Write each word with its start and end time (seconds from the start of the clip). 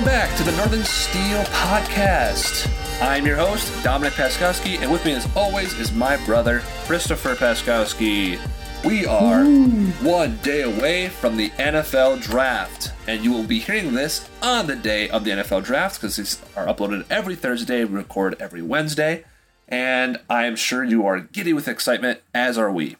Welcome 0.00 0.18
back 0.18 0.36
to 0.38 0.44
the 0.44 0.56
Northern 0.56 0.82
Steel 0.82 1.42
Podcast. 1.44 2.72
I'm 3.02 3.26
your 3.26 3.36
host, 3.36 3.70
Dominic 3.84 4.14
Paskowski, 4.14 4.80
and 4.80 4.90
with 4.90 5.04
me, 5.04 5.12
as 5.12 5.28
always, 5.36 5.78
is 5.78 5.92
my 5.92 6.16
brother, 6.24 6.60
Christopher 6.86 7.34
Paskowski. 7.34 8.38
We 8.82 9.04
are 9.04 9.44
one 9.44 10.38
day 10.38 10.62
away 10.62 11.10
from 11.10 11.36
the 11.36 11.50
NFL 11.50 12.22
Draft, 12.22 12.94
and 13.06 13.22
you 13.22 13.30
will 13.30 13.44
be 13.44 13.58
hearing 13.58 13.92
this 13.92 14.26
on 14.40 14.66
the 14.66 14.74
day 14.74 15.10
of 15.10 15.24
the 15.24 15.32
NFL 15.32 15.64
Draft 15.64 16.00
because 16.00 16.16
these 16.16 16.40
are 16.56 16.64
uploaded 16.64 17.04
every 17.10 17.36
Thursday, 17.36 17.84
we 17.84 17.96
record 17.96 18.36
every 18.40 18.62
Wednesday, 18.62 19.24
and 19.68 20.18
I 20.30 20.46
am 20.46 20.56
sure 20.56 20.82
you 20.82 21.04
are 21.04 21.20
giddy 21.20 21.52
with 21.52 21.68
excitement, 21.68 22.20
as 22.32 22.56
are 22.56 22.72
we. 22.72 22.96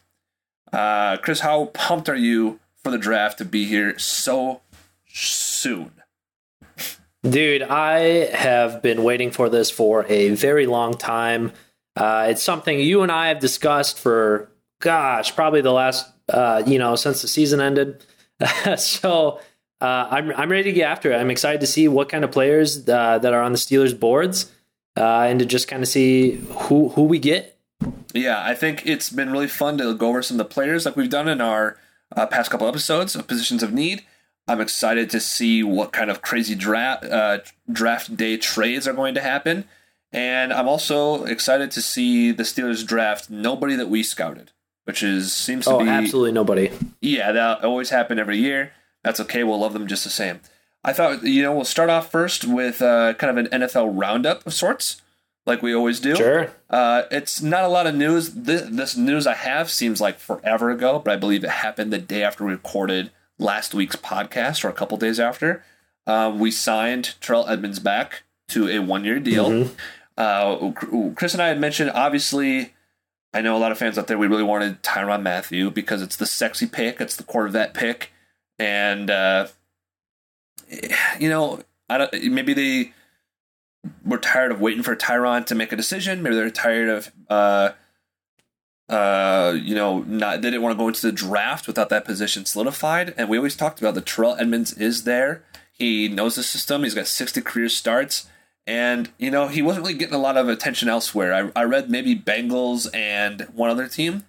Uh, 0.70 1.16
Chris, 1.16 1.40
how 1.40 1.66
pumped 1.72 2.10
are 2.10 2.14
you 2.14 2.60
for 2.84 2.90
the 2.90 2.98
draft 2.98 3.38
to 3.38 3.46
be 3.46 3.64
here 3.64 3.98
so 3.98 4.60
soon? 5.08 5.92
Dude, 7.22 7.62
I 7.62 7.98
have 8.34 8.80
been 8.80 9.04
waiting 9.04 9.30
for 9.30 9.50
this 9.50 9.70
for 9.70 10.06
a 10.08 10.30
very 10.30 10.66
long 10.66 10.94
time. 10.94 11.52
Uh, 11.94 12.28
it's 12.30 12.42
something 12.42 12.80
you 12.80 13.02
and 13.02 13.12
I 13.12 13.28
have 13.28 13.40
discussed 13.40 13.98
for, 13.98 14.50
gosh, 14.80 15.34
probably 15.34 15.60
the 15.60 15.72
last, 15.72 16.10
uh, 16.32 16.62
you 16.66 16.78
know, 16.78 16.96
since 16.96 17.20
the 17.20 17.28
season 17.28 17.60
ended. 17.60 18.04
so 18.78 19.40
uh, 19.80 20.08
I'm 20.10 20.32
I'm 20.32 20.50
ready 20.50 20.64
to 20.64 20.72
get 20.72 20.90
after 20.90 21.12
it. 21.12 21.16
I'm 21.16 21.30
excited 21.30 21.60
to 21.60 21.66
see 21.66 21.88
what 21.88 22.08
kind 22.08 22.24
of 22.24 22.32
players 22.32 22.88
uh, 22.88 23.18
that 23.18 23.32
are 23.32 23.42
on 23.42 23.52
the 23.52 23.58
Steelers 23.58 23.98
boards, 23.98 24.50
uh, 24.96 25.20
and 25.22 25.38
to 25.40 25.44
just 25.44 25.68
kind 25.68 25.82
of 25.82 25.88
see 25.88 26.36
who 26.36 26.88
who 26.90 27.04
we 27.04 27.18
get. 27.18 27.58
Yeah, 28.14 28.42
I 28.42 28.54
think 28.54 28.86
it's 28.86 29.10
been 29.10 29.30
really 29.30 29.48
fun 29.48 29.78
to 29.78 29.94
go 29.94 30.08
over 30.08 30.22
some 30.22 30.40
of 30.40 30.48
the 30.48 30.52
players 30.52 30.84
like 30.84 30.96
we've 30.96 31.10
done 31.10 31.28
in 31.28 31.40
our 31.40 31.78
uh, 32.14 32.26
past 32.26 32.50
couple 32.50 32.66
episodes 32.66 33.14
of 33.14 33.26
positions 33.26 33.62
of 33.62 33.72
need. 33.72 34.04
I'm 34.48 34.60
excited 34.60 35.10
to 35.10 35.20
see 35.20 35.62
what 35.62 35.92
kind 35.92 36.10
of 36.10 36.22
crazy 36.22 36.54
draft 36.54 37.04
uh, 37.04 37.38
draft 37.70 38.16
day 38.16 38.36
trades 38.36 38.88
are 38.88 38.92
going 38.92 39.14
to 39.14 39.20
happen, 39.20 39.64
and 40.12 40.52
I'm 40.52 40.68
also 40.68 41.24
excited 41.24 41.70
to 41.72 41.82
see 41.82 42.32
the 42.32 42.42
Steelers 42.42 42.84
draft 42.86 43.30
nobody 43.30 43.76
that 43.76 43.88
we 43.88 44.02
scouted, 44.02 44.50
which 44.84 45.02
is 45.02 45.32
seems 45.32 45.66
to 45.66 45.72
Oh, 45.72 45.84
be 45.84 45.88
absolutely 45.88 46.32
nobody. 46.32 46.70
yeah 47.00 47.30
that 47.32 47.64
always 47.64 47.90
happen 47.90 48.18
every 48.18 48.38
year. 48.38 48.72
That's 49.04 49.20
okay. 49.20 49.44
We'll 49.44 49.60
love 49.60 49.72
them 49.72 49.86
just 49.86 50.04
the 50.04 50.10
same. 50.10 50.40
I 50.82 50.92
thought 50.92 51.22
you 51.22 51.42
know 51.42 51.54
we'll 51.54 51.64
start 51.64 51.90
off 51.90 52.10
first 52.10 52.44
with 52.44 52.82
uh, 52.82 53.14
kind 53.14 53.38
of 53.38 53.52
an 53.52 53.60
NFL 53.62 53.90
roundup 54.00 54.44
of 54.46 54.52
sorts, 54.54 55.00
like 55.46 55.62
we 55.62 55.72
always 55.74 56.00
do. 56.00 56.16
Sure. 56.16 56.50
Uh, 56.68 57.02
it's 57.12 57.40
not 57.40 57.62
a 57.64 57.68
lot 57.68 57.86
of 57.86 57.94
news. 57.94 58.30
This, 58.34 58.62
this 58.68 58.96
news 58.96 59.26
I 59.28 59.34
have 59.34 59.70
seems 59.70 60.00
like 60.00 60.18
forever 60.18 60.70
ago, 60.70 60.98
but 60.98 61.12
I 61.12 61.16
believe 61.16 61.44
it 61.44 61.50
happened 61.50 61.92
the 61.92 61.98
day 61.98 62.22
after 62.24 62.44
we 62.44 62.50
recorded 62.52 63.10
last 63.40 63.74
week's 63.74 63.96
podcast, 63.96 64.64
or 64.64 64.68
a 64.68 64.72
couple 64.72 64.96
days 64.98 65.18
after. 65.18 65.64
Uh, 66.06 66.32
we 66.34 66.50
signed 66.50 67.14
Terrell 67.20 67.46
Edmunds 67.48 67.78
back 67.78 68.22
to 68.48 68.68
a 68.68 68.78
one-year 68.80 69.18
deal. 69.20 69.70
Uh, 70.16 70.72
Chris 71.16 71.32
and 71.32 71.42
I 71.42 71.48
had 71.48 71.58
mentioned, 71.58 71.90
obviously, 71.94 72.74
I 73.32 73.40
know 73.40 73.56
a 73.56 73.58
lot 73.58 73.72
of 73.72 73.78
fans 73.78 73.96
out 73.96 74.06
there. 74.06 74.18
We 74.18 74.26
really 74.26 74.42
wanted 74.42 74.82
Tyrann 74.82 75.22
Mathieu 75.22 75.70
because 75.70 76.02
it's 76.02 76.16
the 76.16 76.26
sexy 76.26 76.66
pick, 76.66 77.00
it's 77.00 77.16
the 77.16 77.22
Corvette 77.22 77.74
pick, 77.74 78.12
and 78.58 79.10
uh, 79.10 79.46
you 81.18 81.28
know, 81.28 81.62
I 81.88 81.98
don't. 81.98 82.12
Maybe 82.30 82.54
they 82.54 82.92
were 84.04 84.18
tired 84.18 84.52
of 84.52 84.60
waiting 84.60 84.82
for 84.82 84.94
Tyrann 84.94 85.46
to 85.46 85.54
make 85.54 85.72
a 85.72 85.76
decision. 85.76 86.22
Maybe 86.22 86.34
they're 86.34 86.50
tired 86.50 86.88
of, 86.88 87.12
uh, 88.90 89.56
you 89.62 89.74
know, 89.74 90.00
not 90.00 90.42
they 90.42 90.50
didn't 90.50 90.62
want 90.62 90.76
to 90.76 90.78
go 90.78 90.88
into 90.88 91.06
the 91.06 91.12
draft 91.12 91.66
without 91.66 91.88
that 91.88 92.04
position 92.04 92.44
solidified. 92.44 93.14
And 93.16 93.28
we 93.28 93.36
always 93.36 93.56
talked 93.56 93.80
about 93.80 93.94
the 93.94 94.00
Terrell 94.00 94.36
Edmunds 94.36 94.72
is 94.72 95.04
there. 95.04 95.42
He 95.72 96.08
knows 96.08 96.34
the 96.34 96.42
system. 96.42 96.82
He's 96.82 96.94
got 96.94 97.06
60 97.06 97.40
career 97.42 97.68
starts. 97.68 98.28
And, 98.66 99.10
you 99.18 99.30
know, 99.30 99.48
he 99.48 99.62
wasn't 99.62 99.86
really 99.86 99.98
getting 99.98 100.14
a 100.14 100.18
lot 100.18 100.36
of 100.36 100.48
attention 100.48 100.88
elsewhere. 100.88 101.32
I, 101.32 101.60
I 101.60 101.64
read 101.64 101.90
maybe 101.90 102.14
Bengals 102.14 102.88
and 102.94 103.42
one 103.54 103.70
other 103.70 103.88
team, 103.88 104.26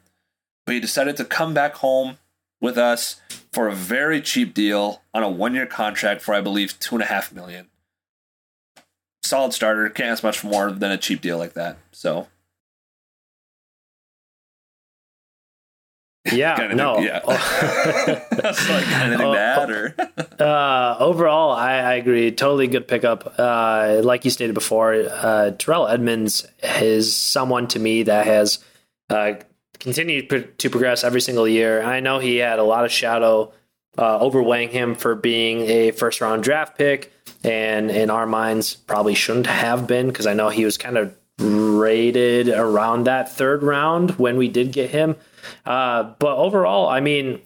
but 0.65 0.75
he 0.75 0.79
decided 0.79 1.17
to 1.17 1.25
come 1.25 1.53
back 1.53 1.75
home 1.75 2.17
with 2.61 2.77
us 2.77 3.19
for 3.51 3.67
a 3.67 3.75
very 3.75 4.21
cheap 4.21 4.53
deal 4.53 5.01
on 5.13 5.23
a 5.23 5.29
one 5.29 5.53
year 5.53 5.65
contract 5.65 6.21
for, 6.21 6.33
I 6.33 6.41
believe, 6.41 6.79
two 6.79 6.95
and 6.95 7.03
a 7.03 7.07
half 7.07 7.33
million 7.33 7.67
solid 9.23 9.53
starter. 9.53 9.89
Can't 9.89 10.09
ask 10.09 10.23
much 10.23 10.43
more 10.43 10.71
than 10.71 10.91
a 10.91 10.97
cheap 10.97 11.21
deal 11.21 11.37
like 11.37 11.53
that. 11.53 11.77
So 11.91 12.27
Yeah. 16.31 16.55
Kinda 16.55 16.75
no. 16.75 16.95
think- 16.95 17.07
yeah. 17.07 17.19
that's 18.31 18.69
like 18.69 18.85
Oh, 19.21 19.33
to 19.33 19.39
add, 19.39 19.71
or 19.71 19.95
Uh, 20.39 20.95
overall, 20.99 21.51
I, 21.51 21.73
I 21.79 21.93
agree. 21.95 22.31
Totally 22.31 22.67
good 22.67 22.87
pickup. 22.87 23.35
Uh, 23.37 24.01
like 24.03 24.25
you 24.25 24.31
stated 24.31 24.53
before, 24.53 24.93
uh, 24.93 25.51
Terrell 25.51 25.87
Edmunds 25.87 26.47
is 26.81 27.15
someone 27.15 27.67
to 27.69 27.79
me 27.79 28.03
that 28.03 28.25
has 28.25 28.59
uh, 29.09 29.33
continued 29.79 30.57
to 30.59 30.69
progress 30.69 31.03
every 31.03 31.21
single 31.21 31.47
year. 31.47 31.81
I 31.81 31.99
know 31.99 32.19
he 32.19 32.37
had 32.37 32.59
a 32.59 32.63
lot 32.63 32.85
of 32.85 32.91
shadow 32.91 33.51
uh, 33.97 34.19
overweighing 34.19 34.69
him 34.69 34.95
for 34.95 35.15
being 35.15 35.61
a 35.61 35.91
first 35.91 36.21
round 36.21 36.43
draft 36.43 36.77
pick, 36.77 37.11
and 37.43 37.91
in 37.91 38.09
our 38.09 38.25
minds, 38.25 38.75
probably 38.75 39.15
shouldn't 39.15 39.47
have 39.47 39.85
been 39.87 40.07
because 40.07 40.25
I 40.27 40.33
know 40.33 40.49
he 40.49 40.65
was 40.65 40.77
kind 40.77 40.97
of 40.97 41.15
rated 41.39 42.49
around 42.49 43.05
that 43.05 43.31
third 43.31 43.63
round 43.63 44.11
when 44.11 44.37
we 44.37 44.47
did 44.47 44.71
get 44.71 44.89
him. 44.91 45.15
Uh, 45.65 46.13
but 46.19 46.37
overall, 46.37 46.87
I 46.89 46.99
mean, 46.99 47.41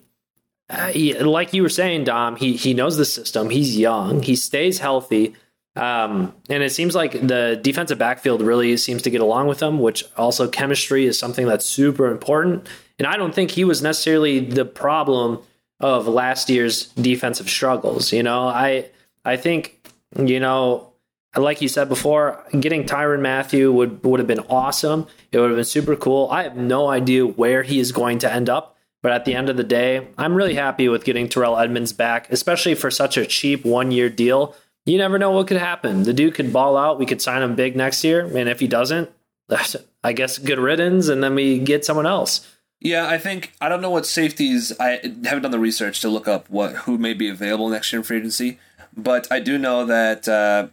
uh, 0.69 0.91
like 1.21 1.53
you 1.53 1.61
were 1.61 1.69
saying, 1.69 2.05
Dom, 2.05 2.35
he 2.35 2.55
he 2.55 2.73
knows 2.73 2.97
the 2.97 3.05
system. 3.05 3.49
He's 3.49 3.77
young. 3.77 4.21
He 4.21 4.35
stays 4.35 4.79
healthy, 4.79 5.35
um, 5.75 6.33
and 6.49 6.63
it 6.63 6.71
seems 6.71 6.95
like 6.95 7.13
the 7.13 7.59
defensive 7.61 7.97
backfield 7.97 8.41
really 8.41 8.75
seems 8.77 9.01
to 9.03 9.09
get 9.09 9.21
along 9.21 9.47
with 9.47 9.61
him. 9.61 9.79
Which 9.79 10.03
also 10.17 10.47
chemistry 10.47 11.05
is 11.05 11.19
something 11.19 11.45
that's 11.45 11.65
super 11.65 12.07
important. 12.07 12.67
And 12.97 13.07
I 13.07 13.17
don't 13.17 13.35
think 13.35 13.51
he 13.51 13.63
was 13.63 13.81
necessarily 13.81 14.39
the 14.39 14.65
problem 14.65 15.39
of 15.79 16.07
last 16.07 16.49
year's 16.49 16.87
defensive 16.93 17.49
struggles. 17.49 18.11
You 18.11 18.23
know, 18.23 18.47
I 18.47 18.89
I 19.23 19.37
think 19.37 19.87
you 20.17 20.39
know. 20.39 20.91
Like 21.35 21.61
you 21.61 21.67
said 21.67 21.89
before, 21.89 22.43
getting 22.59 22.85
Tyrann 22.85 23.21
Mathieu 23.21 23.71
would 23.71 24.03
would 24.03 24.19
have 24.19 24.27
been 24.27 24.39
awesome. 24.49 25.07
It 25.31 25.39
would 25.39 25.49
have 25.49 25.57
been 25.57 25.65
super 25.65 25.95
cool. 25.95 26.29
I 26.31 26.43
have 26.43 26.55
no 26.55 26.87
idea 26.87 27.25
where 27.25 27.63
he 27.63 27.79
is 27.79 27.91
going 27.91 28.19
to 28.19 28.31
end 28.31 28.49
up. 28.49 28.77
But 29.01 29.11
at 29.11 29.25
the 29.25 29.35
end 29.35 29.49
of 29.49 29.57
the 29.57 29.63
day, 29.63 30.07
I'm 30.17 30.33
really 30.33 30.55
happy 30.55 30.89
with 30.89 31.03
getting 31.03 31.29
Terrell 31.29 31.57
Edmunds 31.59 31.93
back, 31.93 32.31
especially 32.31 32.73
for 32.73 32.89
such 32.89 33.17
a 33.17 33.25
cheap 33.25 33.63
one 33.63 33.91
year 33.91 34.09
deal. 34.09 34.55
You 34.85 34.97
never 34.97 35.19
know 35.19 35.29
what 35.31 35.47
could 35.47 35.57
happen. 35.57 36.03
The 36.03 36.13
dude 36.13 36.33
could 36.33 36.51
ball 36.51 36.75
out. 36.75 36.97
We 36.97 37.05
could 37.05 37.21
sign 37.21 37.43
him 37.43 37.53
big 37.55 37.75
next 37.75 38.03
year. 38.03 38.25
And 38.25 38.49
if 38.49 38.59
he 38.59 38.67
doesn't, 38.67 39.11
I 40.03 40.13
guess 40.13 40.39
good 40.39 40.57
riddance. 40.57 41.07
And 41.07 41.23
then 41.23 41.35
we 41.35 41.59
get 41.59 41.85
someone 41.85 42.07
else. 42.07 42.49
yeah, 42.79 43.07
I 43.07 43.17
think 43.19 43.51
I 43.61 43.69
don't 43.69 43.81
know 43.81 43.91
what 43.91 44.05
safeties. 44.07 44.73
I 44.79 44.99
haven't 45.23 45.43
done 45.43 45.51
the 45.51 45.59
research 45.59 46.01
to 46.01 46.09
look 46.09 46.27
up 46.27 46.49
what 46.49 46.75
who 46.75 46.97
may 46.97 47.13
be 47.13 47.29
available 47.29 47.69
next 47.69 47.91
year 47.91 47.99
in 47.99 48.03
free 48.03 48.17
agency, 48.17 48.59
but 48.95 49.27
I 49.31 49.39
do 49.39 49.57
know 49.57 49.85
that 49.85 50.27
uh, 50.27 50.67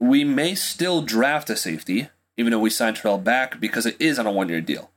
we 0.00 0.24
may 0.24 0.54
still 0.54 1.02
draft 1.02 1.50
a 1.50 1.56
safety, 1.56 2.08
even 2.36 2.50
though 2.50 2.58
we 2.58 2.70
signed 2.70 2.96
Terrell 2.96 3.18
back 3.18 3.60
because 3.60 3.86
it 3.86 3.96
is 4.00 4.18
on 4.18 4.26
a 4.26 4.32
one 4.32 4.48
year 4.48 4.60
deal. 4.60 4.90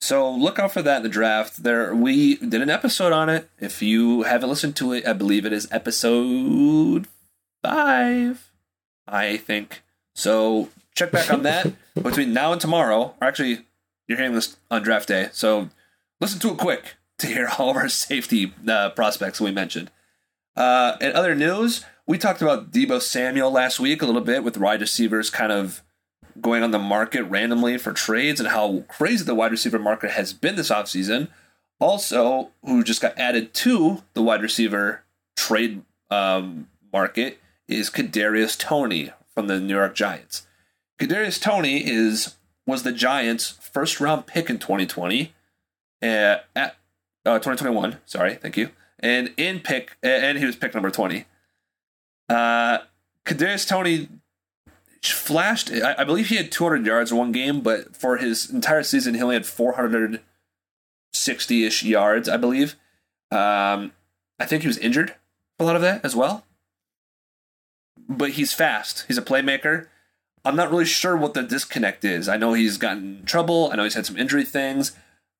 So 0.00 0.28
look 0.30 0.58
out 0.58 0.72
for 0.72 0.82
that 0.82 0.96
in 0.96 1.02
the 1.04 1.08
draft. 1.08 1.62
There, 1.62 1.94
we 1.94 2.34
did 2.36 2.60
an 2.60 2.70
episode 2.70 3.12
on 3.12 3.28
it. 3.28 3.48
If 3.60 3.82
you 3.82 4.22
haven't 4.22 4.48
listened 4.48 4.74
to 4.76 4.92
it, 4.92 5.06
I 5.06 5.12
believe 5.12 5.46
it 5.46 5.52
is 5.52 5.68
episode 5.70 7.06
five. 7.62 8.50
I 9.06 9.36
think 9.36 9.82
so. 10.14 10.70
Check 10.94 11.12
back 11.12 11.32
on 11.32 11.42
that 11.44 11.72
between 12.02 12.32
now 12.32 12.50
and 12.52 12.60
tomorrow. 12.60 13.14
Or 13.20 13.28
actually, 13.28 13.64
you're 14.08 14.18
hearing 14.18 14.34
this 14.34 14.56
on 14.70 14.82
draft 14.82 15.06
day, 15.06 15.28
so 15.32 15.70
listen 16.20 16.40
to 16.40 16.50
it 16.50 16.58
quick 16.58 16.96
to 17.18 17.28
hear 17.28 17.48
all 17.56 17.70
of 17.70 17.76
our 17.76 17.88
safety 17.88 18.52
uh, 18.66 18.90
prospects 18.90 19.40
we 19.40 19.52
mentioned. 19.52 19.90
Uh, 20.56 20.96
in 21.00 21.12
other 21.12 21.36
news, 21.36 21.84
we 22.12 22.18
talked 22.18 22.42
about 22.42 22.70
Deebo 22.70 23.00
Samuel 23.00 23.50
last 23.50 23.80
week 23.80 24.02
a 24.02 24.04
little 24.04 24.20
bit 24.20 24.44
with 24.44 24.58
wide 24.58 24.82
receivers 24.82 25.30
kind 25.30 25.50
of 25.50 25.82
going 26.42 26.62
on 26.62 26.70
the 26.70 26.78
market 26.78 27.22
randomly 27.22 27.78
for 27.78 27.94
trades 27.94 28.38
and 28.38 28.50
how 28.50 28.80
crazy 28.86 29.24
the 29.24 29.34
wide 29.34 29.50
receiver 29.50 29.78
market 29.78 30.10
has 30.10 30.34
been 30.34 30.54
this 30.54 30.68
offseason. 30.68 31.28
Also, 31.80 32.50
who 32.66 32.84
just 32.84 33.00
got 33.00 33.18
added 33.18 33.54
to 33.54 34.02
the 34.12 34.20
wide 34.20 34.42
receiver 34.42 35.04
trade 35.38 35.84
um, 36.10 36.68
market 36.92 37.40
is 37.66 37.88
Kadarius 37.88 38.58
Toney 38.58 39.08
from 39.34 39.46
the 39.46 39.58
New 39.58 39.74
York 39.74 39.94
Giants. 39.94 40.46
Kadarius 41.00 41.40
Toney 41.40 41.78
is 41.78 42.34
was 42.66 42.82
the 42.82 42.92
Giants' 42.92 43.52
first 43.52 44.00
round 44.00 44.26
pick 44.26 44.50
in 44.50 44.58
2020 44.58 45.32
uh, 46.02 46.06
at 46.54 46.76
uh, 47.24 47.38
2021. 47.38 47.96
Sorry, 48.04 48.34
thank 48.34 48.58
you. 48.58 48.68
And 48.98 49.32
in 49.38 49.60
pick, 49.60 49.96
and 50.02 50.36
he 50.36 50.44
was 50.44 50.56
pick 50.56 50.74
number 50.74 50.90
20. 50.90 51.24
Uh, 52.32 52.78
Kadarius 53.26 53.68
Toney 53.68 54.08
flashed. 55.02 55.70
I, 55.70 55.96
I 55.98 56.04
believe 56.04 56.28
he 56.28 56.36
had 56.36 56.50
200 56.50 56.86
yards 56.86 57.10
in 57.10 57.18
one 57.18 57.32
game, 57.32 57.60
but 57.60 57.96
for 57.96 58.16
his 58.16 58.50
entire 58.50 58.82
season, 58.82 59.14
he 59.14 59.22
only 59.22 59.34
had 59.34 59.46
460 59.46 61.64
ish 61.64 61.82
yards, 61.82 62.28
I 62.28 62.36
believe. 62.36 62.76
Um, 63.30 63.92
I 64.38 64.46
think 64.46 64.62
he 64.62 64.68
was 64.68 64.78
injured 64.78 65.14
a 65.58 65.64
lot 65.64 65.76
of 65.76 65.82
that 65.82 66.04
as 66.04 66.16
well. 66.16 66.44
but 68.08 68.30
he's 68.30 68.52
fast. 68.52 69.04
He's 69.06 69.18
a 69.18 69.22
playmaker. 69.22 69.86
I'm 70.44 70.56
not 70.56 70.70
really 70.70 70.84
sure 70.84 71.16
what 71.16 71.34
the 71.34 71.42
disconnect 71.42 72.04
is. 72.04 72.28
I 72.28 72.36
know 72.36 72.52
he's 72.52 72.76
gotten 72.76 73.18
in 73.18 73.24
trouble. 73.24 73.70
I 73.72 73.76
know 73.76 73.84
he's 73.84 73.94
had 73.94 74.06
some 74.06 74.18
injury 74.18 74.44
things. 74.44 74.92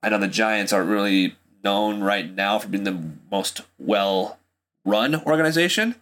I 0.02 0.08
know 0.08 0.18
the 0.18 0.28
Giants 0.28 0.72
aren't 0.72 0.90
really 0.90 1.36
known 1.64 2.02
right 2.02 2.32
now 2.32 2.58
for 2.58 2.68
being 2.68 2.84
the 2.84 3.02
most 3.30 3.62
well 3.78 4.38
run 4.84 5.22
organization. 5.24 5.96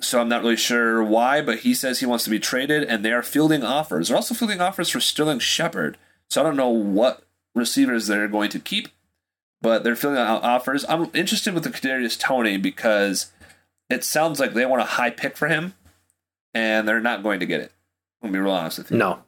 So 0.00 0.20
I'm 0.20 0.28
not 0.28 0.42
really 0.42 0.56
sure 0.56 1.02
why, 1.02 1.40
but 1.40 1.60
he 1.60 1.74
says 1.74 2.00
he 2.00 2.06
wants 2.06 2.24
to 2.24 2.30
be 2.30 2.38
traded, 2.38 2.84
and 2.84 3.04
they 3.04 3.12
are 3.12 3.22
fielding 3.22 3.62
offers. 3.62 4.08
They're 4.08 4.16
also 4.16 4.34
fielding 4.34 4.60
offers 4.60 4.90
for 4.90 5.00
Sterling 5.00 5.38
Shepard. 5.38 5.96
So 6.28 6.40
I 6.40 6.44
don't 6.44 6.56
know 6.56 6.68
what 6.68 7.22
receivers 7.54 8.06
they're 8.06 8.28
going 8.28 8.50
to 8.50 8.58
keep, 8.58 8.88
but 9.62 9.84
they're 9.84 9.96
fielding 9.96 10.20
offers. 10.20 10.84
I'm 10.88 11.10
interested 11.14 11.54
with 11.54 11.64
the 11.64 11.70
Kadarius 11.70 12.18
Toney 12.18 12.58
because 12.58 13.32
it 13.88 14.04
sounds 14.04 14.38
like 14.38 14.52
they 14.52 14.66
want 14.66 14.82
a 14.82 14.86
high 14.86 15.10
pick 15.10 15.36
for 15.36 15.48
him, 15.48 15.74
and 16.52 16.86
they're 16.86 17.00
not 17.00 17.22
going 17.22 17.40
to 17.40 17.46
get 17.46 17.60
it. 17.60 17.72
I'm 18.22 18.28
gonna 18.28 18.38
be 18.38 18.44
real 18.44 18.54
honest 18.54 18.78
with 18.78 18.90
you. 18.90 18.98
No. 18.98 19.22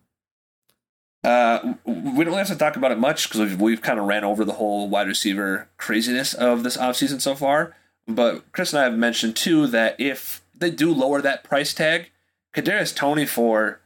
Uh, 1.24 1.74
we 1.84 2.24
don't 2.24 2.38
have 2.38 2.46
to 2.48 2.56
talk 2.56 2.76
about 2.76 2.92
it 2.92 2.98
much 2.98 3.28
because 3.28 3.40
we've, 3.40 3.60
we've 3.60 3.82
kind 3.82 3.98
of 3.98 4.06
ran 4.06 4.24
over 4.24 4.44
the 4.44 4.52
whole 4.52 4.88
wide 4.88 5.08
receiver 5.08 5.68
craziness 5.76 6.32
of 6.32 6.62
this 6.62 6.76
offseason 6.76 7.20
so 7.20 7.34
far. 7.34 7.74
But 8.06 8.50
Chris 8.52 8.72
and 8.72 8.80
I 8.80 8.84
have 8.84 8.96
mentioned 8.96 9.36
too 9.36 9.66
that 9.66 10.00
if 10.00 10.42
they 10.58 10.70
do 10.70 10.92
lower 10.92 11.20
that 11.22 11.44
price 11.44 11.72
tag, 11.74 12.10
Kadarius 12.54 12.94
Toney 12.94 13.26
for 13.26 13.80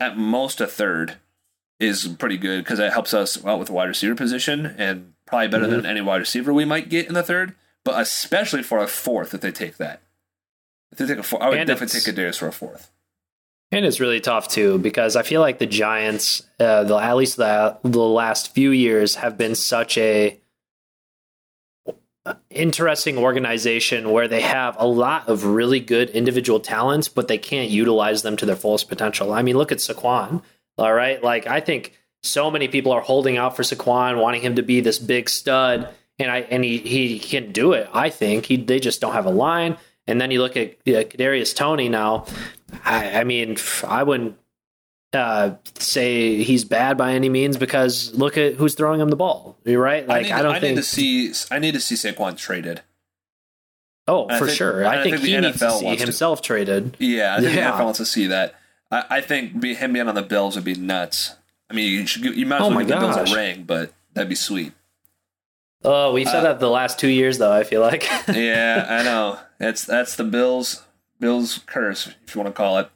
at 0.00 0.16
most 0.16 0.60
a 0.60 0.66
third 0.66 1.16
is 1.80 2.08
pretty 2.18 2.36
good 2.36 2.64
because 2.64 2.78
it 2.78 2.92
helps 2.92 3.14
us 3.14 3.44
out 3.44 3.58
with 3.58 3.68
the 3.68 3.74
wide 3.74 3.88
receiver 3.88 4.14
position 4.14 4.66
and 4.78 5.12
probably 5.26 5.48
better 5.48 5.64
mm-hmm. 5.64 5.76
than 5.76 5.86
any 5.86 6.00
wide 6.00 6.18
receiver 6.18 6.52
we 6.52 6.64
might 6.64 6.88
get 6.88 7.06
in 7.06 7.14
the 7.14 7.22
third. 7.22 7.54
But 7.84 8.00
especially 8.00 8.62
for 8.62 8.78
a 8.78 8.88
fourth, 8.88 9.34
if 9.34 9.40
they 9.40 9.52
take 9.52 9.76
that, 9.76 10.02
if 10.90 10.98
they 10.98 11.06
take 11.06 11.18
a 11.18 11.22
fourth, 11.22 11.42
I 11.42 11.48
would 11.48 11.58
and 11.58 11.68
definitely 11.68 12.00
take 12.00 12.14
Kadarius 12.14 12.38
for 12.38 12.48
a 12.48 12.52
fourth. 12.52 12.90
And 13.70 13.84
it's 13.84 14.00
really 14.00 14.20
tough 14.20 14.48
too 14.48 14.78
because 14.78 15.14
I 15.14 15.22
feel 15.22 15.40
like 15.40 15.58
the 15.58 15.66
Giants, 15.66 16.42
uh, 16.58 16.84
the, 16.84 16.96
at 16.96 17.16
least 17.16 17.36
the 17.36 17.78
the 17.82 18.00
last 18.00 18.54
few 18.54 18.70
years, 18.70 19.16
have 19.16 19.36
been 19.36 19.54
such 19.54 19.98
a 19.98 20.40
interesting 22.50 23.18
organization 23.18 24.10
where 24.10 24.28
they 24.28 24.40
have 24.40 24.76
a 24.78 24.86
lot 24.86 25.28
of 25.28 25.44
really 25.44 25.80
good 25.80 26.10
individual 26.10 26.60
talents, 26.60 27.08
but 27.08 27.28
they 27.28 27.38
can't 27.38 27.70
utilize 27.70 28.22
them 28.22 28.36
to 28.36 28.46
their 28.46 28.56
fullest 28.56 28.88
potential. 28.88 29.32
I 29.32 29.42
mean, 29.42 29.56
look 29.56 29.72
at 29.72 29.78
Saquon. 29.78 30.42
All 30.76 30.92
right, 30.92 31.22
like 31.22 31.46
I 31.46 31.60
think 31.60 31.98
so 32.22 32.50
many 32.50 32.68
people 32.68 32.92
are 32.92 33.00
holding 33.00 33.36
out 33.36 33.56
for 33.56 33.62
Saquon, 33.62 34.20
wanting 34.20 34.42
him 34.42 34.56
to 34.56 34.62
be 34.62 34.80
this 34.80 34.98
big 34.98 35.28
stud, 35.28 35.88
and 36.18 36.30
I 36.30 36.40
and 36.40 36.64
he 36.64 36.78
he 36.78 37.18
can 37.18 37.52
do 37.52 37.72
it. 37.72 37.88
I 37.92 38.10
think 38.10 38.46
he 38.46 38.56
they 38.56 38.80
just 38.80 39.00
don't 39.00 39.12
have 39.12 39.26
a 39.26 39.30
line. 39.30 39.76
And 40.06 40.20
then 40.20 40.30
you 40.30 40.40
look 40.40 40.56
at 40.56 40.70
uh, 40.86 41.04
Kadarius 41.04 41.54
Toney 41.54 41.88
now. 41.88 42.24
I, 42.84 43.20
I 43.20 43.24
mean, 43.24 43.56
I 43.86 44.02
wouldn't 44.02 44.38
uh, 45.18 45.56
say 45.78 46.42
he's 46.42 46.64
bad 46.64 46.96
by 46.96 47.12
any 47.12 47.28
means 47.28 47.56
because 47.56 48.14
look 48.14 48.38
at 48.38 48.54
who's 48.54 48.74
throwing 48.74 49.00
him 49.00 49.08
the 49.08 49.16
ball. 49.16 49.56
You're 49.64 49.82
right. 49.82 50.06
Like 50.06 50.18
I, 50.18 50.22
need, 50.22 50.32
I 50.32 50.42
don't 50.42 50.54
I 50.54 50.60
think 50.60 50.76
need 50.76 50.82
to 50.82 50.88
see. 50.88 51.32
I 51.50 51.58
need 51.58 51.74
to 51.74 51.80
see 51.80 51.94
Saquon 51.94 52.36
traded. 52.36 52.82
Oh, 54.06 54.26
for 54.38 54.46
think, 54.46 54.56
sure. 54.56 54.86
I, 54.86 55.02
think, 55.02 55.16
think 55.16 55.26
he 55.26 55.38
needs 55.38 55.58
to 55.58 55.70
see 55.70 55.96
himself 55.96 56.40
to. 56.40 56.46
traded. 56.46 56.96
Yeah, 56.98 57.36
I 57.36 57.40
think 57.40 57.54
yeah. 57.54 57.70
the 57.70 57.76
NFL 57.76 57.84
wants 57.84 57.98
to 57.98 58.06
see 58.06 58.28
that. 58.28 58.54
I, 58.90 59.04
I 59.10 59.20
think 59.20 59.60
be, 59.60 59.74
him 59.74 59.92
being 59.92 60.08
on 60.08 60.14
the 60.14 60.22
Bills 60.22 60.56
would 60.56 60.64
be 60.64 60.74
nuts. 60.74 61.34
I 61.68 61.74
mean, 61.74 61.92
you, 61.92 62.06
should, 62.06 62.24
you 62.24 62.46
might 62.46 62.56
as 62.56 62.62
oh 62.62 62.68
well 62.70 62.78
give 62.78 62.88
the 62.88 62.96
Bills 62.96 63.30
a 63.30 63.36
ring, 63.36 63.64
but 63.64 63.92
that'd 64.14 64.30
be 64.30 64.34
sweet. 64.34 64.72
Oh, 65.84 66.12
we've 66.14 66.26
said 66.26 66.40
uh, 66.40 66.54
that 66.54 66.60
the 66.60 66.70
last 66.70 66.98
two 66.98 67.08
years, 67.08 67.36
though. 67.36 67.52
I 67.52 67.64
feel 67.64 67.82
like. 67.82 68.02
yeah, 68.32 68.86
I 68.88 69.02
know. 69.02 69.38
That's 69.58 69.84
that's 69.84 70.16
the 70.16 70.24
Bills 70.24 70.82
Bills 71.20 71.60
curse, 71.66 72.08
if 72.26 72.34
you 72.34 72.40
want 72.40 72.54
to 72.54 72.56
call 72.56 72.78
it. 72.78 72.90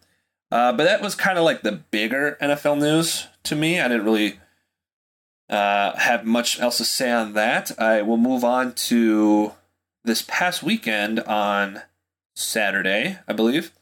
Uh, 0.53 0.71
but 0.71 0.85
that 0.85 1.01
was 1.01 1.15
kind 1.15 1.39
of 1.39 1.45
like 1.45 1.63
the 1.63 1.73
bigger 1.73 2.37
NFL 2.39 2.79
news 2.79 3.27
to 3.43 3.57
me. 3.57 3.81
I 3.81 3.89
didn't 3.89 4.05
really 4.05 4.39
uh, 5.49 5.97
have 5.97 6.27
much 6.27 6.61
else 6.61 6.77
to 6.77 6.85
say 6.85 7.11
on 7.11 7.33
that. 7.33 7.73
I 7.81 8.03
will 8.03 8.19
move 8.19 8.45
on 8.45 8.75
to 8.75 9.53
this 10.05 10.21
past 10.21 10.63
weekend 10.63 11.21
on 11.21 11.81
Saturday, 12.37 13.19
I 13.27 13.33
believe. 13.33 13.73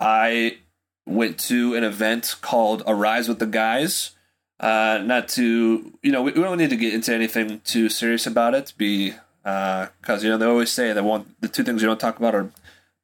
I 0.00 0.58
went 1.06 1.38
to 1.38 1.76
an 1.76 1.84
event 1.84 2.34
called 2.40 2.82
Arise 2.84 3.28
with 3.28 3.38
the 3.38 3.46
Guys. 3.46 4.10
Uh, 4.58 5.00
not 5.04 5.28
to, 5.28 5.92
you 6.02 6.10
know, 6.10 6.22
we, 6.22 6.32
we, 6.32 6.42
don't 6.42 6.58
need 6.58 6.70
to 6.70 6.76
get 6.76 6.94
into 6.94 7.14
anything 7.14 7.60
too 7.60 7.88
serious 7.88 8.26
about 8.26 8.54
it. 8.54 8.72
Be 8.76 9.10
because 9.44 9.88
uh, 10.08 10.18
you 10.20 10.30
know 10.30 10.36
they 10.36 10.46
always 10.46 10.72
say 10.72 10.92
that 10.92 11.04
one 11.04 11.36
the 11.38 11.46
two 11.46 11.62
things 11.62 11.80
you 11.80 11.86
don't 11.86 12.00
talk 12.00 12.18
about 12.18 12.34
are 12.34 12.50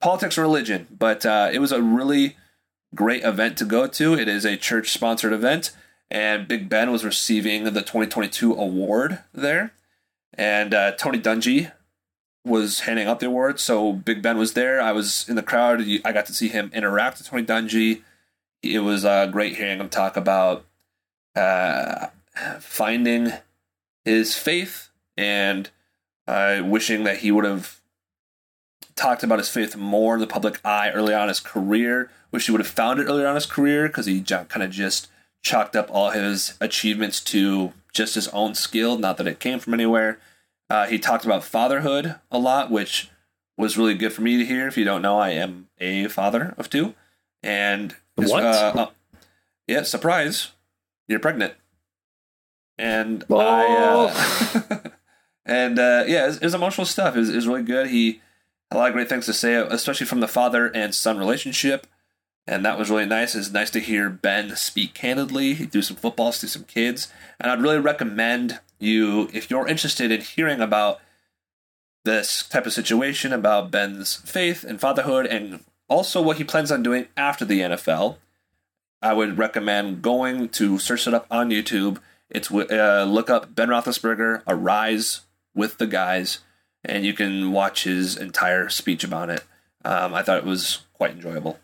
politics 0.01 0.37
and 0.37 0.43
religion. 0.43 0.89
But 0.91 1.25
uh, 1.25 1.51
it 1.53 1.61
was 1.61 1.71
a 1.71 1.81
really 1.81 2.37
great 2.95 3.25
event 3.25 3.59
to 3.59 3.65
go 3.65 3.87
to. 3.87 4.15
It 4.15 4.29
is 4.29 4.45
a 4.45 4.57
church 4.57 4.91
sponsored 4.91 5.33
event, 5.33 5.71
and 6.11 6.49
Big 6.49 6.69
Ben 6.69 6.91
was 6.91 7.05
receiving 7.05 7.65
the 7.65 7.81
2022 7.81 8.55
award 8.55 9.21
there. 9.33 9.73
And 10.37 10.75
uh, 10.75 10.93
Tony 10.93 11.21
Dungy 11.21 11.73
was 12.45 12.81
handing 12.81 13.07
out 13.07 13.21
the 13.21 13.27
award, 13.27 13.59
so 13.61 13.93
Big 13.93 14.23
Ben 14.23 14.37
was 14.37 14.53
there. 14.53 14.81
I 14.81 14.93
was 14.93 15.27
in 15.29 15.37
the 15.37 15.43
crowd. 15.43 15.83
I 16.05 16.13
got 16.13 16.27
to 16.27 16.35
see 16.35 16.49
him 16.49 16.71
interact 16.75 17.19
with 17.19 17.29
Tony 17.29 17.45
Dungy. 17.45 18.03
It 18.63 18.81
was 18.81 19.05
uh, 19.05 19.27
great 19.27 19.57
hearing 19.57 19.79
him 19.79 19.89
talk 19.89 20.17
about 20.17 20.65
uh, 21.35 22.09
finding 22.61 23.33
his 24.05 24.37
faith 24.37 24.91
and 25.17 25.71
uh, 26.27 26.63
wishing 26.65 27.05
that 27.05 27.19
he 27.19 27.31
would 27.31 27.45
have 27.45 27.81
talked 28.97 29.23
about 29.23 29.39
his 29.39 29.49
faith 29.49 29.77
more 29.77 30.15
in 30.15 30.21
the 30.21 30.27
public 30.27 30.61
eye 30.65 30.91
early 30.91 31.15
on 31.15 31.23
in 31.23 31.29
his 31.29 31.41
career. 31.41 32.11
Wish 32.35 32.47
he 32.47 32.51
would 32.51 32.61
have 32.61 32.67
found 32.67 32.99
it 32.99 33.05
earlier 33.05 33.27
on 33.27 33.31
in 33.31 33.35
his 33.37 33.47
career 33.47 33.87
because 33.87 34.07
he 34.07 34.21
kind 34.21 34.65
of 34.65 34.73
just 34.73 35.09
chalked 35.41 35.77
up 35.77 35.89
all 35.89 36.11
his 36.11 36.59
achievements 36.61 37.21
to 37.21 37.73
just 37.93 38.17
his 38.17 38.27
own 38.27 38.57
skill, 38.57 38.99
not 38.99 39.19
that 39.19 39.29
it 39.29 39.39
came 39.39 39.61
from 39.61 39.73
anywhere. 39.73 40.19
Uh, 40.69 40.87
he 40.87 40.99
talked 40.99 41.25
about 41.25 41.45
fatherhood 41.45 42.17
a 42.33 42.39
lot, 42.41 42.73
which 42.73 43.09
was 43.57 43.79
really 43.79 43.95
good 43.95 44.13
for 44.13 44.23
me 44.23 44.37
to 44.37 44.45
hear. 44.45 44.67
If 44.67 44.77
you 44.77 44.85
don't 44.85 45.01
know, 45.01 45.17
I 45.17 45.29
am 45.29 45.69
a 45.79 46.09
father 46.09 46.57
of 46.59 46.69
two, 46.69 46.95
and 47.41 47.95
what? 48.17 48.43
Uh, 48.43 48.73
uh, 48.75 48.87
yeah, 49.69 49.85
surprise, 49.85 50.51
you're 51.07 51.21
pregnant, 51.21 51.55
and 52.77 53.25
oh. 53.31 53.39
I, 53.39 54.59
uh, 54.59 54.79
and 55.47 55.79
uh, 55.79 56.03
yeah, 56.09 56.27
his, 56.27 56.39
his 56.39 56.55
emotional 56.55 56.85
stuff 56.85 57.17
is 57.17 57.29
is 57.29 57.47
really 57.47 57.63
good. 57.63 57.91
He 57.91 58.21
a 58.73 58.77
lot 58.77 58.89
of 58.89 58.95
great 58.95 59.09
things 59.09 59.27
to 59.27 59.33
say, 59.33 59.55
especially 59.55 60.07
from 60.07 60.19
the 60.19 60.27
father 60.27 60.67
and 60.75 60.93
son 60.93 61.17
relationship. 61.17 61.87
And 62.47 62.65
that 62.65 62.79
was 62.79 62.91
really 62.91 63.07
nice. 63.07 63.35
It's 63.35 63.51
nice 63.51 63.71
to 63.71 63.81
hear 63.81 64.11
Ben 64.11 64.55
speak 64.57 64.93
candidly, 64.93 65.55
do 65.55 65.81
some 65.81 65.97
footballs 65.97 66.41
to 66.41 66.49
some 66.49 66.65
kids. 66.65 67.11
And 67.41 67.51
I'd 67.51 67.63
really 67.63 67.79
recommend 67.79 68.61
you, 68.79 69.31
if 69.33 69.51
you're 69.51 69.67
interested 69.67 70.11
in 70.11 70.21
hearing 70.21 70.61
about 70.61 71.01
this 72.05 72.47
type 72.47 72.67
of 72.67 72.75
situation, 72.75 73.33
about 73.33 73.71
Ben's 73.71 74.17
faith 74.17 74.63
and 74.63 74.79
fatherhood, 74.79 75.27
and 75.27 75.65
also 75.89 76.21
what 76.21 76.37
he 76.37 76.45
plans 76.45 76.71
on 76.71 76.83
doing 76.83 77.07
after 77.17 77.47
the 77.47 77.61
NFL, 77.61 78.17
I 79.01 79.15
would 79.15 79.39
recommend 79.39 80.03
going 80.03 80.51
to 80.51 80.79
search 80.79 81.07
it 81.07 81.15
up 81.15 81.27
on 81.31 81.51
YouTube. 81.51 81.99
It's 82.29 82.51
uh, 82.51 83.07
look 83.09 83.31
up 83.31 83.55
Ben 83.55 83.69
Roethlisberger, 83.69 84.43
Arise 84.47 85.23
with 85.55 85.79
the 85.79 85.87
Guys 85.87 86.41
and 86.85 87.05
you 87.05 87.15
can 87.15 87.53
watch 87.53 87.85
his 87.85 88.17
entire 88.17 88.69
speech 88.69 89.05
about 89.05 89.31
it. 89.31 89.43
Um, 89.85 90.15
I 90.15 90.23
thought 90.23 90.39
it 90.39 90.45
was 90.45 90.83
quite 90.93 91.13
enjoyable. 91.13 91.59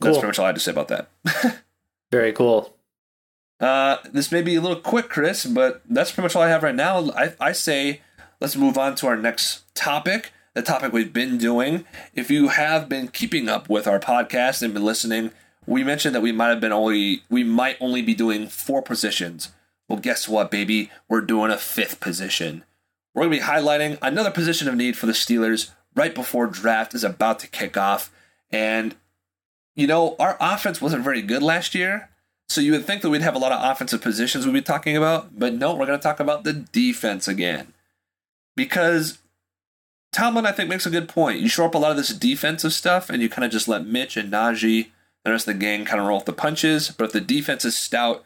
Cool. 0.00 0.12
That's 0.12 0.18
pretty 0.18 0.28
much 0.28 0.38
all 0.38 0.44
I 0.44 0.48
had 0.48 0.56
to 0.56 0.60
say 0.60 0.72
about 0.72 0.88
that. 0.88 1.08
Very 2.10 2.32
cool. 2.32 2.74
Uh, 3.60 3.98
this 4.12 4.32
may 4.32 4.42
be 4.42 4.56
a 4.56 4.60
little 4.60 4.80
quick, 4.80 5.08
Chris, 5.08 5.46
but 5.46 5.82
that's 5.88 6.10
pretty 6.10 6.24
much 6.24 6.36
all 6.36 6.42
I 6.42 6.48
have 6.48 6.62
right 6.62 6.74
now. 6.74 7.10
I, 7.12 7.34
I 7.40 7.52
say 7.52 8.00
let's 8.40 8.56
move 8.56 8.76
on 8.76 8.94
to 8.96 9.06
our 9.06 9.16
next 9.16 9.62
topic, 9.74 10.32
the 10.54 10.62
topic 10.62 10.92
we've 10.92 11.12
been 11.12 11.38
doing. 11.38 11.84
If 12.12 12.30
you 12.30 12.48
have 12.48 12.88
been 12.88 13.08
keeping 13.08 13.48
up 13.48 13.68
with 13.68 13.86
our 13.86 14.00
podcast 14.00 14.62
and 14.62 14.74
been 14.74 14.84
listening, 14.84 15.30
we 15.66 15.84
mentioned 15.84 16.14
that 16.14 16.20
we 16.20 16.32
might 16.32 16.48
have 16.48 16.60
been 16.60 16.72
only 16.72 17.22
we 17.30 17.44
might 17.44 17.76
only 17.80 18.02
be 18.02 18.14
doing 18.14 18.48
four 18.48 18.82
positions. 18.82 19.50
Well, 19.88 19.98
guess 19.98 20.28
what, 20.28 20.50
baby? 20.50 20.90
We're 21.08 21.20
doing 21.20 21.50
a 21.50 21.58
fifth 21.58 22.00
position. 22.00 22.64
We're 23.14 23.24
going 23.24 23.32
to 23.32 23.38
be 23.38 23.44
highlighting 23.44 23.98
another 24.02 24.30
position 24.30 24.66
of 24.66 24.74
need 24.74 24.96
for 24.96 25.06
the 25.06 25.12
Steelers 25.12 25.70
right 25.94 26.14
before 26.14 26.46
draft 26.46 26.94
is 26.94 27.04
about 27.04 27.38
to 27.40 27.46
kick 27.46 27.76
off. 27.76 28.10
And, 28.50 28.96
you 29.76 29.86
know, 29.86 30.16
our 30.18 30.36
offense 30.40 30.80
wasn't 30.80 31.04
very 31.04 31.22
good 31.22 31.42
last 31.42 31.74
year. 31.74 32.08
So 32.48 32.60
you 32.60 32.72
would 32.72 32.84
think 32.84 33.02
that 33.02 33.10
we'd 33.10 33.22
have 33.22 33.34
a 33.34 33.38
lot 33.38 33.52
of 33.52 33.70
offensive 33.70 34.02
positions 34.02 34.46
we'd 34.46 34.52
be 34.52 34.62
talking 34.62 34.96
about. 34.96 35.38
But 35.38 35.54
no, 35.54 35.74
we're 35.74 35.86
going 35.86 35.98
to 35.98 36.02
talk 36.02 36.20
about 36.20 36.44
the 36.44 36.52
defense 36.52 37.26
again. 37.26 37.72
Because 38.56 39.18
Tomlin, 40.12 40.46
I 40.46 40.52
think, 40.52 40.68
makes 40.68 40.86
a 40.86 40.90
good 40.90 41.08
point. 41.08 41.40
You 41.40 41.48
show 41.48 41.64
up 41.64 41.74
a 41.74 41.78
lot 41.78 41.90
of 41.90 41.96
this 41.96 42.10
defensive 42.10 42.72
stuff 42.72 43.10
and 43.10 43.20
you 43.20 43.28
kind 43.28 43.44
of 43.44 43.50
just 43.50 43.66
let 43.66 43.86
Mitch 43.86 44.16
and 44.16 44.32
Najee, 44.32 44.90
the 45.24 45.32
rest 45.32 45.48
of 45.48 45.54
the 45.54 45.60
gang, 45.60 45.84
kind 45.84 46.00
of 46.00 46.06
roll 46.06 46.18
with 46.18 46.26
the 46.26 46.32
punches. 46.32 46.90
But 46.90 47.06
if 47.06 47.12
the 47.12 47.20
defense 47.20 47.64
is 47.64 47.76
stout, 47.76 48.24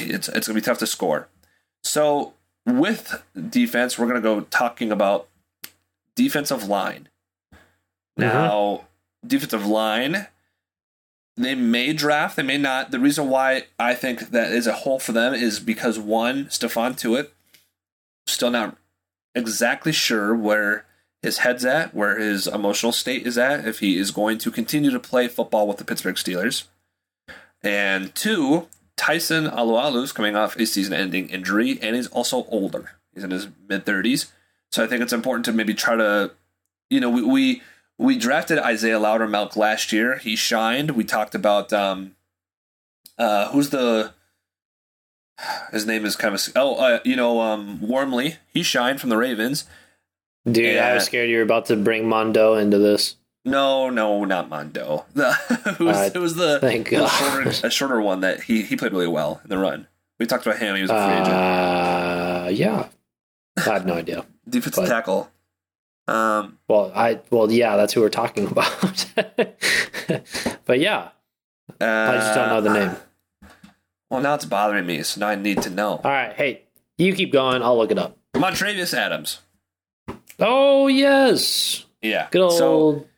it's, 0.00 0.28
it's 0.28 0.46
going 0.46 0.54
to 0.54 0.54
be 0.54 0.60
tough 0.60 0.78
to 0.78 0.86
score. 0.86 1.28
So 1.82 2.34
with 2.66 3.22
defense, 3.50 3.98
we're 3.98 4.06
going 4.06 4.22
to 4.22 4.28
go 4.28 4.42
talking 4.42 4.92
about 4.92 5.28
defensive 6.14 6.68
line. 6.68 7.08
Mm-hmm. 8.18 8.20
Now, 8.20 8.84
defensive 9.26 9.66
line, 9.66 10.28
they 11.36 11.54
may 11.54 11.92
draft, 11.92 12.36
they 12.36 12.42
may 12.42 12.58
not. 12.58 12.90
The 12.90 13.00
reason 13.00 13.28
why 13.28 13.64
I 13.78 13.94
think 13.94 14.30
that 14.30 14.52
is 14.52 14.66
a 14.66 14.72
hole 14.72 14.98
for 14.98 15.12
them 15.12 15.34
is 15.34 15.58
because 15.60 15.98
one, 15.98 16.46
Stephon 16.46 16.92
Tuitt, 16.96 17.30
still 18.26 18.50
not 18.50 18.76
exactly 19.34 19.92
sure 19.92 20.34
where 20.34 20.84
his 21.22 21.38
head's 21.38 21.64
at, 21.64 21.94
where 21.94 22.18
his 22.18 22.46
emotional 22.46 22.92
state 22.92 23.26
is 23.26 23.36
at, 23.38 23.66
if 23.66 23.80
he 23.80 23.98
is 23.98 24.10
going 24.10 24.38
to 24.38 24.50
continue 24.50 24.90
to 24.90 25.00
play 25.00 25.26
football 25.26 25.66
with 25.66 25.78
the 25.78 25.84
Pittsburgh 25.84 26.16
Steelers. 26.16 26.64
And 27.62 28.14
two, 28.14 28.68
Tyson 28.96 29.46
Alualu 29.46 30.02
is 30.02 30.12
coming 30.12 30.36
off 30.36 30.54
a 30.56 30.66
season-ending 30.66 31.30
injury, 31.30 31.78
and 31.82 31.96
he's 31.96 32.08
also 32.08 32.44
older. 32.48 32.92
He's 33.14 33.24
in 33.24 33.30
his 33.30 33.48
mid 33.68 33.86
thirties, 33.86 34.32
so 34.70 34.84
I 34.84 34.86
think 34.86 35.02
it's 35.02 35.12
important 35.12 35.46
to 35.46 35.52
maybe 35.52 35.72
try 35.72 35.96
to, 35.96 36.32
you 36.90 37.00
know, 37.00 37.10
we 37.10 37.22
we, 37.22 37.62
we 37.98 38.18
drafted 38.18 38.58
Isaiah 38.58 38.98
Loudermilk 38.98 39.56
last 39.56 39.92
year. 39.92 40.18
He 40.18 40.36
shined. 40.36 40.92
We 40.92 41.04
talked 41.04 41.34
about 41.34 41.72
um, 41.72 42.16
uh, 43.18 43.50
who's 43.50 43.70
the 43.70 44.12
his 45.72 45.84
name 45.86 46.04
is 46.04 46.14
kind 46.16 46.34
of 46.34 46.40
oh 46.56 46.76
uh, 46.76 47.00
you 47.04 47.16
know 47.16 47.40
um, 47.40 47.80
Wormley. 47.80 48.36
He 48.52 48.62
shined 48.62 49.00
from 49.00 49.10
the 49.10 49.16
Ravens. 49.16 49.64
Dude, 50.46 50.74
Yeah. 50.74 50.88
I 50.88 50.94
was 50.94 51.04
scared 51.04 51.30
you 51.30 51.38
were 51.38 51.42
about 51.42 51.66
to 51.66 51.76
bring 51.76 52.06
Mondo 52.08 52.54
into 52.54 52.78
this. 52.78 53.16
No, 53.46 53.88
no, 53.90 54.24
not 54.24 54.48
Mondo. 54.48 55.06
The, 55.14 55.36
it, 55.78 55.80
was, 55.80 55.96
Uh, 55.96 56.10
it 56.14 56.18
was 56.18 56.34
the, 56.34 56.58
thank 56.60 56.90
God. 56.90 57.08
shorter, 57.08 57.48
a 57.66 57.70
shorter 57.70 58.00
one 58.00 58.20
that 58.20 58.42
he, 58.44 58.62
he 58.62 58.76
played 58.76 58.92
really 58.92 59.06
well 59.08 59.40
in 59.42 59.50
the 59.50 59.58
run. 59.58 59.86
We 60.18 60.26
talked 60.26 60.46
about 60.46 60.58
him. 60.58 60.76
He 60.76 60.82
was 60.82 60.90
a 60.90 60.94
free 60.94 61.14
agent. 61.14 61.28
Uh, 61.28 62.48
yeah. 62.52 62.88
I 63.56 63.60
had 63.60 63.86
no 63.86 63.94
idea. 63.94 64.24
Defensive 64.48 64.84
but- 64.84 64.88
tackle. 64.90 65.30
Um, 66.06 66.58
Well, 66.68 66.92
I 66.94 67.20
well, 67.30 67.50
yeah, 67.50 67.76
that's 67.76 67.92
who 67.92 68.00
we're 68.00 68.08
talking 68.10 68.46
about. 68.50 69.06
but 70.66 70.78
yeah, 70.78 71.08
uh, 71.80 71.84
I 71.84 72.14
just 72.16 72.34
don't 72.34 72.48
know 72.48 72.60
the 72.60 72.72
name. 72.72 72.96
Well, 74.10 74.20
now 74.20 74.34
it's 74.34 74.44
bothering 74.44 74.86
me, 74.86 75.02
so 75.02 75.20
now 75.20 75.28
I 75.28 75.34
need 75.34 75.62
to 75.62 75.70
know. 75.70 75.92
All 76.04 76.10
right, 76.10 76.32
hey, 76.34 76.62
you 76.98 77.14
keep 77.14 77.32
going. 77.32 77.62
I'll 77.62 77.76
look 77.78 77.90
it 77.90 77.98
up. 77.98 78.16
Montravius 78.34 78.92
Adams. 78.94 79.40
Oh 80.38 80.88
yes, 80.88 81.84
Yeah. 82.02 82.28
good 82.30 82.50
So, 82.52 82.72
old 82.74 83.08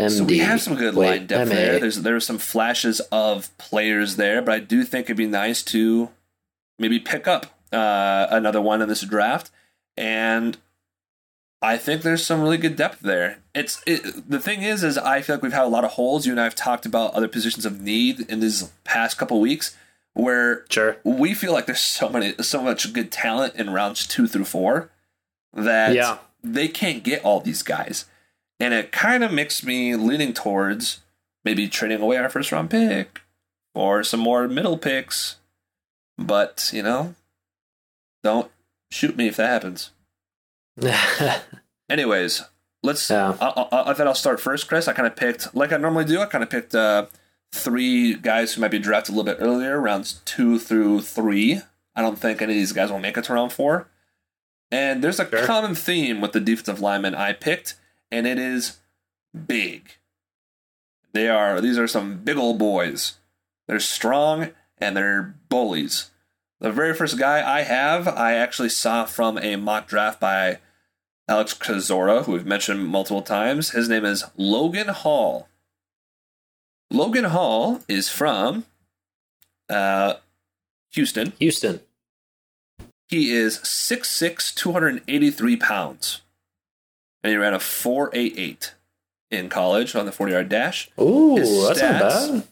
MD. 0.00 0.10
so 0.18 0.24
we 0.24 0.38
have 0.38 0.60
some 0.60 0.74
good 0.74 0.94
Wait, 0.96 1.06
line 1.06 1.26
depth 1.26 1.48
MA. 1.50 1.54
there. 1.54 1.78
There's 1.78 2.02
there 2.02 2.16
are 2.16 2.20
some 2.20 2.38
flashes 2.38 3.00
of 3.12 3.56
players 3.58 4.16
there, 4.16 4.42
but 4.42 4.54
I 4.54 4.58
do 4.60 4.82
think 4.84 5.06
it'd 5.06 5.16
be 5.16 5.26
nice 5.26 5.62
to 5.64 6.08
maybe 6.78 6.98
pick 6.98 7.28
up 7.28 7.46
uh, 7.72 8.26
another 8.30 8.60
one 8.60 8.82
in 8.82 8.88
this 8.88 9.02
draft. 9.02 9.50
And 9.96 10.56
I 11.64 11.78
think 11.78 12.02
there's 12.02 12.24
some 12.24 12.40
really 12.42 12.58
good 12.58 12.76
depth 12.76 13.00
there. 13.00 13.38
It's 13.54 13.82
it, 13.86 14.28
the 14.30 14.38
thing 14.40 14.62
is, 14.62 14.84
is 14.84 14.98
I 14.98 15.22
feel 15.22 15.36
like 15.36 15.42
we've 15.42 15.52
had 15.52 15.64
a 15.64 15.68
lot 15.68 15.84
of 15.84 15.92
holes. 15.92 16.26
You 16.26 16.32
and 16.32 16.40
I 16.40 16.44
have 16.44 16.54
talked 16.54 16.84
about 16.84 17.14
other 17.14 17.28
positions 17.28 17.64
of 17.64 17.80
need 17.80 18.20
in 18.20 18.40
these 18.40 18.70
past 18.84 19.16
couple 19.18 19.40
weeks, 19.40 19.76
where 20.12 20.64
Sure. 20.68 20.96
we 21.04 21.32
feel 21.34 21.52
like 21.52 21.66
there's 21.66 21.80
so 21.80 22.08
many, 22.08 22.34
so 22.42 22.62
much 22.62 22.92
good 22.92 23.10
talent 23.10 23.54
in 23.56 23.70
rounds 23.70 24.06
two 24.06 24.26
through 24.26 24.44
four 24.44 24.90
that 25.54 25.94
Yeah. 25.94 26.18
they 26.42 26.68
can't 26.68 27.02
get 27.02 27.24
all 27.24 27.40
these 27.40 27.62
guys, 27.62 28.04
and 28.60 28.74
it 28.74 28.92
kind 28.92 29.24
of 29.24 29.32
makes 29.32 29.64
me 29.64 29.94
leaning 29.96 30.32
towards 30.34 31.00
maybe 31.44 31.68
trading 31.68 32.00
away 32.02 32.16
our 32.18 32.28
first 32.28 32.52
round 32.52 32.70
pick 32.70 33.22
or 33.74 34.04
some 34.04 34.20
more 34.20 34.46
middle 34.48 34.76
picks. 34.78 35.36
But 36.18 36.70
you 36.74 36.82
know, 36.82 37.14
don't 38.22 38.50
shoot 38.90 39.16
me 39.16 39.28
if 39.28 39.36
that 39.36 39.48
happens. 39.48 39.90
Anyways, 41.88 42.42
let's. 42.82 43.08
Yeah. 43.10 43.36
I, 43.40 43.46
I, 43.72 43.90
I 43.90 43.94
thought 43.94 44.06
I'll 44.06 44.14
start 44.14 44.40
first, 44.40 44.68
Chris. 44.68 44.88
I 44.88 44.92
kind 44.92 45.06
of 45.06 45.16
picked, 45.16 45.54
like 45.54 45.72
I 45.72 45.76
normally 45.76 46.04
do, 46.04 46.20
I 46.20 46.26
kind 46.26 46.42
of 46.44 46.50
picked 46.50 46.74
uh, 46.74 47.06
three 47.52 48.14
guys 48.14 48.54
who 48.54 48.60
might 48.60 48.70
be 48.70 48.78
drafted 48.78 49.14
a 49.14 49.18
little 49.18 49.32
bit 49.32 49.42
earlier, 49.42 49.80
rounds 49.80 50.20
two 50.24 50.58
through 50.58 51.02
three. 51.02 51.60
I 51.94 52.02
don't 52.02 52.18
think 52.18 52.42
any 52.42 52.54
of 52.54 52.58
these 52.58 52.72
guys 52.72 52.90
will 52.90 52.98
make 52.98 53.16
it 53.16 53.24
to 53.24 53.32
round 53.34 53.52
four. 53.52 53.88
And 54.70 55.04
there's 55.04 55.20
a 55.20 55.28
Sure. 55.28 55.46
common 55.46 55.74
theme 55.74 56.20
with 56.20 56.32
the 56.32 56.40
defensive 56.40 56.80
linemen 56.80 57.14
I 57.14 57.32
picked, 57.32 57.76
and 58.10 58.26
it 58.26 58.38
is 58.38 58.78
big. 59.46 59.90
They 61.12 61.28
are 61.28 61.60
these 61.60 61.78
are 61.78 61.86
some 61.86 62.18
big 62.24 62.36
old 62.36 62.58
boys. 62.58 63.14
They're 63.68 63.78
strong 63.78 64.50
and 64.78 64.96
they're 64.96 65.36
bullies. 65.48 66.10
The 66.60 66.72
very 66.72 66.92
first 66.94 67.18
guy 67.18 67.38
I 67.58 67.62
have, 67.62 68.08
I 68.08 68.34
actually 68.34 68.70
saw 68.70 69.04
from 69.04 69.38
a 69.38 69.54
mock 69.56 69.86
draft 69.86 70.18
by 70.18 70.58
Alex 71.28 71.54
Kozora, 71.54 72.24
who 72.24 72.32
we've 72.32 72.46
mentioned 72.46 72.86
multiple 72.86 73.22
times. 73.22 73.70
His 73.70 73.88
name 73.88 74.04
is 74.04 74.24
Logan 74.36 74.88
Hall. 74.88 75.48
Logan 76.90 77.24
Hall 77.24 77.80
is 77.88 78.08
from 78.08 78.64
uh, 79.68 80.14
Houston. 80.92 81.32
Houston. 81.38 81.80
He 83.08 83.32
is 83.32 83.58
6'6", 83.58 84.54
283 84.54 85.56
pounds. 85.56 86.20
And 87.22 87.30
he 87.30 87.36
ran 87.36 87.54
a 87.54 87.58
4.88 87.58 88.72
in 89.30 89.48
college 89.48 89.94
on 89.94 90.06
the 90.06 90.12
40-yard 90.12 90.48
dash. 90.48 90.90
Ooh, 91.00 91.66
that's 91.66 91.80
not 91.80 92.00
bad. 92.00 92.48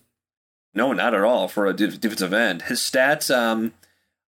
No, 0.75 0.93
not 0.93 1.15
at 1.15 1.23
all 1.23 1.49
for 1.49 1.67
a 1.67 1.75
defensive 1.75 2.33
end. 2.33 2.63
His 2.63 2.81
stats, 2.81 3.35
um, 3.35 3.75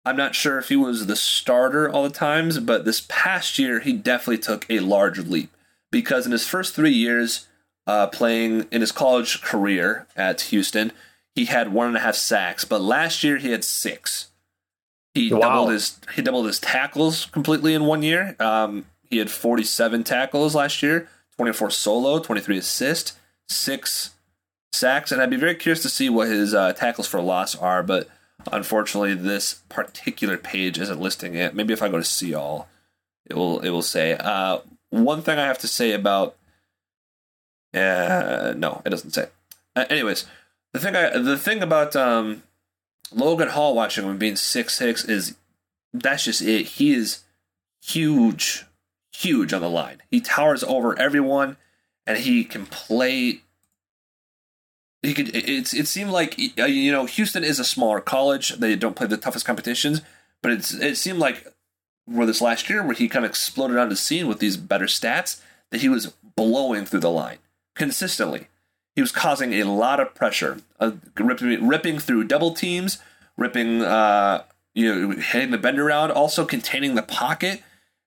I'm 0.04 0.16
not 0.16 0.34
sure 0.34 0.58
if 0.58 0.68
he 0.68 0.76
was 0.76 1.06
the 1.06 1.16
starter 1.16 1.88
all 1.88 2.02
the 2.02 2.10
times, 2.10 2.58
but 2.58 2.84
this 2.84 3.04
past 3.08 3.58
year 3.58 3.80
he 3.80 3.92
definitely 3.92 4.38
took 4.38 4.66
a 4.68 4.80
large 4.80 5.18
leap 5.20 5.50
because 5.90 6.26
in 6.26 6.32
his 6.32 6.46
first 6.46 6.74
three 6.74 6.90
years 6.92 7.46
uh, 7.86 8.08
playing 8.08 8.66
in 8.70 8.80
his 8.80 8.92
college 8.92 9.42
career 9.42 10.06
at 10.16 10.40
Houston, 10.42 10.92
he 11.34 11.44
had 11.46 11.72
one 11.72 11.86
and 11.88 11.96
a 11.96 12.00
half 12.00 12.16
sacks, 12.16 12.64
but 12.64 12.80
last 12.80 13.22
year 13.22 13.36
he 13.38 13.50
had 13.52 13.64
six. 13.64 14.28
He 15.14 15.32
Wow. 15.32 15.40
doubled 15.40 15.70
his 15.72 16.00
he 16.14 16.22
doubled 16.22 16.46
his 16.46 16.58
tackles 16.58 17.26
completely 17.26 17.74
in 17.74 17.84
one 17.84 18.02
year. 18.02 18.34
Um, 18.40 18.86
he 19.08 19.18
had 19.18 19.30
47 19.30 20.04
tackles 20.04 20.54
last 20.54 20.82
year, 20.82 21.08
24 21.36 21.70
solo, 21.70 22.18
23 22.18 22.58
assist, 22.58 23.12
six 23.48 24.10
sacks, 24.72 25.12
and 25.12 25.20
I'd 25.20 25.30
be 25.30 25.36
very 25.36 25.54
curious 25.54 25.82
to 25.82 25.88
see 25.90 26.08
what 26.08 26.28
his 26.28 26.54
uh, 26.54 26.72
tackles 26.72 27.06
for 27.06 27.20
loss 27.20 27.54
are. 27.54 27.82
But 27.82 28.08
unfortunately, 28.50 29.14
this 29.14 29.62
particular 29.68 30.36
page 30.36 30.78
isn't 30.78 31.00
listing 31.00 31.34
it. 31.34 31.54
Maybe 31.54 31.72
if 31.72 31.82
I 31.82 31.88
go 31.88 31.98
to 31.98 32.04
see 32.04 32.34
all, 32.34 32.68
it 33.26 33.34
will 33.34 33.60
it 33.60 33.70
will 33.70 33.82
say. 33.82 34.16
Uh, 34.18 34.58
one 34.90 35.22
thing 35.22 35.38
I 35.38 35.46
have 35.46 35.58
to 35.58 35.68
say 35.68 35.92
about, 35.92 36.36
uh, 37.74 38.54
no, 38.56 38.82
it 38.84 38.90
doesn't 38.90 39.12
say. 39.12 39.28
Uh, 39.74 39.84
anyways, 39.88 40.26
the 40.72 40.78
thing 40.78 40.96
I 40.96 41.16
the 41.18 41.38
thing 41.38 41.62
about 41.62 41.94
um, 41.96 42.42
Logan 43.12 43.48
Hall 43.48 43.74
watching 43.74 44.04
him 44.04 44.18
being 44.18 44.36
six 44.36 44.74
six 44.76 45.04
is 45.04 45.36
that's 45.92 46.24
just 46.24 46.42
it. 46.42 46.66
He 46.66 46.92
is 46.94 47.20
huge, 47.82 48.64
huge 49.12 49.52
on 49.52 49.60
the 49.60 49.70
line. 49.70 50.02
He 50.10 50.20
towers 50.20 50.64
over 50.64 50.98
everyone, 50.98 51.56
and 52.06 52.18
he 52.18 52.44
can 52.44 52.66
play 52.66 53.42
he 55.02 55.14
could 55.14 55.28
it- 55.34 55.48
it's 55.48 55.74
it 55.74 55.86
seemed 55.88 56.10
like 56.10 56.38
uh, 56.58 56.64
you 56.64 56.92
know 56.92 57.04
Houston 57.06 57.44
is 57.44 57.58
a 57.58 57.64
smaller 57.64 58.00
college. 58.00 58.56
They 58.56 58.76
don't 58.76 58.96
play 58.96 59.06
the 59.06 59.16
toughest 59.16 59.44
competitions 59.44 60.00
but 60.42 60.52
it's 60.52 60.74
it 60.74 60.96
seemed 60.96 61.18
like 61.18 61.46
where 62.04 62.26
this 62.26 62.40
last 62.40 62.68
year 62.68 62.82
where 62.82 62.94
he 62.94 63.08
kind 63.08 63.24
of 63.24 63.30
exploded 63.30 63.76
onto 63.76 63.90
the 63.90 63.96
scene 63.96 64.26
with 64.26 64.40
these 64.40 64.56
better 64.56 64.86
stats 64.86 65.40
that 65.70 65.80
he 65.80 65.88
was 65.88 66.12
blowing 66.36 66.84
through 66.84 67.00
the 67.00 67.10
line 67.10 67.38
consistently. 67.76 68.48
He 68.94 69.00
was 69.00 69.12
causing 69.12 69.54
a 69.54 69.62
lot 69.64 70.00
of 70.00 70.14
pressure 70.14 70.58
uh, 70.80 70.92
ripping, 71.18 71.66
ripping 71.66 71.98
through 71.98 72.24
double 72.24 72.52
teams 72.54 72.98
ripping 73.38 73.80
uh 73.82 74.42
you 74.74 74.92
know 74.94 75.10
hitting 75.16 75.50
the 75.52 75.58
bend 75.58 75.78
around 75.78 76.10
also 76.10 76.44
containing 76.44 76.94
the 76.94 77.02
pocket. 77.02 77.62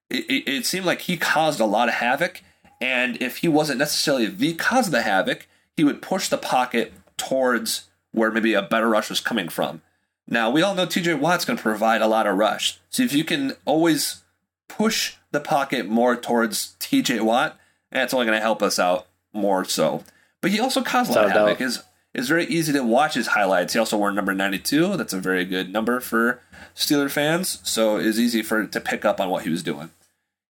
It, 0.09 0.29
it, 0.29 0.47
it 0.49 0.65
seemed 0.67 0.85
like 0.85 1.01
he 1.01 1.17
caused 1.17 1.59
a 1.59 1.65
lot 1.65 1.87
of 1.87 1.95
havoc 1.95 2.41
and 2.79 3.19
if 3.21 3.37
he 3.37 3.47
wasn't 3.47 3.79
necessarily 3.79 4.27
the 4.27 4.53
cause 4.53 4.87
of 4.87 4.91
the 4.91 5.01
havoc 5.01 5.47
he 5.75 5.83
would 5.83 6.01
push 6.01 6.29
the 6.29 6.37
pocket 6.37 6.93
towards 7.17 7.89
where 8.11 8.31
maybe 8.31 8.53
a 8.53 8.61
better 8.61 8.89
rush 8.89 9.09
was 9.09 9.19
coming 9.19 9.49
from. 9.49 9.81
Now, 10.27 10.49
we 10.49 10.61
all 10.61 10.73
know 10.73 10.87
TJ 10.87 11.19
Watt's 11.19 11.45
going 11.45 11.57
to 11.57 11.63
provide 11.63 12.01
a 12.01 12.07
lot 12.07 12.25
of 12.25 12.37
rush. 12.37 12.79
So 12.89 13.03
if 13.03 13.13
you 13.13 13.23
can 13.23 13.53
always 13.65 14.23
push 14.67 15.15
the 15.31 15.39
pocket 15.39 15.87
more 15.87 16.15
towards 16.15 16.75
TJ 16.79 17.21
Watt, 17.21 17.57
that's 17.91 18.13
only 18.13 18.25
going 18.25 18.37
to 18.37 18.41
help 18.41 18.63
us 18.63 18.79
out 18.79 19.07
more 19.33 19.65
so. 19.65 20.03
But 20.41 20.51
he 20.51 20.59
also 20.59 20.81
caused 20.81 21.11
a 21.11 21.13
lot 21.13 21.25
of 21.25 21.31
havoc. 21.31 21.61
It's, 21.61 21.83
it's 22.13 22.27
very 22.27 22.45
easy 22.45 22.73
to 22.73 22.83
watch 22.83 23.13
his 23.13 23.27
highlights. 23.27 23.73
He 23.73 23.79
also 23.79 23.97
wore 23.97 24.11
number 24.11 24.33
92. 24.33 24.97
That's 24.97 25.13
a 25.13 25.19
very 25.19 25.45
good 25.45 25.71
number 25.71 25.99
for 25.99 26.41
Steeler 26.75 27.11
fans. 27.11 27.59
So 27.63 27.97
it's 27.97 28.17
easy 28.17 28.41
for 28.41 28.65
to 28.65 28.81
pick 28.81 29.05
up 29.05 29.19
on 29.19 29.29
what 29.29 29.43
he 29.43 29.49
was 29.49 29.63
doing. 29.63 29.91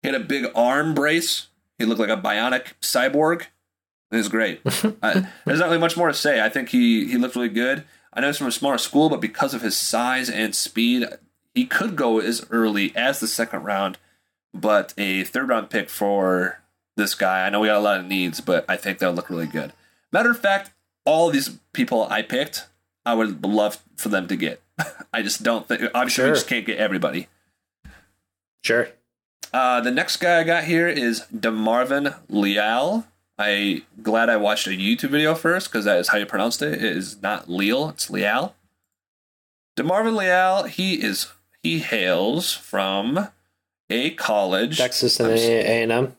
He 0.01 0.07
had 0.07 0.19
a 0.19 0.23
big 0.23 0.45
arm 0.55 0.93
brace. 0.93 1.47
He 1.77 1.85
looked 1.85 1.99
like 1.99 2.09
a 2.09 2.17
bionic 2.21 2.73
cyborg. 2.81 3.47
It 4.15 4.19
was 4.19 4.29
great. 4.29 4.61
I, 5.03 5.27
there's 5.45 5.59
not 5.59 5.67
really 5.67 5.77
much 5.77 5.97
more 5.97 6.07
to 6.07 6.13
say. 6.13 6.41
I 6.41 6.49
think 6.49 6.69
he, 6.69 7.07
he 7.07 7.17
looked 7.17 7.35
really 7.35 7.49
good. 7.49 7.83
I 8.13 8.21
know 8.21 8.27
he's 8.27 8.37
from 8.37 8.47
a 8.47 8.51
smaller 8.51 8.77
school, 8.77 9.09
but 9.09 9.19
because 9.19 9.53
of 9.53 9.61
his 9.61 9.75
size 9.77 10.29
and 10.29 10.55
speed, 10.55 11.05
he 11.53 11.65
could 11.65 11.95
go 11.95 12.19
as 12.19 12.45
early 12.49 12.95
as 12.95 13.19
the 13.19 13.27
second 13.27 13.63
round. 13.63 13.97
But 14.53 14.93
a 14.97 15.23
third 15.25 15.49
round 15.49 15.69
pick 15.69 15.89
for 15.89 16.61
this 16.95 17.13
guy. 17.13 17.45
I 17.45 17.49
know 17.49 17.59
we 17.59 17.67
got 17.67 17.77
a 17.77 17.79
lot 17.81 17.99
of 17.99 18.05
needs, 18.05 18.39
but 18.39 18.63
I 18.69 18.77
think 18.77 18.99
they'll 18.99 19.11
look 19.11 19.29
really 19.29 19.47
good. 19.47 19.73
Matter 20.13 20.31
of 20.31 20.39
fact, 20.39 20.71
all 21.03 21.27
of 21.27 21.33
these 21.33 21.49
people 21.73 22.07
I 22.09 22.21
picked, 22.21 22.67
I 23.05 23.13
would 23.15 23.43
love 23.45 23.79
for 23.97 24.07
them 24.09 24.27
to 24.29 24.35
get. 24.37 24.61
I 25.13 25.21
just 25.21 25.43
don't 25.43 25.67
think. 25.67 25.81
Obviously, 25.93 26.21
Sure. 26.23 26.27
we 26.31 26.35
just 26.35 26.47
can't 26.47 26.65
get 26.65 26.77
everybody. 26.77 27.27
Sure. 28.63 28.89
Uh, 29.53 29.81
the 29.81 29.91
next 29.91 30.17
guy 30.17 30.39
I 30.39 30.43
got 30.43 30.63
here 30.63 30.87
is 30.87 31.25
Demarvin 31.35 32.15
Leal. 32.29 33.05
I 33.37 33.83
glad 34.01 34.29
I 34.29 34.37
watched 34.37 34.67
a 34.67 34.71
YouTube 34.71 35.09
video 35.09 35.35
first 35.35 35.69
because 35.69 35.85
that 35.85 35.97
is 35.99 36.07
how 36.09 36.17
you 36.17 36.25
pronounced 36.25 36.61
it. 36.61 36.73
It 36.75 36.83
is 36.83 37.21
not 37.21 37.49
Leal, 37.49 37.89
it's 37.89 38.09
Leal. 38.09 38.55
Demarvin 39.77 40.15
Leal, 40.15 40.63
he 40.63 41.01
is 41.03 41.27
he 41.61 41.79
hails 41.79 42.53
from 42.53 43.27
a 43.89 44.11
college. 44.11 44.77
Texas 44.77 45.19
and 45.19 45.31
A 45.31 45.81
and 45.83 45.91
M. 45.91 46.15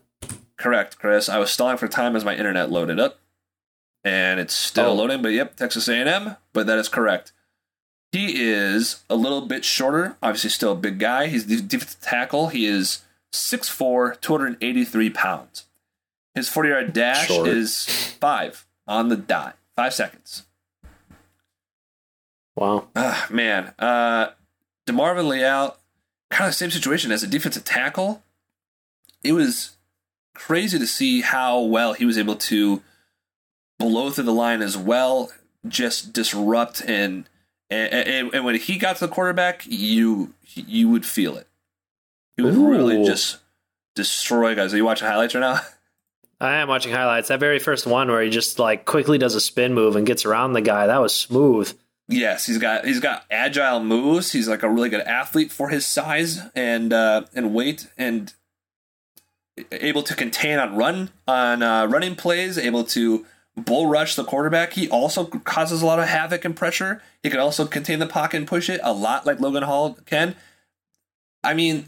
Correct, 0.57 0.99
Chris. 0.99 1.29
I 1.29 1.37
was 1.39 1.51
stalling 1.51 1.77
for 1.77 1.87
time 1.87 2.15
as 2.15 2.23
my 2.25 2.35
internet 2.35 2.69
loaded 2.71 2.99
up, 2.99 3.19
and 4.03 4.39
it's 4.39 4.53
still 4.53 4.87
Oh. 4.87 4.93
loading. 4.93 5.21
But 5.21 5.29
yep, 5.29 5.55
Texas 5.55 5.87
A&M. 5.87 6.35
But 6.53 6.67
that 6.67 6.77
is 6.79 6.89
correct. 6.89 7.31
He 8.11 8.41
is 8.43 9.03
a 9.09 9.15
little 9.15 9.41
bit 9.41 9.65
shorter. 9.65 10.17
Obviously, 10.23 10.49
still 10.49 10.71
a 10.71 10.75
big 10.75 10.97
guy. 10.99 11.27
He's 11.27 11.45
the 11.47 11.61
defensive 11.61 11.99
tackle. 12.01 12.47
He 12.47 12.65
is 12.65 13.03
6'4", 13.31 14.15
283 14.21 15.09
pounds. 15.11 15.65
His 16.37 16.47
forty 16.47 16.69
yard 16.69 16.93
dash 16.93 17.27
Short. 17.27 17.47
is 17.47 17.85
five 18.19 18.65
on 18.87 19.09
the 19.09 19.15
dot, 19.15 19.57
five 19.75 19.93
seconds. 19.93 20.43
Wow. 22.55 22.87
Ah, 22.95 23.27
man, 23.29 23.73
uh, 23.79 24.29
Demarvin 24.87 25.27
Leal, 25.27 25.77
kind 26.29 26.47
of 26.47 26.51
the 26.51 26.57
same 26.57 26.71
situation 26.71 27.11
as 27.11 27.23
a 27.23 27.27
defensive 27.27 27.63
tackle. 27.63 28.23
It 29.23 29.33
was 29.33 29.77
crazy 30.35 30.77
to 30.77 30.87
see 30.87 31.21
how 31.21 31.59
well 31.59 31.93
he 31.93 32.05
was 32.05 32.17
able 32.17 32.35
to 32.35 32.81
blow 33.79 34.11
through 34.11 34.25
the 34.25 34.31
line 34.31 34.61
as 34.61 34.77
well, 34.77 35.31
just 35.67 36.13
disrupt 36.13 36.81
and 36.87 37.27
and, 37.69 37.93
and, 37.93 38.33
and 38.33 38.45
when 38.45 38.55
he 38.55 38.77
got 38.77 38.97
to 38.97 39.07
the 39.07 39.13
quarterback, 39.13 39.65
you 39.67 40.33
you 40.53 40.87
would 40.89 41.05
feel 41.05 41.35
it. 41.35 41.47
He 42.37 42.43
would 42.43 42.55
really 42.55 43.03
just 43.03 43.37
destroy 43.95 44.55
guys. 44.55 44.73
Are 44.73 44.77
you 44.77 44.85
watching 44.85 45.07
highlights 45.07 45.33
right 45.33 45.41
now? 45.41 45.61
I 46.39 46.57
am 46.57 46.67
watching 46.67 46.93
highlights. 46.93 47.29
That 47.29 47.39
very 47.39 47.59
first 47.59 47.87
one 47.87 48.09
where 48.09 48.21
he 48.21 48.29
just 48.29 48.59
like 48.59 48.85
quickly 48.85 49.17
does 49.17 49.35
a 49.35 49.41
spin 49.41 49.73
move 49.73 49.95
and 49.95 50.05
gets 50.05 50.25
around 50.25 50.53
the 50.53 50.61
guy. 50.61 50.87
That 50.87 51.01
was 51.01 51.15
smooth. 51.15 51.75
Yes, 52.07 52.45
he's 52.45 52.57
got 52.57 52.85
he's 52.85 52.99
got 52.99 53.25
agile 53.29 53.83
moves. 53.83 54.31
He's 54.31 54.47
like 54.47 54.63
a 54.63 54.69
really 54.69 54.89
good 54.89 55.01
athlete 55.01 55.51
for 55.51 55.69
his 55.69 55.85
size 55.85 56.39
and 56.55 56.93
uh, 56.93 57.23
and 57.33 57.53
weight, 57.53 57.91
and 57.97 58.33
able 59.71 60.03
to 60.03 60.15
contain 60.15 60.59
on 60.59 60.75
run 60.75 61.09
on 61.27 61.63
uh, 61.63 61.85
running 61.87 62.15
plays. 62.15 62.57
Able 62.57 62.83
to 62.85 63.25
bull 63.57 63.87
rush 63.87 64.15
the 64.15 64.23
quarterback. 64.23 64.73
He 64.73 64.87
also 64.87 65.25
causes 65.25 65.81
a 65.81 65.85
lot 65.85 65.99
of 65.99 66.07
havoc 66.07 66.45
and 66.45 66.55
pressure. 66.55 67.01
He 67.23 67.29
can 67.29 67.39
also 67.39 67.65
contain 67.65 67.99
the 67.99 68.07
pocket 68.07 68.37
and 68.37 68.47
push 68.47 68.69
it 68.69 68.79
a 68.83 68.93
lot, 68.93 69.25
like 69.25 69.39
Logan 69.39 69.63
Hall 69.63 69.97
can. 70.05 70.35
I 71.43 71.53
mean, 71.53 71.87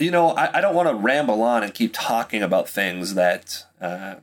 you 0.00 0.10
know, 0.10 0.30
I, 0.30 0.58
I 0.58 0.60
don't 0.60 0.74
want 0.74 0.88
to 0.88 0.94
ramble 0.94 1.42
on 1.42 1.62
and 1.62 1.72
keep 1.74 1.92
talking 1.94 2.42
about 2.42 2.68
things 2.68 3.14
that 3.14 3.64
uh, 3.80 4.16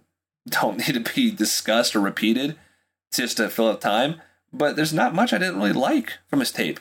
don't 0.49 0.77
need 0.77 0.93
to 1.05 1.13
be 1.15 1.31
discussed 1.31 1.95
or 1.95 1.99
repeated 2.01 2.57
just 3.13 3.37
to 3.37 3.47
fill 3.49 3.67
up 3.69 3.79
time 3.79 4.21
but 4.53 4.75
there's 4.75 4.93
not 4.93 5.13
much 5.13 5.33
I 5.33 5.37
didn't 5.37 5.57
really 5.57 5.73
like 5.73 6.13
from 6.29 6.39
his 6.39 6.51
tape. 6.51 6.79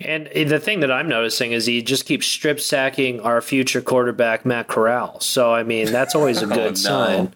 And 0.00 0.26
the 0.34 0.58
thing 0.60 0.80
that 0.80 0.90
I'm 0.90 1.08
noticing 1.08 1.52
is 1.52 1.64
he 1.66 1.80
just 1.80 2.04
keeps 2.04 2.26
strip 2.26 2.60
sacking 2.60 3.20
our 3.20 3.40
future 3.40 3.80
quarterback 3.80 4.44
Matt 4.44 4.68
Corral. 4.68 5.20
So 5.20 5.54
I 5.54 5.62
mean 5.62 5.90
that's 5.90 6.14
always 6.14 6.42
a 6.42 6.46
Oh, 6.50 6.54
good 6.54 6.68
no. 6.70 6.74
sign. 6.74 7.34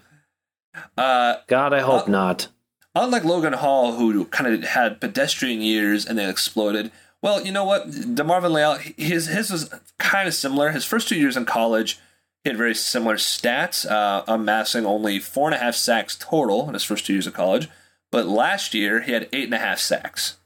Uh, 0.96 1.36
God, 1.46 1.72
I 1.72 1.80
hope 1.80 2.08
Uh, 2.08 2.10
not. 2.10 2.48
unlike 2.94 3.24
Logan 3.24 3.54
Hall, 3.54 3.92
who 3.92 4.24
kind 4.26 4.52
of 4.52 4.62
had 4.70 5.00
pedestrian 5.00 5.62
years 5.62 6.04
and 6.04 6.18
then 6.18 6.28
exploded. 6.28 6.92
Well, 7.22 7.44
you 7.44 7.52
know 7.52 7.64
what? 7.64 7.90
DeMarvin 7.90 8.52
Leal, 8.52 8.74
his 8.96 9.26
his 9.26 9.50
was 9.50 9.72
kind 9.98 10.26
of 10.26 10.34
similar. 10.34 10.70
His 10.70 10.84
first 10.84 11.08
two 11.08 11.16
years 11.18 11.36
in 11.36 11.44
college, 11.44 11.98
he 12.42 12.50
had 12.50 12.56
very 12.56 12.74
similar 12.74 13.16
stats, 13.16 13.88
uh, 13.90 14.24
amassing 14.26 14.86
only 14.86 15.18
four 15.18 15.48
and 15.48 15.54
a 15.54 15.58
half 15.58 15.74
sacks 15.74 16.16
total 16.18 16.66
in 16.68 16.74
his 16.74 16.84
first 16.84 17.04
two 17.04 17.12
years 17.12 17.26
of 17.26 17.34
college. 17.34 17.68
But 18.10 18.26
last 18.26 18.74
year, 18.74 19.00
he 19.02 19.12
had 19.12 19.28
eight 19.32 19.44
and 19.44 19.54
a 19.54 19.58
half 19.58 19.78
sacks. 19.78 20.38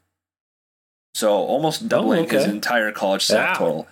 So 1.15 1.33
almost 1.33 1.89
doubling 1.89 2.29
his 2.29 2.43
okay. 2.43 2.51
entire 2.51 2.91
college 2.91 3.25
sack 3.25 3.61
Wow. 3.61 3.67
total. 3.67 3.89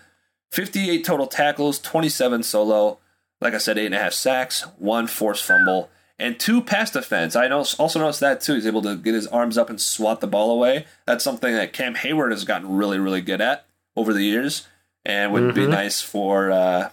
58 0.50 1.04
total 1.04 1.26
tackles, 1.28 1.78
27 1.78 2.42
solo. 2.42 2.98
Like 3.40 3.54
I 3.54 3.58
said, 3.58 3.78
eight 3.78 3.86
and 3.86 3.94
a 3.94 3.98
half 3.98 4.12
sacks, 4.12 4.62
one 4.76 5.06
forced 5.06 5.44
fumble, 5.44 5.88
and 6.22 6.38
two 6.40 6.62
pass 6.62 6.90
defense. 6.90 7.34
I 7.36 7.48
also 7.50 7.98
noticed 8.00 8.20
that 8.20 8.40
too. 8.40 8.54
He's 8.54 8.66
able 8.66 8.82
to 8.82 8.96
get 8.96 9.14
his 9.14 9.26
arms 9.26 9.58
up 9.58 9.68
and 9.68 9.80
swat 9.80 10.20
the 10.20 10.26
ball 10.26 10.50
away. 10.50 10.86
That's 11.06 11.24
something 11.24 11.52
that 11.54 11.72
Cam 11.72 11.94
Heyward 11.94 12.30
has 12.30 12.44
gotten 12.44 12.74
really, 12.76 12.98
really 12.98 13.20
good 13.20 13.40
at 13.40 13.66
over 13.96 14.12
the 14.12 14.22
years, 14.24 14.66
and 15.04 15.32
would 15.32 15.54
be 15.54 15.62
Mhm. 15.66 15.70
nice 15.70 16.00
for 16.00 16.50
uh, 16.50 16.90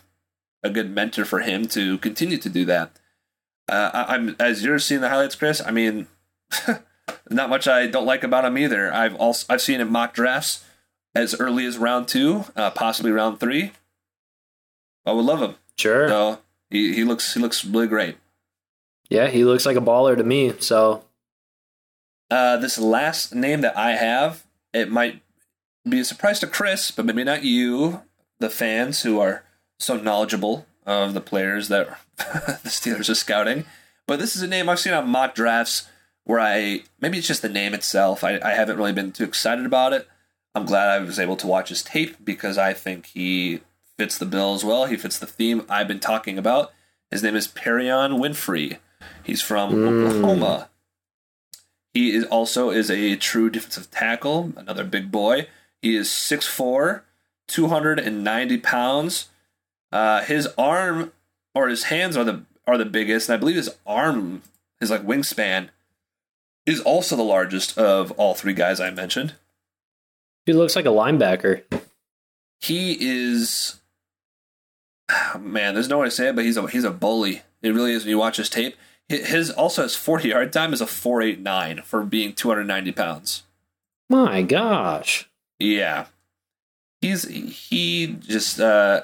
a 0.63 0.69
good 0.69 0.91
mentor 0.91 1.23
for 1.25 1.39
him 1.39 1.67
to 1.69 1.97
continue 1.99 2.37
to 2.37 2.49
do 2.49 2.65
that. 2.65 2.91
Uh, 3.69 3.91
I, 3.93 4.15
I'm 4.15 4.35
as 4.39 4.63
you're 4.63 4.79
seeing 4.79 5.01
the 5.01 5.09
highlights, 5.09 5.35
Chris. 5.35 5.61
I 5.65 5.71
mean, 5.71 6.07
not 7.29 7.49
much 7.49 7.67
I 7.67 7.87
don't 7.87 8.05
like 8.05 8.23
about 8.23 8.45
him 8.45 8.57
either. 8.57 8.91
I've 8.93 9.15
also 9.15 9.45
I've 9.49 9.61
seen 9.61 9.79
him 9.79 9.91
mock 9.91 10.13
drafts 10.13 10.63
as 11.15 11.35
early 11.39 11.65
as 11.65 11.77
round 11.77 12.07
two, 12.07 12.45
uh, 12.55 12.71
possibly 12.71 13.11
round 13.11 13.39
three. 13.39 13.71
I 15.05 15.11
would 15.11 15.25
love 15.25 15.41
him. 15.41 15.55
Sure. 15.77 16.07
So 16.09 16.39
he, 16.69 16.93
he 16.93 17.03
looks 17.03 17.33
he 17.35 17.39
looks 17.39 17.63
really 17.63 17.87
great. 17.87 18.17
Yeah, 19.09 19.27
he 19.27 19.43
looks 19.43 19.65
like 19.65 19.77
a 19.77 19.81
baller 19.81 20.15
to 20.15 20.23
me. 20.23 20.53
So 20.59 21.03
Uh, 22.29 22.57
this 22.57 22.77
last 22.77 23.33
name 23.33 23.61
that 23.61 23.75
I 23.77 23.91
have, 23.91 24.45
it 24.73 24.91
might 24.91 25.21
be 25.87 25.99
a 25.99 26.05
surprise 26.05 26.39
to 26.41 26.47
Chris, 26.47 26.91
but 26.91 27.05
maybe 27.05 27.23
not 27.23 27.43
you, 27.43 28.01
the 28.39 28.49
fans 28.49 29.01
who 29.01 29.19
are 29.19 29.43
so 29.79 29.97
knowledgeable 29.97 30.65
of 30.85 31.13
the 31.13 31.21
players 31.21 31.69
that 31.69 31.97
the 32.17 32.69
Steelers 32.69 33.09
are 33.09 33.15
scouting. 33.15 33.65
But 34.05 34.19
this 34.19 34.35
is 34.35 34.41
a 34.41 34.47
name 34.47 34.69
I've 34.69 34.79
seen 34.79 34.93
on 34.93 35.09
mock 35.09 35.35
drafts 35.35 35.87
where 36.23 36.39
I 36.39 36.83
maybe 37.01 37.17
it's 37.17 37.27
just 37.27 37.41
the 37.41 37.49
name 37.49 37.73
itself. 37.73 38.23
I, 38.23 38.39
I 38.43 38.51
haven't 38.51 38.77
really 38.77 38.93
been 38.93 39.11
too 39.11 39.23
excited 39.23 39.65
about 39.65 39.93
it. 39.93 40.07
I'm 40.53 40.65
glad 40.65 40.89
I 40.89 40.99
was 40.99 41.19
able 41.19 41.35
to 41.37 41.47
watch 41.47 41.69
his 41.69 41.83
tape 41.83 42.17
because 42.23 42.57
I 42.57 42.73
think 42.73 43.07
he 43.07 43.61
fits 43.97 44.17
the 44.17 44.25
bill 44.25 44.53
as 44.53 44.63
well. 44.63 44.85
He 44.85 44.97
fits 44.97 45.17
the 45.17 45.27
theme 45.27 45.65
I've 45.69 45.87
been 45.87 45.99
talking 45.99 46.37
about. 46.37 46.71
His 47.11 47.23
name 47.23 47.35
is 47.35 47.47
Perrion 47.47 48.19
Winfrey. 48.19 48.77
He's 49.23 49.41
from 49.41 49.73
Mm. 49.73 50.05
Oklahoma. 50.07 50.69
He 51.93 52.11
is 52.15 52.23
also 52.25 52.69
is 52.69 52.89
a 52.91 53.15
true 53.15 53.49
defensive 53.49 53.89
tackle, 53.91 54.53
another 54.55 54.83
big 54.83 55.11
boy. 55.11 55.47
He 55.81 55.95
is 55.95 56.09
6'4", 56.09 57.01
290 57.47 58.57
pounds. 58.57 59.29
Uh, 59.91 60.21
his 60.23 60.47
arm 60.57 61.11
or 61.55 61.67
his 61.67 61.85
hands 61.85 62.15
are 62.15 62.23
the 62.23 62.43
are 62.67 62.77
the 62.77 62.85
biggest, 62.85 63.27
and 63.29 63.35
I 63.35 63.39
believe 63.39 63.55
his 63.55 63.75
arm, 63.87 64.43
his 64.79 64.91
like 64.91 65.01
wingspan, 65.05 65.69
is 66.67 66.79
also 66.81 67.15
the 67.15 67.23
largest 67.23 67.75
of 67.77 68.11
all 68.11 68.35
three 68.35 68.53
guys 68.53 68.79
I 68.79 68.91
mentioned. 68.91 69.33
he 70.45 70.53
looks 70.53 70.75
like 70.75 70.85
a 70.85 70.89
linebacker. 70.89 71.63
He 72.61 72.97
is 72.99 73.79
man, 75.39 75.73
there's 75.73 75.89
no 75.89 75.97
way 75.99 76.05
to 76.07 76.11
say 76.11 76.29
it, 76.29 76.35
but 76.35 76.45
he's 76.45 76.57
a 76.57 76.67
he's 76.67 76.83
a 76.83 76.91
bully. 76.91 77.41
It 77.63 77.69
really 77.73 77.93
is 77.93 78.03
when 78.03 78.11
you 78.11 78.19
watch 78.19 78.37
his 78.37 78.49
tape. 78.49 78.75
Hi- 79.09 79.17
His 79.17 79.49
also 79.51 79.83
his 79.83 79.95
40 79.95 80.29
yard 80.29 80.53
time 80.53 80.73
is 80.73 80.81
a 80.81 80.87
489 80.87 81.81
for 81.83 82.03
being 82.03 82.33
290 82.33 82.91
pounds. 82.91 83.43
My 84.09 84.41
gosh. 84.41 85.29
Yeah. 85.59 86.05
He's 87.01 87.23
he 87.23 88.07
just 88.07 88.59
uh 88.59 89.03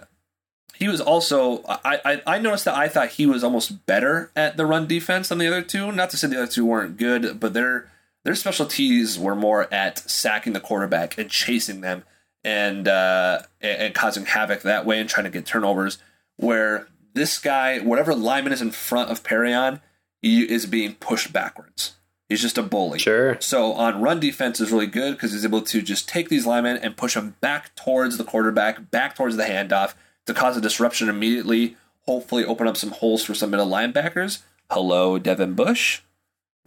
he 0.76 0.88
was 0.90 1.00
also 1.00 1.64
I, 1.68 2.00
I 2.06 2.22
I 2.28 2.40
noticed 2.40 2.66
that 2.66 2.76
I 2.76 2.88
thought 2.90 3.10
he 3.12 3.26
was 3.26 3.44
almost 3.44 3.86
better 3.86 4.32
at 4.36 4.58
the 4.58 4.66
run 4.66 4.88
defense 4.88 5.30
than 5.30 5.38
the 5.38 5.48
other 5.48 5.62
two. 5.62 5.92
Not 5.92 6.10
to 6.10 6.18
say 6.18 6.28
the 6.28 6.38
other 6.44 6.52
two 6.52 6.66
weren't 6.66 6.98
good, 6.98 7.40
but 7.40 7.54
their 7.54 7.90
their 8.26 8.36
specialties 8.36 9.18
were 9.18 9.36
more 9.36 9.72
at 9.74 10.00
sacking 10.10 10.54
the 10.54 10.60
quarterback 10.60 11.18
and 11.18 11.30
chasing 11.30 11.82
them 11.82 12.04
and 12.44 12.88
uh 12.88 13.40
and, 13.62 13.82
and 13.82 13.96
causing 13.96 14.26
havoc 14.26 14.64
that 14.64 14.86
way 14.86 15.00
and 15.00 15.10
trying 15.10 15.24
to 15.26 15.30
get 15.30 15.46
turnovers. 15.46 15.98
Where 16.38 16.88
this 17.14 17.38
guy, 17.40 17.80
whatever 17.80 18.14
lineman 18.14 18.52
is 18.52 18.62
in 18.62 18.72
front 18.72 19.10
of 19.10 19.24
Perrion, 19.24 19.80
he 20.26 20.42
is 20.42 20.66
being 20.66 20.96
pushed 20.96 21.32
backwards. 21.32 21.98
He's 22.28 22.42
just 22.42 22.58
a 22.58 22.64
bully. 22.64 22.98
Sure. 22.98 23.38
So 23.40 23.74
on 23.74 24.02
run 24.02 24.20
defense 24.20 24.60
is 24.60 24.72
really 24.72 24.88
good 24.88 25.12
because 25.12 25.34
he's 25.34 25.46
able 25.46 25.62
to 25.62 25.84
just 25.84 26.10
take 26.10 26.30
these 26.30 26.48
linemen 26.48 26.78
and 26.78 26.98
push 26.98 27.14
them 27.14 27.36
back 27.42 27.76
towards 27.76 28.18
the 28.18 28.24
quarterback, 28.24 28.90
back 28.90 29.16
towards 29.16 29.38
the 29.38 29.44
handoff 29.44 29.94
to 30.26 30.34
cause 30.34 30.58
a 30.58 30.62
disruption 30.62 31.10
immediately. 31.10 31.78
Hopefully, 32.08 32.44
open 32.44 32.68
up 32.68 32.76
some 32.76 32.90
holes 32.90 33.24
for 33.24 33.36
some 33.36 33.52
middle 33.52 33.68
linebackers. 33.68 34.42
Hello, 34.72 35.20
Devin 35.20 35.54
Bush. 35.54 36.02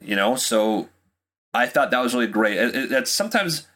You 0.01 0.15
know, 0.15 0.37
so 0.37 0.89
I 1.53 1.67
thought 1.67 1.91
that 1.91 2.01
was 2.01 2.15
really 2.15 2.29
great. 2.29 2.59
It's 2.59 3.11
sometimes, 3.11 3.67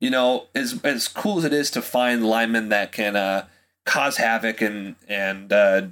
you 0.00 0.08
know, 0.08 0.46
as 0.54 0.80
as 0.82 1.08
cool 1.08 1.36
as 1.36 1.44
it 1.44 1.52
is 1.52 1.70
to 1.72 1.82
find 1.82 2.24
linemen 2.24 2.70
that 2.70 2.90
can 2.90 3.16
uh, 3.16 3.48
cause 3.84 4.16
havoc 4.16 4.62
and 4.62 4.96
and 5.06 5.52
uh, 5.52 5.82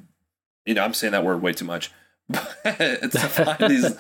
you 0.65 0.73
know, 0.73 0.83
I'm 0.83 0.95
saying 0.95 1.13
that 1.13 1.27
word 1.27 1.43
way 1.43 1.53
too 1.53 1.67
much. 1.67 1.91
to 2.65 3.09
find 3.09 3.71
these 3.71 3.97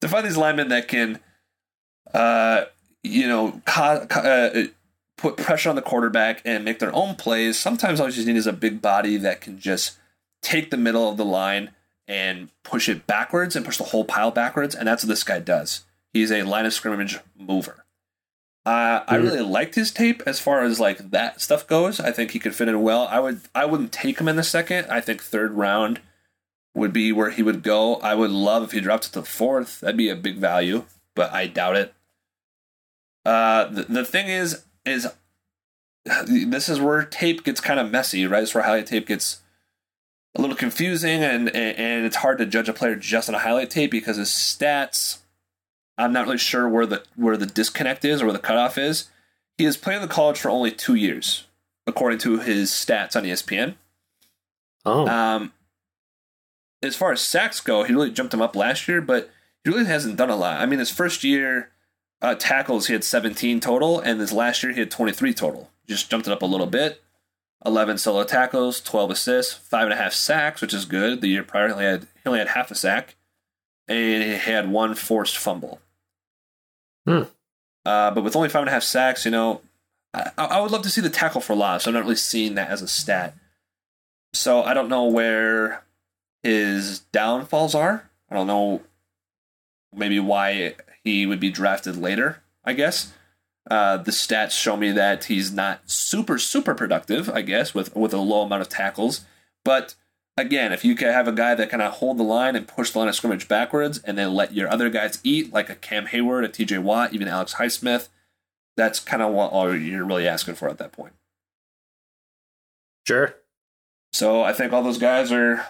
to 0.00 0.08
find 0.08 0.26
these 0.26 0.36
linemen 0.36 0.68
that 0.68 0.88
can, 0.88 1.18
uh, 2.12 2.64
you 3.02 3.26
know, 3.26 3.60
ca- 3.64 4.06
ca- 4.06 4.20
uh, 4.20 4.64
put 5.16 5.36
pressure 5.36 5.70
on 5.70 5.76
the 5.76 5.82
quarterback 5.82 6.42
and 6.44 6.64
make 6.64 6.78
their 6.78 6.94
own 6.94 7.14
plays. 7.14 7.58
Sometimes 7.58 8.00
all 8.00 8.06
you 8.06 8.12
just 8.12 8.26
need 8.26 8.36
is 8.36 8.46
a 8.46 8.52
big 8.52 8.82
body 8.82 9.16
that 9.16 9.40
can 9.40 9.58
just 9.58 9.96
take 10.42 10.70
the 10.70 10.76
middle 10.76 11.08
of 11.08 11.16
the 11.16 11.24
line 11.24 11.70
and 12.06 12.50
push 12.62 12.88
it 12.88 13.06
backwards 13.06 13.56
and 13.56 13.64
push 13.64 13.78
the 13.78 13.84
whole 13.84 14.04
pile 14.04 14.30
backwards, 14.30 14.74
and 14.74 14.86
that's 14.86 15.04
what 15.04 15.08
this 15.08 15.24
guy 15.24 15.38
does. 15.38 15.84
He's 16.12 16.30
a 16.30 16.42
line 16.42 16.66
of 16.66 16.74
scrimmage 16.74 17.18
mover. 17.38 17.84
Uh, 18.66 19.04
I 19.06 19.16
really 19.16 19.40
liked 19.42 19.74
his 19.74 19.90
tape 19.90 20.22
as 20.24 20.40
far 20.40 20.62
as 20.62 20.80
like 20.80 21.10
that 21.10 21.40
stuff 21.40 21.66
goes. 21.66 22.00
I 22.00 22.12
think 22.12 22.30
he 22.30 22.38
could 22.38 22.54
fit 22.54 22.68
in 22.68 22.80
well. 22.82 23.06
I 23.10 23.20
would 23.20 23.42
I 23.54 23.66
wouldn't 23.66 23.92
take 23.92 24.18
him 24.18 24.28
in 24.28 24.36
the 24.36 24.42
second. 24.42 24.86
I 24.90 25.00
think 25.00 25.22
third 25.22 25.52
round 25.52 26.00
would 26.74 26.92
be 26.92 27.12
where 27.12 27.30
he 27.30 27.42
would 27.42 27.62
go. 27.62 27.96
I 27.96 28.14
would 28.14 28.30
love 28.30 28.62
if 28.64 28.72
he 28.72 28.80
dropped 28.80 29.04
to 29.04 29.12
the 29.12 29.22
fourth. 29.22 29.80
That'd 29.80 29.96
be 29.96 30.08
a 30.08 30.16
big 30.16 30.36
value, 30.36 30.84
but 31.14 31.32
I 31.32 31.46
doubt 31.46 31.76
it. 31.76 31.94
Uh, 33.24 33.66
the, 33.66 33.82
the 33.84 34.04
thing 34.04 34.28
is, 34.28 34.64
is 34.84 35.08
this 36.04 36.68
is 36.68 36.80
where 36.80 37.02
tape 37.04 37.44
gets 37.44 37.60
kind 37.60 37.80
of 37.80 37.90
messy, 37.90 38.26
right? 38.26 38.42
It's 38.42 38.54
where 38.54 38.64
highlight 38.64 38.86
tape 38.86 39.06
gets 39.06 39.40
a 40.36 40.40
little 40.40 40.56
confusing, 40.56 41.22
and, 41.22 41.48
and 41.48 41.78
and 41.78 42.04
it's 42.04 42.16
hard 42.16 42.38
to 42.38 42.46
judge 42.46 42.68
a 42.68 42.72
player 42.72 42.96
just 42.96 43.28
on 43.28 43.34
a 43.34 43.38
highlight 43.38 43.70
tape 43.70 43.90
because 43.90 44.16
his 44.16 44.30
stats. 44.30 45.18
I'm 45.96 46.12
not 46.12 46.26
really 46.26 46.38
sure 46.38 46.68
where 46.68 46.86
the 46.86 47.04
where 47.14 47.36
the 47.36 47.46
disconnect 47.46 48.04
is 48.04 48.20
or 48.20 48.26
where 48.26 48.32
the 48.32 48.38
cutoff 48.40 48.76
is. 48.76 49.08
He 49.56 49.64
has 49.64 49.76
played 49.76 49.96
in 49.96 50.02
the 50.02 50.08
college 50.08 50.40
for 50.40 50.50
only 50.50 50.72
two 50.72 50.96
years, 50.96 51.44
according 51.86 52.18
to 52.20 52.40
his 52.40 52.72
stats 52.72 53.14
on 53.14 53.22
ESPN. 53.22 53.76
Oh, 54.84 55.06
Um, 55.06 55.52
as 56.84 56.96
far 56.96 57.12
as 57.12 57.20
sacks 57.20 57.60
go, 57.60 57.82
he 57.82 57.92
really 57.92 58.10
jumped 58.10 58.34
him 58.34 58.42
up 58.42 58.54
last 58.54 58.86
year, 58.88 59.00
but 59.00 59.30
he 59.64 59.70
really 59.70 59.86
hasn't 59.86 60.16
done 60.16 60.30
a 60.30 60.36
lot. 60.36 60.60
I 60.60 60.66
mean, 60.66 60.78
his 60.78 60.90
first 60.90 61.24
year 61.24 61.70
uh, 62.20 62.34
tackles, 62.34 62.86
he 62.86 62.92
had 62.92 63.04
17 63.04 63.60
total, 63.60 64.00
and 64.00 64.20
his 64.20 64.32
last 64.32 64.62
year, 64.62 64.72
he 64.72 64.80
had 64.80 64.90
23 64.90 65.34
total. 65.34 65.70
Just 65.88 66.10
jumped 66.10 66.26
it 66.26 66.32
up 66.32 66.42
a 66.42 66.46
little 66.46 66.66
bit. 66.66 67.02
11 67.66 67.98
solo 67.98 68.24
tackles, 68.24 68.80
12 68.80 69.10
assists, 69.10 69.54
five 69.54 69.84
and 69.84 69.92
a 69.92 69.96
half 69.96 70.12
sacks, 70.12 70.60
which 70.60 70.74
is 70.74 70.84
good. 70.84 71.20
The 71.20 71.28
year 71.28 71.42
prior, 71.42 71.68
he 71.68 71.72
only 71.72 71.84
had, 71.84 72.02
he 72.02 72.26
only 72.26 72.38
had 72.38 72.48
half 72.48 72.70
a 72.70 72.74
sack, 72.74 73.16
and 73.88 74.22
he 74.22 74.34
had 74.34 74.70
one 74.70 74.94
forced 74.94 75.36
fumble. 75.36 75.80
Hmm. 77.06 77.22
Uh, 77.86 78.10
but 78.10 78.24
with 78.24 78.36
only 78.36 78.48
five 78.48 78.62
and 78.62 78.68
a 78.68 78.72
half 78.72 78.82
sacks, 78.82 79.24
you 79.24 79.30
know, 79.30 79.62
I, 80.12 80.30
I 80.36 80.60
would 80.60 80.70
love 80.70 80.82
to 80.82 80.90
see 80.90 81.00
the 81.00 81.10
tackle 81.10 81.40
for 81.40 81.54
loss. 81.54 81.86
I'm 81.86 81.94
not 81.94 82.02
really 82.02 82.16
seeing 82.16 82.54
that 82.54 82.70
as 82.70 82.82
a 82.82 82.88
stat. 82.88 83.34
So 84.32 84.62
I 84.62 84.74
don't 84.74 84.88
know 84.88 85.04
where 85.04 85.83
his 86.44 87.00
downfalls 87.00 87.74
are. 87.74 88.08
I 88.30 88.34
don't 88.34 88.46
know 88.46 88.82
maybe 89.92 90.20
why 90.20 90.74
he 91.02 91.26
would 91.26 91.40
be 91.40 91.50
drafted 91.50 91.96
later, 91.96 92.42
I 92.64 92.72
guess. 92.74 93.12
Uh, 93.70 93.96
the 93.96 94.10
stats 94.10 94.50
show 94.50 94.76
me 94.76 94.92
that 94.92 95.24
he's 95.24 95.50
not 95.50 95.88
super, 95.90 96.38
super 96.38 96.74
productive, 96.74 97.30
I 97.30 97.40
guess, 97.40 97.74
with, 97.74 97.96
with 97.96 98.12
a 98.12 98.18
low 98.18 98.42
amount 98.42 98.62
of 98.62 98.68
tackles. 98.68 99.24
But 99.64 99.94
again, 100.36 100.72
if 100.72 100.84
you 100.84 100.94
can 100.94 101.08
have 101.08 101.26
a 101.26 101.32
guy 101.32 101.54
that 101.54 101.70
kind 101.70 101.82
of 101.82 101.94
hold 101.94 102.18
the 102.18 102.24
line 102.24 102.56
and 102.56 102.68
push 102.68 102.90
the 102.90 102.98
line 102.98 103.08
of 103.08 103.14
scrimmage 103.14 103.48
backwards 103.48 103.98
and 104.00 104.18
then 104.18 104.34
let 104.34 104.52
your 104.52 104.70
other 104.70 104.90
guys 104.90 105.18
eat, 105.24 105.52
like 105.52 105.70
a 105.70 105.74
Cam 105.74 106.06
Heyward, 106.06 106.44
a 106.44 106.48
TJ 106.48 106.82
Watt, 106.82 107.14
even 107.14 107.28
Alex 107.28 107.54
Highsmith, 107.54 108.08
that's 108.76 109.00
kind 109.00 109.22
of 109.22 109.32
what 109.32 109.50
all 109.50 109.74
you're 109.74 110.04
really 110.04 110.28
asking 110.28 110.56
for 110.56 110.68
at 110.68 110.78
that 110.78 110.92
point. 110.92 111.14
sure. 113.06 113.36
So 114.12 114.42
I 114.42 114.52
think 114.52 114.72
all 114.72 114.82
those 114.82 114.98
guys 114.98 115.32
are 115.32 115.66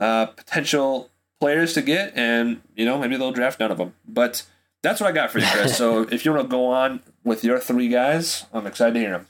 uh, 0.00 0.26
potential 0.26 1.10
players 1.40 1.72
to 1.74 1.82
get, 1.82 2.12
and 2.16 2.60
you 2.74 2.84
know 2.84 2.98
maybe 2.98 3.16
they'll 3.16 3.32
draft 3.32 3.60
none 3.60 3.70
of 3.70 3.78
them. 3.78 3.94
But 4.06 4.44
that's 4.82 5.00
what 5.00 5.08
I 5.08 5.12
got 5.12 5.30
for 5.30 5.38
you, 5.38 5.46
Chris. 5.46 5.76
so 5.78 6.02
if 6.02 6.24
you 6.24 6.32
want 6.32 6.44
to 6.44 6.48
go 6.48 6.66
on 6.66 7.00
with 7.24 7.44
your 7.44 7.58
three 7.58 7.88
guys, 7.88 8.44
I'm 8.52 8.66
excited 8.66 8.94
to 8.94 9.00
hear 9.00 9.10
them. 9.10 9.26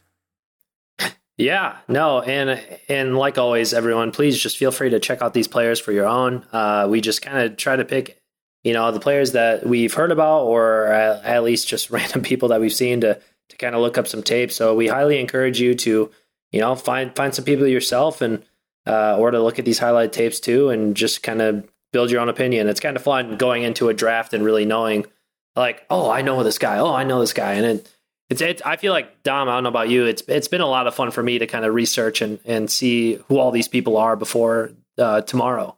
Yeah, 1.39 1.77
no, 1.87 2.23
and 2.23 2.61
and 2.89 3.17
like 3.17 3.37
always, 3.37 3.75
everyone, 3.75 4.11
please 4.11 4.39
just 4.41 4.57
feel 4.57 4.71
free 4.71 4.89
to 4.91 4.99
check 4.99 5.21
out 5.21 5.35
these 5.35 5.49
players 5.49 5.79
for 5.79 5.93
your 5.93 6.07
own. 6.07 6.47
Uh, 6.51 6.87
we 6.89 7.03
just 7.03 7.21
kind 7.21 7.39
of 7.39 7.59
try 7.59 7.77
to 7.77 7.85
pick, 7.85 8.23
you 8.65 8.73
know, 8.73 8.91
the 8.91 9.01
players 9.01 9.33
that 9.33 9.67
we've 9.67 9.93
heard 9.93 10.11
about, 10.11 10.45
or 10.45 10.87
at, 10.87 11.25
at 11.25 11.45
least 11.45 11.69
just 11.69 11.91
random 11.91 12.23
people 12.23 12.49
that 12.49 12.61
we've 12.61 12.73
seen 12.73 13.03
to 13.03 13.21
to 13.51 13.57
kind 13.59 13.75
of 13.75 13.83
look 13.83 13.99
up 13.99 14.09
some 14.09 14.23
tape. 14.23 14.51
So 14.51 14.75
we 14.75 14.89
highly 14.89 15.21
encourage 15.21 15.61
you 15.61 15.75
to, 15.75 16.11
you 16.53 16.61
know, 16.61 16.75
find 16.75 17.15
find 17.15 17.35
some 17.35 17.45
people 17.45 17.67
yourself 17.67 18.23
and 18.23 18.43
uh, 18.87 19.17
or 19.19 19.31
to 19.31 19.43
look 19.43 19.59
at 19.59 19.65
these 19.65 19.79
highlight 19.79 20.13
tapes 20.13 20.41
too, 20.41 20.71
and 20.71 20.97
just 20.97 21.23
kind 21.23 21.43
of 21.43 21.69
build 21.93 22.11
your 22.11 22.21
own 22.21 22.29
opinion. 22.29 22.69
It's 22.69 22.81
kind 22.81 22.97
of 22.97 23.03
fun 23.03 23.37
going 23.37 23.63
into 23.63 23.89
a 23.89 23.95
draft 23.95 24.35
and 24.35 24.45
really 24.45 24.65
knowing, 24.65 25.07
like, 25.55 25.85
oh, 25.91 26.11
I 26.11 26.23
know 26.23 26.43
this 26.43 26.59
guy. 26.59 26.79
Oh, 26.79 26.93
I 26.93 27.05
know 27.05 27.21
this 27.21 27.33
guy, 27.33 27.55
and 27.55 27.67
it, 27.67 27.93
it's, 28.29 28.41
it's 28.41 28.63
I 28.63 28.77
feel 28.77 28.93
like 28.93 29.23
Dom. 29.23 29.49
I 29.49 29.55
don't 29.55 29.63
know 29.63 29.69
about 29.69 29.89
you. 29.89 30.05
It's 30.05 30.23
it's 30.29 30.49
been 30.49 30.61
a 30.61 30.67
lot 30.67 30.87
of 30.87 30.95
fun 30.95 31.11
for 31.11 31.23
me 31.23 31.39
to 31.39 31.47
kind 31.47 31.65
of 31.65 31.75
research 31.75 32.21
and 32.23 32.39
and 32.45 32.71
see 32.71 33.15
who 33.29 33.39
all 33.39 33.51
these 33.51 33.69
people 33.69 33.97
are 33.97 34.17
before 34.17 34.73
uh, 34.99 35.23
tomorrow. 35.23 35.77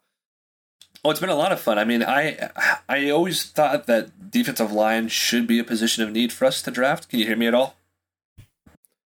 Oh, 1.05 1.11
it's 1.11 1.21
been 1.21 1.29
a 1.29 1.37
lot 1.37 1.53
of 1.53 1.61
fun. 1.61 1.79
I 1.79 1.85
mean, 1.85 2.03
I 2.03 2.51
I 2.89 3.11
always 3.11 3.45
thought 3.45 3.87
that 3.87 4.31
defensive 4.31 4.73
line 4.73 5.09
should 5.09 5.47
be 5.47 5.59
a 5.59 5.65
position 5.65 6.03
of 6.03 6.11
need 6.11 6.33
for 6.33 6.45
us 6.45 6.61
to 6.63 6.71
draft. 6.71 7.09
Can 7.09 7.21
you 7.21 7.27
hear 7.27 7.37
me 7.37 7.47
at 7.47 7.55
all? 7.55 7.77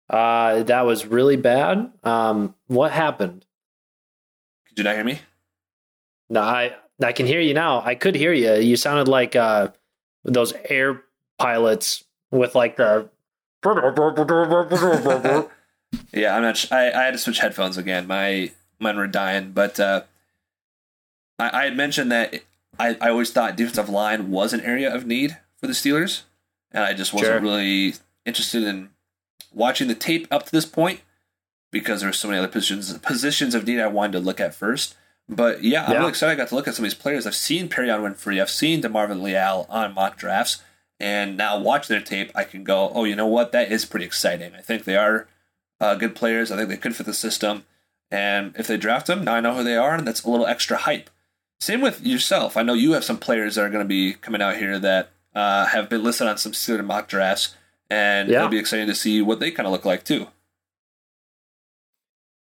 Uh, 0.09 0.62
that 0.64 0.87
was 0.87 1.06
really 1.06 1.37
bad. 1.37 1.92
Um, 2.04 2.54
what 2.66 2.92
happened? 2.92 3.44
Could 4.76 4.84
you 4.84 4.84
not 4.84 4.94
hear 4.96 5.04
me? 5.04 5.20
No, 6.28 6.40
I 6.42 6.74
I 7.02 7.12
can 7.12 7.26
hear 7.26 7.40
you 7.40 7.54
now. 7.54 7.80
I 7.82 7.94
could 7.94 8.14
hear 8.14 8.32
you. 8.32 8.54
You 8.54 8.76
sounded 8.76 9.08
like 9.08 9.34
uh, 9.34 9.68
those 10.24 10.52
air 10.68 11.02
pilots 11.38 12.04
with 12.30 12.54
like 12.54 12.76
the. 12.76 13.08
yeah, 16.12 16.36
I'm 16.36 16.42
not. 16.42 16.56
Sh- 16.56 16.70
I 16.72 16.90
I 16.90 17.02
had 17.04 17.12
to 17.12 17.18
switch 17.18 17.38
headphones 17.38 17.76
again. 17.78 18.06
My 18.06 18.50
mine 18.78 18.96
were 18.96 19.06
dying, 19.06 19.52
but 19.52 19.80
uh, 19.80 20.02
I, 21.38 21.60
I 21.60 21.64
had 21.64 21.76
mentioned 21.76 22.12
that 22.12 22.42
I, 22.78 22.96
I 23.00 23.08
always 23.10 23.30
thought 23.32 23.56
defensive 23.56 23.88
line 23.88 24.30
was 24.30 24.52
an 24.52 24.60
area 24.60 24.92
of 24.94 25.06
need 25.06 25.38
for 25.56 25.66
the 25.66 25.72
Steelers, 25.72 26.22
and 26.70 26.84
I 26.84 26.92
just 26.92 27.12
wasn't 27.14 27.30
Sure. 27.32 27.40
really 27.40 27.94
interested 28.26 28.62
in 28.64 28.90
watching 29.52 29.88
the 29.88 29.94
tape 29.94 30.26
up 30.30 30.44
to 30.46 30.52
this 30.52 30.66
point 30.66 31.00
because 31.70 32.00
there 32.00 32.09
were 32.09 32.12
so 32.14 32.29
many 32.29 32.38
other 32.38 32.48
positions 32.48 32.96
positions 32.98 33.55
of 33.55 33.66
need 33.66 33.81
I 33.81 33.87
wanted 33.88 34.12
to 34.12 34.18
look 34.20 34.40
at 34.40 34.55
first. 34.55 34.94
But 35.29 35.64
yeah, 35.64 35.85
I'm 35.87 35.96
really 35.96 36.09
excited. 36.11 36.33
I 36.33 36.37
got 36.37 36.48
to 36.48 36.55
look 36.55 36.68
at 36.68 36.74
some 36.76 36.85
of 36.85 36.90
these 36.90 36.98
players. 36.98 37.26
I've 37.26 37.35
seen 37.35 37.68
Perrion 37.68 38.00
Winfrey. 38.00 38.40
I've 38.40 38.50
seen 38.50 38.81
DeMarvin 38.81 39.20
Leal 39.22 39.66
on 39.68 39.92
mock 39.94 40.16
drafts. 40.16 40.62
And 41.00 41.37
now 41.37 41.59
watching 41.59 41.94
their 41.94 42.02
tape, 42.05 42.31
I 42.35 42.44
can 42.44 42.62
go, 42.64 42.90
oh, 42.94 43.05
you 43.05 43.16
know 43.16 43.26
what? 43.26 43.52
That 43.52 43.70
is 43.72 43.85
pretty 43.85 44.07
exciting. 44.07 44.55
I 44.55 44.61
think 44.62 44.85
they 44.85 44.96
are 44.96 45.26
uh, 45.81 45.94
good 45.96 46.14
players. 46.14 46.50
I 46.52 46.57
think 46.57 46.68
they 46.68 46.76
could 46.76 46.94
fit 46.96 47.07
the 47.07 47.12
system. 47.12 47.64
And 48.11 48.55
if 48.57 48.66
they 48.68 48.76
draft 48.76 49.09
them, 49.09 49.24
now 49.24 49.35
I 49.35 49.40
know 49.40 49.55
who 49.57 49.64
they 49.64 49.76
are, 49.76 49.94
and 49.96 50.07
that's 50.07 50.22
a 50.22 50.31
little 50.31 50.46
extra 50.46 50.76
hype. 50.79 51.11
Same 51.61 51.81
with 51.81 52.07
yourself. 52.07 52.57
I 52.57 52.62
know 52.62 52.72
you 52.74 52.92
have 52.92 53.05
some 53.05 53.18
players 53.18 53.57
that 53.57 53.62
are 53.64 53.68
going 53.70 53.85
to 53.85 53.88
be 53.88 54.12
coming 54.14 54.40
out 54.40 54.57
here 54.59 54.79
that 54.79 55.11
uh, 55.35 55.66
have 55.66 55.88
been 55.88 56.05
listed 56.05 56.29
on 56.29 56.38
some 56.38 56.52
Steeler 56.52 56.85
mock 56.85 57.09
drafts, 57.09 57.57
and 57.90 58.29
Yeah. 58.29 58.38
it'll 58.38 58.48
be 58.48 58.59
exciting 58.59 58.87
to 58.87 58.94
see 58.94 59.20
what 59.20 59.40
they 59.40 59.50
kind 59.50 59.66
of 59.66 59.72
look 59.72 59.85
like 59.85 60.05
too. 60.05 60.29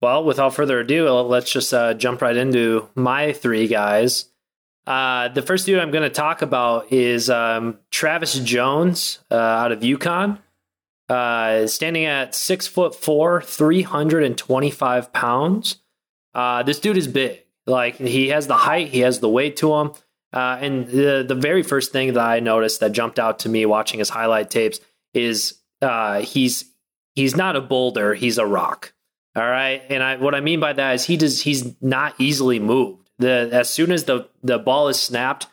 Well, 0.05 0.23
without 0.23 0.53
further 0.53 0.81
ado, 0.81 1.09
let's 1.09 1.51
just 1.51 1.73
uh, 1.73 1.95
jump 1.95 2.21
right 2.21 2.37
into 2.37 2.87
my 2.93 3.33
three 3.33 3.67
guys. 3.67 4.25
Uh, 4.85 5.29
the 5.29 5.41
first 5.41 5.65
dude 5.65 5.79
I'm 5.79 5.89
going 5.89 6.03
to 6.03 6.11
talk 6.11 6.43
about 6.43 6.93
is 6.93 7.27
um, 7.27 7.79
Travis 7.89 8.37
Jones 8.37 9.17
uh, 9.31 9.35
out 9.35 9.71
of 9.71 9.79
UConn, 9.79 10.37
uh, 11.09 11.65
standing 11.65 12.05
at 12.05 12.35
six 12.35 12.67
foot 12.67 12.93
four, 12.93 13.41
325 13.41 15.11
pounds. 15.11 15.77
Uh, 16.35 16.61
this 16.61 16.79
dude 16.79 16.97
is 16.97 17.07
big. 17.07 17.43
Like 17.65 17.95
he 17.95 18.27
has 18.27 18.45
the 18.45 18.57
height, 18.57 18.89
he 18.89 18.99
has 18.99 19.21
the 19.21 19.29
weight 19.29 19.57
to 19.57 19.73
him. 19.73 19.93
Uh, 20.31 20.59
and 20.61 20.87
the 20.87 21.25
the 21.27 21.33
very 21.33 21.63
first 21.63 21.91
thing 21.91 22.13
that 22.13 22.23
I 22.23 22.41
noticed 22.41 22.79
that 22.81 22.91
jumped 22.91 23.17
out 23.17 23.39
to 23.39 23.49
me 23.49 23.65
watching 23.65 23.97
his 23.97 24.09
highlight 24.09 24.51
tapes 24.51 24.79
is 25.15 25.55
uh, 25.81 26.19
he's 26.21 26.65
he's 27.15 27.35
not 27.35 27.55
a 27.55 27.61
boulder, 27.61 28.13
he's 28.13 28.37
a 28.37 28.45
rock. 28.45 28.91
All 29.35 29.43
right, 29.43 29.81
and 29.89 30.01
I 30.01 30.15
what 30.15 30.33
I 30.33 30.39
mean 30.39 30.59
by 30.59 30.73
that 30.73 30.95
is 30.95 31.05
he 31.05 31.17
does 31.17 31.41
he's 31.41 31.75
not 31.81 32.15
easily 32.19 32.59
moved. 32.59 33.09
The 33.19 33.49
as 33.51 33.69
soon 33.69 33.91
as 33.91 34.05
the 34.05 34.29
the 34.43 34.57
ball 34.57 34.87
is 34.87 35.01
snapped, 35.01 35.47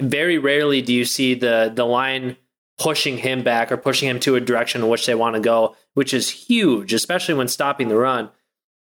very 0.00 0.38
rarely 0.38 0.80
do 0.80 0.94
you 0.94 1.04
see 1.04 1.34
the 1.34 1.70
the 1.74 1.84
line 1.84 2.36
pushing 2.78 3.18
him 3.18 3.42
back 3.42 3.70
or 3.70 3.76
pushing 3.76 4.08
him 4.08 4.18
to 4.20 4.36
a 4.36 4.40
direction 4.40 4.80
in 4.80 4.88
which 4.88 5.04
they 5.04 5.14
want 5.14 5.36
to 5.36 5.40
go, 5.40 5.76
which 5.92 6.14
is 6.14 6.30
huge, 6.30 6.94
especially 6.94 7.34
when 7.34 7.46
stopping 7.46 7.88
the 7.88 7.96
run. 7.96 8.30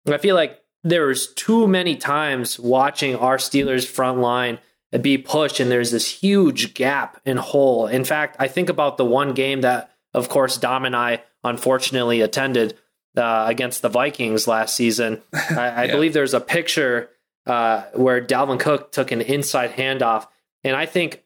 I 0.06 0.18
feel 0.18 0.36
like 0.36 0.62
there's 0.84 1.32
too 1.34 1.66
many 1.66 1.96
times 1.96 2.60
watching 2.60 3.16
our 3.16 3.38
Steelers 3.38 3.84
front 3.84 4.20
line 4.20 4.60
be 5.00 5.18
pushed, 5.18 5.58
and 5.58 5.70
there's 5.70 5.90
this 5.90 6.20
huge 6.20 6.74
gap 6.74 7.20
and 7.26 7.40
hole. 7.40 7.88
In 7.88 8.04
fact, 8.04 8.36
I 8.38 8.46
think 8.46 8.68
about 8.68 8.96
the 8.96 9.04
one 9.04 9.34
game 9.34 9.62
that, 9.62 9.90
of 10.14 10.28
course, 10.28 10.56
Dom 10.56 10.84
and 10.84 10.96
I 10.96 11.24
unfortunately 11.42 12.20
attended 12.20 12.78
uh, 13.16 13.44
against 13.48 13.82
the 13.82 13.88
Vikings 13.88 14.46
last 14.46 14.76
season. 14.76 15.22
I, 15.32 15.54
I 15.68 15.84
Yeah. 15.84 15.92
believe 15.92 16.12
there's 16.12 16.34
a 16.34 16.40
picture 16.40 17.10
uh, 17.46 17.82
where 17.94 18.20
Dalvin 18.24 18.60
Cook 18.60 18.92
took 18.92 19.10
an 19.10 19.20
inside 19.22 19.70
handoff. 19.72 20.26
And 20.64 20.76
I 20.76 20.86
think 20.86 21.24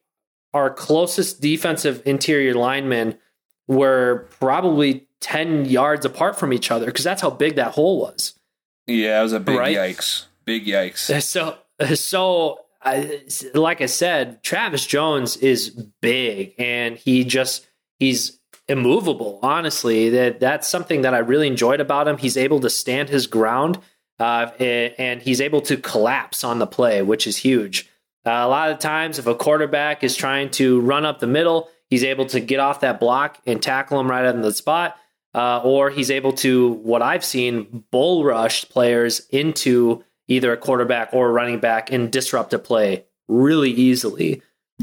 our 0.54 0.70
closest 0.70 1.40
defensive 1.40 2.02
interior 2.06 2.54
linemen 2.54 3.18
were 3.66 4.28
probably 4.38 5.06
10 5.20 5.64
yards 5.64 6.04
apart 6.04 6.38
from 6.38 6.52
each 6.52 6.70
other 6.70 6.86
because 6.86 7.04
that's 7.04 7.22
how 7.22 7.30
big 7.30 7.56
that 7.56 7.72
hole 7.72 8.00
was. 8.00 8.38
Yeah, 8.86 9.20
it 9.20 9.22
was 9.22 9.32
a 9.32 9.40
big 9.40 9.58
right? 9.58 9.76
yikes. 9.76 10.26
Big 10.44 10.66
yikes. 10.66 11.20
So, 11.22 11.56
so 11.94 12.58
I, 12.82 13.22
like 13.54 13.80
I 13.80 13.86
said, 13.86 14.42
Travis 14.42 14.84
Jones 14.86 15.36
is 15.38 15.70
big 16.00 16.54
and 16.58 16.96
he 16.96 17.24
just, 17.24 17.66
he's 17.98 18.38
immovable, 18.72 19.38
honestly. 19.42 20.08
That 20.08 20.40
That's 20.40 20.66
something 20.66 21.02
that 21.02 21.14
I 21.14 21.18
really 21.18 21.46
enjoyed 21.46 21.80
about 21.80 22.08
him. 22.08 22.18
He's 22.18 22.36
able 22.36 22.58
to 22.60 22.70
stand 22.70 23.08
his 23.08 23.28
ground 23.28 23.78
uh, 24.18 24.50
and 24.58 25.22
he's 25.22 25.40
able 25.40 25.60
to 25.62 25.76
collapse 25.76 26.42
on 26.42 26.58
the 26.58 26.66
play, 26.66 27.02
which 27.02 27.26
is 27.26 27.36
huge. 27.36 27.88
Uh, 28.24 28.30
a 28.30 28.48
lot 28.48 28.70
of 28.70 28.78
times, 28.78 29.18
if 29.18 29.26
a 29.26 29.34
quarterback 29.34 30.02
is 30.02 30.16
trying 30.16 30.50
to 30.50 30.80
run 30.80 31.04
up 31.04 31.20
the 31.20 31.26
middle, 31.26 31.68
he's 31.90 32.04
able 32.04 32.26
to 32.26 32.40
get 32.40 32.60
off 32.60 32.80
that 32.80 33.00
block 33.00 33.38
and 33.46 33.62
tackle 33.62 34.00
him 34.00 34.10
right 34.10 34.24
on 34.24 34.42
the 34.42 34.52
spot. 34.52 34.96
Uh, 35.34 35.60
or 35.64 35.88
he's 35.88 36.10
able 36.10 36.32
to, 36.32 36.72
what 36.72 37.00
I've 37.00 37.24
seen, 37.24 37.84
bull 37.90 38.22
rush 38.22 38.68
players 38.68 39.26
into 39.30 40.04
either 40.28 40.52
a 40.52 40.58
quarterback 40.58 41.08
or 41.12 41.28
a 41.28 41.32
running 41.32 41.58
back 41.58 41.90
and 41.90 42.12
disrupt 42.12 42.52
a 42.52 42.58
play 42.58 43.06
really 43.28 43.70
easily, 43.70 44.42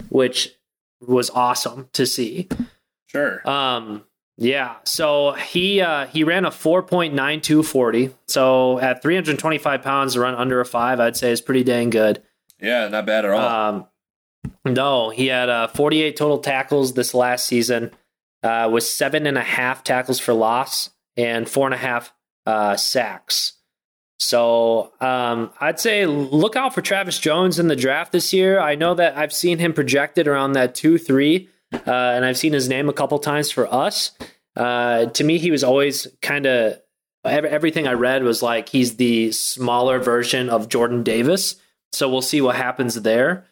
which 0.10 0.56
was 1.00 1.30
awesome 1.30 1.88
to 1.94 2.06
see. 2.06 2.50
Sure. 3.12 3.48
Um, 3.48 4.06
yeah. 4.38 4.78
So 4.86 5.34
he 5.34 5.82
uh, 5.82 6.08
he 6.08 6.24
ran 6.24 6.46
a 6.46 6.50
4.9240. 6.50 8.14
So 8.28 8.80
at 8.80 9.02
325 9.02 9.82
pounds 9.82 10.14
to 10.14 10.22
run 10.22 10.36
under 10.36 10.62
a 10.62 10.66
five, 10.66 11.00
I'd 11.00 11.18
say 11.18 11.32
is 11.32 11.42
pretty 11.42 11.64
dang 11.64 11.90
good. 11.90 12.24
Yeah, 12.62 12.88
not 12.88 13.06
bad 13.06 13.26
at 13.26 13.32
all. 13.32 13.40
Um, 13.40 13.86
no, 14.66 15.10
he 15.10 15.28
had 15.28 15.50
uh, 15.50 15.68
48 15.68 16.16
total 16.16 16.40
tackles 16.40 16.94
this 16.94 17.14
last 17.14 17.46
season, 17.46 17.92
uh, 18.44 18.70
with 18.72 18.84
seven 18.84 19.26
and 19.26 19.38
a 19.38 19.44
half 19.44 19.84
tackles 19.84 20.20
for 20.20 20.34
loss 20.34 20.90
and 21.18 21.50
four 21.50 21.68
and 21.68 21.74
a 21.74 21.78
half 21.78 22.14
uh, 22.46 22.76
sacks. 22.76 23.54
So 24.20 24.92
um, 25.00 25.52
I'd 25.60 25.80
say 25.80 26.06
look 26.06 26.56
out 26.56 26.74
for 26.74 26.82
Travis 26.82 27.20
Jones 27.20 27.58
in 27.58 27.68
the 27.68 27.76
draft 27.76 28.12
this 28.12 28.34
year. 28.34 28.60
I 28.60 28.76
know 28.76 28.94
that 28.94 29.18
I've 29.18 29.34
seen 29.34 29.60
him 29.60 29.74
projected 29.74 30.28
around 30.28 30.54
that 30.54 30.76
two 30.76 30.98
three, 30.98 31.50
uh, 31.74 31.80
and 31.86 32.26
I've 32.26 32.38
seen 32.38 32.54
his 32.54 32.68
name 32.70 32.90
a 32.90 32.94
couple 32.94 33.20
times 33.20 33.52
for 33.52 33.72
us. 33.74 34.12
Uh, 34.56 35.06
to 35.06 35.24
me, 35.24 35.38
he 35.38 35.52
was 35.52 35.64
always 35.64 36.08
kind 36.22 36.46
of 36.46 36.80
everything 37.24 37.88
I 37.88 37.94
read 37.94 38.24
was 38.24 38.42
like 38.42 38.70
he's 38.70 38.96
the 38.96 39.32
smaller 39.32 40.00
version 40.00 40.50
of 40.50 40.70
Jordan 40.70 41.04
Davis. 41.04 41.56
So 41.92 42.10
we'll 42.10 42.22
see 42.22 42.42
what 42.42 42.56
happens 42.56 42.96
there. 42.96 43.46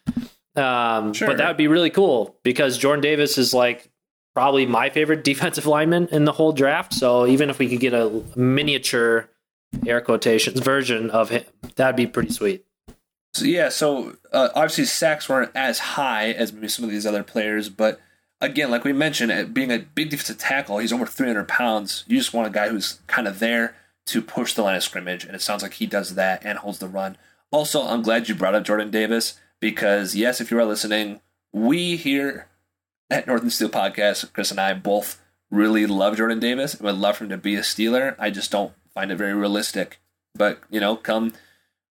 Um, 0.56 1.12
sure. 1.12 1.28
But 1.28 1.38
that 1.38 1.48
would 1.48 1.56
be 1.56 1.68
really 1.68 1.90
cool 1.90 2.36
because 2.42 2.78
Jordan 2.78 3.02
Davis 3.02 3.38
is 3.38 3.52
like 3.52 3.90
probably 4.34 4.66
my 4.66 4.90
favorite 4.90 5.24
defensive 5.24 5.66
lineman 5.66 6.08
in 6.08 6.24
the 6.24 6.32
whole 6.32 6.52
draft. 6.52 6.94
So 6.94 7.26
even 7.26 7.50
if 7.50 7.58
we 7.58 7.68
could 7.68 7.80
get 7.80 7.94
a 7.94 8.22
miniature 8.36 9.28
air 9.86 10.00
quotations 10.00 10.60
version 10.60 11.10
of 11.10 11.30
him, 11.30 11.44
that'd 11.76 11.96
be 11.96 12.06
pretty 12.06 12.32
sweet. 12.32 12.64
So, 13.34 13.44
yeah, 13.44 13.68
so 13.68 14.16
uh, 14.32 14.48
obviously 14.54 14.86
sacks 14.86 15.28
weren't 15.28 15.52
as 15.54 15.78
high 15.78 16.30
as 16.30 16.52
maybe 16.52 16.68
some 16.68 16.84
of 16.84 16.90
these 16.90 17.06
other 17.06 17.22
players, 17.22 17.68
but 17.68 18.00
again, 18.40 18.70
like 18.70 18.84
we 18.84 18.92
mentioned, 18.92 19.54
being 19.54 19.72
a 19.72 19.78
big 19.78 20.10
defensive 20.10 20.38
tackle, 20.38 20.78
he's 20.78 20.92
over 20.92 21.06
300 21.06 21.48
pounds. 21.48 22.04
You 22.06 22.16
just 22.16 22.32
want 22.32 22.46
a 22.46 22.50
guy 22.50 22.68
who's 22.68 23.00
kind 23.06 23.26
of 23.28 23.38
there 23.38 23.74
to 24.06 24.22
push 24.22 24.54
the 24.54 24.62
line 24.62 24.76
of 24.76 24.82
scrimmage, 24.82 25.24
and 25.24 25.34
it 25.34 25.42
sounds 25.42 25.62
like 25.62 25.74
he 25.74 25.86
does 25.86 26.14
that 26.14 26.44
and 26.44 26.58
holds 26.58 26.78
the 26.78 26.88
run. 26.88 27.16
Also, 27.50 27.82
I'm 27.82 28.02
glad 28.02 28.28
you 28.28 28.34
brought 28.34 28.54
up 28.54 28.64
Jordan 28.64 28.90
Davis 28.90 29.38
because, 29.60 30.14
yes, 30.14 30.40
if 30.40 30.50
you 30.50 30.58
are 30.58 30.64
listening, 30.64 31.20
we 31.52 31.96
here 31.96 32.48
at 33.10 33.26
Northern 33.26 33.50
Steel 33.50 33.68
Podcast, 33.68 34.32
Chris 34.32 34.50
and 34.50 34.60
I 34.60 34.74
both 34.74 35.20
really 35.50 35.86
love 35.86 36.16
Jordan 36.16 36.40
Davis 36.40 36.74
and 36.74 36.82
would 36.82 36.96
love 36.96 37.16
for 37.16 37.24
him 37.24 37.30
to 37.30 37.38
be 37.38 37.54
a 37.54 37.60
Steeler. 37.60 38.14
I 38.18 38.30
just 38.30 38.50
don't 38.50 38.72
find 38.92 39.10
it 39.10 39.16
very 39.16 39.34
realistic. 39.34 40.00
But, 40.34 40.60
you 40.70 40.78
know, 40.78 40.96
come 40.96 41.32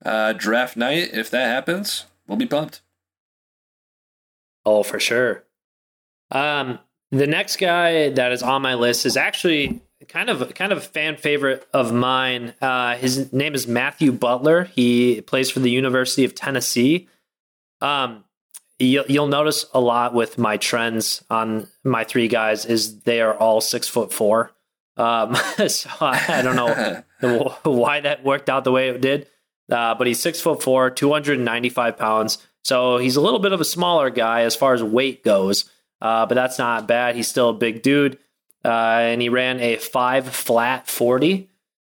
uh, 0.06 0.34
draft 0.34 0.78
night, 0.78 1.10
if 1.14 1.30
that 1.32 1.48
happens, 1.48 2.06
we'll 2.28 2.38
be 2.38 2.46
pumped. 2.46 2.82
Oh, 4.66 4.84
for 4.84 5.00
sure. 5.00 5.44
Um, 6.32 6.80
the 7.12 7.28
next 7.28 7.58
guy 7.58 8.10
that 8.10 8.32
is 8.32 8.44
on 8.44 8.62
my 8.62 8.76
list 8.76 9.06
is 9.06 9.16
actually 9.16 9.82
kind 10.08 10.30
of 10.30 10.54
kind 10.54 10.72
of 10.72 10.80
a 10.80 10.82
fan 10.82 11.18
favorite 11.18 11.68
of 11.74 11.94
mine. 11.94 12.54
Uh, 12.62 12.96
his 12.96 13.32
name 13.34 13.56
is 13.56 13.68
Matthew 13.68 14.12
Butler. 14.12 14.66
He 14.66 15.22
plays 15.22 15.50
for 15.50 15.60
the 15.60 15.72
University 15.72 16.26
of 16.26 16.36
Tennessee. 16.36 17.08
Um, 17.82 18.24
you'll, 18.80 19.06
you'll 19.08 19.28
notice 19.28 19.66
a 19.74 19.80
lot 19.80 20.14
with 20.14 20.38
my 20.38 20.58
trends 20.58 21.24
on 21.30 21.68
my 21.84 22.04
three 22.04 22.28
guys 22.28 22.66
is 22.66 23.02
they 23.02 23.22
are 23.22 23.34
all 23.36 23.62
six 23.62 23.88
foot 23.88 24.14
four. 24.14 24.52
Um, 24.98 25.36
so 25.68 25.90
I, 26.02 26.26
I, 26.30 26.42
don't 26.42 26.56
know 26.56 27.56
why 27.64 28.02
that 28.02 28.24
worked 28.24 28.50
out 28.50 28.64
the 28.64 28.72
way 28.72 28.90
it 28.90 29.02
did, 29.02 29.28
uh, 29.72 29.96
but 29.96 30.08
he's 30.08 30.20
six 30.20 30.42
foot 30.42 30.64
four, 30.64 30.90
two 30.90 31.12
hundred 31.12 31.38
and 31.38 31.46
ninety 31.46 31.70
five 31.70 31.98
pounds. 31.98 32.40
So 32.64 32.98
he's 32.98 33.16
a 33.16 33.22
little 33.22 33.40
bit 33.40 33.54
of 33.54 33.62
a 33.62 33.66
smaller 33.66 34.10
guy 34.10 34.42
as 34.42 34.56
far 34.56 34.74
as 34.74 34.84
weight 34.84 35.24
goes, 35.24 35.70
uh, 36.02 36.26
but 36.26 36.36
that's 36.36 36.60
not 36.60 36.88
bad. 36.88 37.16
He's 37.16 37.28
still 37.28 37.50
a 37.50 37.54
big 37.54 37.82
dude 37.82 38.18
uh, 38.68 39.00
and 39.02 39.22
he 39.22 39.30
ran 39.30 39.60
a 39.60 39.78
five 39.78 40.28
flat 40.28 40.88
40. 40.88 41.50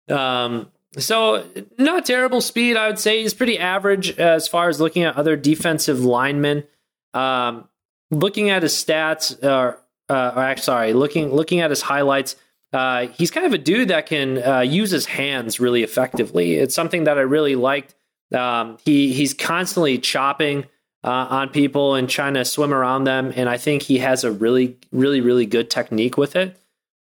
Um, 0.09 0.71
so 0.99 1.45
not 1.79 2.05
terrible 2.05 2.41
speed, 2.41 2.77
I 2.77 2.89
would 2.89 2.99
say. 2.99 3.23
He's 3.23 3.35
pretty 3.35 3.59
average 3.59 4.19
as 4.19 4.49
far 4.49 4.69
as 4.69 4.81
looking 4.81 5.05
at 5.05 5.17
other 5.17 5.37
defensive 5.37 6.05
linemen. 6.05 6.65
Um, 7.13 7.69
looking 8.11 8.51
at 8.51 8.63
his 8.63 8.73
stats, 8.73 9.43
uh, 9.43 9.77
uh, 10.09 10.33
or 10.37 10.57
sorry, 10.57 10.93
looking 10.93 11.33
looking 11.33 11.61
at 11.61 11.71
his 11.71 11.83
highlights, 11.83 12.37
uh, 12.73 13.07
he's 13.09 13.31
kind 13.31 13.47
of 13.47 13.53
a 13.53 13.59
dude 13.59 13.89
that 13.89 14.07
can 14.07 14.43
uh, 14.43 14.61
use 14.61 14.91
his 14.91 15.07
hands 15.07 15.61
really 15.61 15.83
effectively. 15.83 16.55
It's 16.55 16.75
something 16.75 17.05
that 17.05 17.19
I 17.19 17.23
really 17.23 17.57
liked. 17.57 17.95
Um, 18.33 18.79
he 18.85 19.13
he's 19.13 19.33
constantly 19.33 19.99
chopping 19.99 20.67
uh, 21.05 21.27
on 21.31 21.51
people 21.51 21.95
and 21.95 22.09
trying 22.09 22.35
to 22.35 22.45
swim 22.45 22.73
around 22.75 23.05
them, 23.05 23.33
and 23.37 23.49
I 23.49 23.59
think 23.59 23.83
he 23.83 23.99
has 23.99 24.25
a 24.25 24.33
really 24.33 24.79
really 24.91 25.21
really 25.21 25.47
good 25.47 25.71
technique 25.71 26.17
with 26.17 26.35
it. 26.35 26.59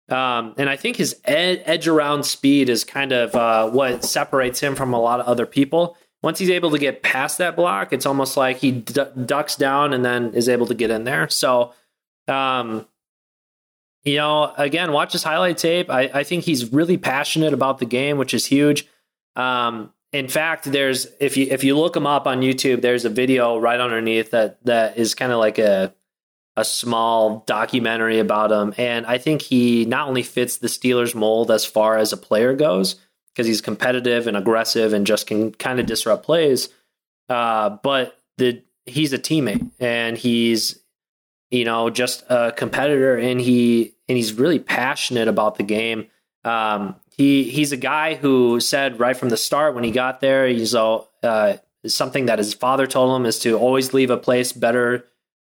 Um, 0.09 0.53
and 0.57 0.69
I 0.69 0.75
think 0.75 0.97
his 0.97 1.19
ed- 1.23 1.63
edge 1.65 1.87
around 1.87 2.23
speed 2.23 2.69
is 2.69 2.83
kind 2.83 3.11
of 3.13 3.33
uh, 3.35 3.69
what 3.69 4.03
separates 4.03 4.59
him 4.59 4.75
from 4.75 4.93
a 4.93 4.99
lot 4.99 5.19
of 5.19 5.25
other 5.25 5.45
people. 5.45 5.97
Once 6.21 6.39
he's 6.39 6.49
able 6.49 6.71
to 6.71 6.77
get 6.77 7.03
past 7.03 7.37
that 7.37 7.55
block, 7.55 7.93
it's 7.93 8.05
almost 8.05 8.37
like 8.37 8.57
he 8.57 8.71
d- 8.71 9.01
ducks 9.25 9.55
down 9.55 9.93
and 9.93 10.03
then 10.03 10.33
is 10.33 10.49
able 10.49 10.65
to 10.67 10.75
get 10.75 10.91
in 10.91 11.05
there. 11.05 11.29
So, 11.29 11.73
um, 12.27 12.85
you 14.03 14.17
know, 14.17 14.53
again, 14.57 14.91
watch 14.91 15.13
his 15.13 15.23
highlight 15.23 15.57
tape. 15.57 15.89
I, 15.89 16.09
I, 16.13 16.23
think 16.23 16.43
he's 16.43 16.71
really 16.71 16.97
passionate 16.97 17.53
about 17.53 17.77
the 17.77 17.85
game, 17.85 18.17
which 18.17 18.33
is 18.33 18.45
huge. 18.45 18.85
Um, 19.35 19.93
in 20.13 20.27
fact, 20.27 20.71
there's 20.71 21.07
if 21.19 21.35
you 21.35 21.47
if 21.49 21.63
you 21.63 21.75
look 21.75 21.97
him 21.97 22.05
up 22.05 22.27
on 22.27 22.41
YouTube, 22.41 22.81
there's 22.81 23.03
a 23.03 23.09
video 23.09 23.57
right 23.57 23.79
underneath 23.79 24.31
that 24.31 24.63
that 24.65 24.97
is 24.97 25.15
kind 25.15 25.31
of 25.31 25.39
like 25.39 25.57
a 25.57 25.93
a 26.55 26.63
small 26.63 27.43
documentary 27.47 28.19
about 28.19 28.51
him. 28.51 28.75
And 28.77 29.07
I 29.07 29.17
think 29.17 29.41
he 29.41 29.85
not 29.85 30.07
only 30.07 30.21
fits 30.21 30.57
the 30.57 30.67
Steelers 30.67 31.15
mold 31.15 31.49
as 31.49 31.65
far 31.65 31.97
as 31.97 32.13
a 32.13 32.17
player 32.17 32.53
goes, 32.53 32.95
because 33.33 33.47
he's 33.47 33.59
competitive 33.59 34.27
and 34.27 34.37
aggressive 34.37 34.93
and 34.93 35.07
just 35.07 35.25
can 35.25 35.51
kind 35.51 35.79
of 35.79 35.87
disrupt 35.87 36.23
plays, 36.23 36.69
uh, 37.29 37.71
but 37.81 38.19
the 38.37 38.61
he's 38.85 39.13
a 39.13 39.17
teammate 39.17 39.71
and 39.79 40.15
he's 40.15 40.79
you 41.49 41.65
know 41.65 41.89
just 41.89 42.23
a 42.29 42.51
competitor 42.51 43.17
and 43.17 43.41
he 43.41 43.95
and 44.07 44.15
he's 44.15 44.33
really 44.33 44.59
passionate 44.59 45.27
about 45.27 45.55
the 45.55 45.63
game. 45.63 46.05
Um, 46.45 46.97
he 47.15 47.43
he's 47.43 47.71
a 47.71 47.77
guy 47.77 48.15
who 48.15 48.59
said 48.59 48.99
right 48.99 49.15
from 49.15 49.29
the 49.29 49.37
start 49.37 49.75
when 49.75 49.83
he 49.83 49.91
got 49.91 50.19
there, 50.19 50.47
he's 50.47 50.73
all 50.73 51.11
uh, 51.21 51.57
something 51.85 52.25
that 52.25 52.39
his 52.39 52.53
father 52.53 52.87
told 52.87 53.15
him 53.15 53.25
is 53.25 53.39
to 53.39 53.57
always 53.57 53.93
leave 53.93 54.09
a 54.09 54.17
place 54.17 54.51
better 54.51 55.05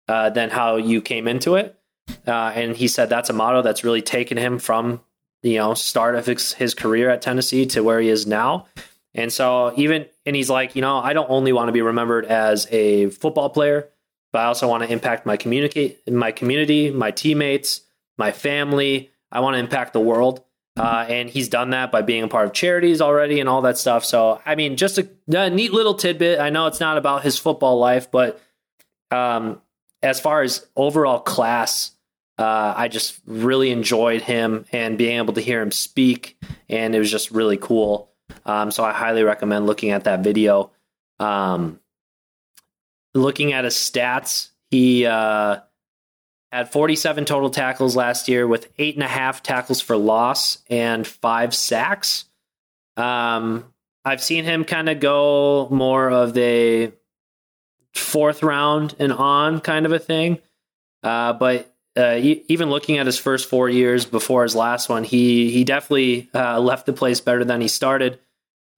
uh, 0.08 0.30
than 0.30 0.50
how 0.50 0.78
you 0.78 1.02
came 1.02 1.28
into 1.28 1.56
it. 1.56 1.78
Uh, 2.26 2.52
and 2.56 2.76
he 2.76 2.88
said 2.88 3.10
that's 3.10 3.30
a 3.30 3.34
motto 3.34 3.62
that's 3.62 3.84
really 3.84 4.02
taken 4.02 4.38
him 4.38 4.58
from 4.58 5.02
you 5.44 5.58
know 5.58 5.74
start 5.74 6.16
of 6.16 6.26
his, 6.26 6.54
his 6.54 6.74
career 6.74 7.10
at 7.10 7.22
Tennessee 7.22 7.66
to 7.66 7.84
where 7.84 8.00
he 8.00 8.10
is 8.10 8.26
now. 8.26 8.66
And 9.14 9.32
so 9.34 9.74
even 9.76 10.06
and 10.26 10.36
he's 10.36 10.50
like, 10.50 10.76
you 10.76 10.82
know, 10.82 10.98
I 11.00 11.12
don't 11.12 11.30
only 11.30 11.52
want 11.52 11.68
to 11.68 11.74
be 11.74 11.82
remembered 11.82 12.26
as 12.26 12.68
a 12.72 13.10
football 13.10 13.50
player, 13.50 13.90
but 14.32 14.40
I 14.40 14.46
also 14.46 14.68
want 14.68 14.84
to 14.84 14.92
impact 14.92 15.26
my 15.26 15.36
communicate 15.36 16.10
my 16.10 16.32
community, 16.32 16.90
my 16.90 17.12
teammates, 17.12 17.82
my 18.18 18.32
family. 18.32 19.12
I 19.32 19.42
want 19.42 19.56
to 19.56 19.60
impact 19.60 19.92
the 19.92 20.00
world. 20.00 20.44
Uh, 20.80 21.06
and 21.10 21.30
he's 21.30 21.50
done 21.50 21.72
that 21.72 21.92
by 21.92 22.02
being 22.02 22.24
a 22.24 22.28
part 22.30 22.48
of 22.48 22.54
charities 22.54 23.02
already 23.02 23.42
and 23.42 23.50
all 23.50 23.62
that 23.64 23.78
stuff. 23.78 24.06
So, 24.06 24.42
I 24.46 24.56
mean, 24.56 24.78
just 24.78 24.98
a, 24.98 25.10
a 25.28 25.50
neat 25.50 25.74
little 25.74 25.94
tidbit. 25.94 26.40
I 26.40 26.52
know 26.52 26.68
it's 26.68 26.80
not 26.80 26.98
about 26.98 27.22
his 27.22 27.38
football 27.38 27.80
life, 27.80 28.10
but 28.10 28.42
um, 29.12 29.62
as 30.02 30.22
far 30.22 30.42
as 30.42 30.66
overall 30.78 31.20
class, 31.20 31.92
uh, 32.38 32.74
I 32.78 32.88
just 32.88 33.20
really 33.26 33.72
enjoyed 33.72 34.22
him 34.22 34.64
and 34.72 34.98
being 34.98 35.18
able 35.18 35.34
to 35.34 35.42
hear 35.42 35.62
him 35.62 35.74
speak, 35.74 36.38
and 36.70 36.96
it 36.96 37.00
was 37.00 37.12
just 37.12 37.32
really 37.32 37.58
cool. 37.58 38.10
Um, 38.46 38.72
so 38.72 38.82
I 38.86 38.94
highly 38.94 39.24
recommend 39.24 39.66
looking 39.66 39.90
at 39.92 40.06
that 40.06 40.22
video. 40.22 40.72
Um, 41.20 41.82
looking 43.14 43.52
at 43.52 43.66
his 43.66 43.74
stats, 43.74 44.52
he 44.72 45.06
uh, 45.06 45.60
had 46.52 46.72
47 46.72 47.26
total 47.26 47.50
tackles 47.50 47.96
last 47.96 48.28
year 48.28 48.48
with 48.48 48.72
eight 48.78 48.96
and 48.96 49.04
a 49.04 49.08
half 49.08 49.44
tackles 49.44 49.82
for 49.82 49.96
loss 49.98 50.60
and 50.70 51.06
five 51.06 51.54
sacks. 51.54 52.26
Um, 52.98 53.66
I've 54.04 54.24
seen 54.24 54.44
him 54.44 54.66
kind 54.66 54.90
of 54.90 55.00
go 55.00 55.68
more 55.70 56.10
of 56.10 56.34
the 56.34 56.92
fourth 57.94 58.44
round 58.44 58.96
and 59.00 59.12
on 59.12 59.60
kind 59.60 59.86
of 59.86 59.92
a 59.92 60.00
thing. 60.00 60.40
Uh, 61.04 61.34
but 61.34 61.74
uh, 61.96 62.18
even 62.22 62.70
looking 62.70 62.98
at 62.98 63.06
his 63.06 63.18
first 63.18 63.50
four 63.50 63.70
years 63.70 64.06
before 64.06 64.44
his 64.44 64.56
last 64.56 64.90
one, 64.90 65.04
he 65.04 65.52
he 65.52 65.64
definitely 65.64 66.30
uh, 66.34 66.60
left 66.60 66.86
the 66.86 66.94
place 66.94 67.20
better 67.20 67.44
than 67.44 67.62
he 67.62 67.68
started. 67.68 68.20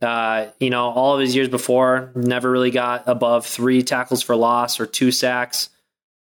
Uh, 0.02 0.48
you 0.60 0.70
know, 0.70 0.90
all 0.90 1.14
of 1.14 1.20
his 1.20 1.36
years 1.36 1.48
before, 1.48 2.12
never 2.16 2.50
really 2.50 2.72
got 2.72 3.04
above 3.06 3.46
three 3.46 3.84
tackles 3.84 4.24
for 4.24 4.36
loss 4.36 4.80
or 4.80 4.88
two 4.88 5.12
sacks. 5.12 5.70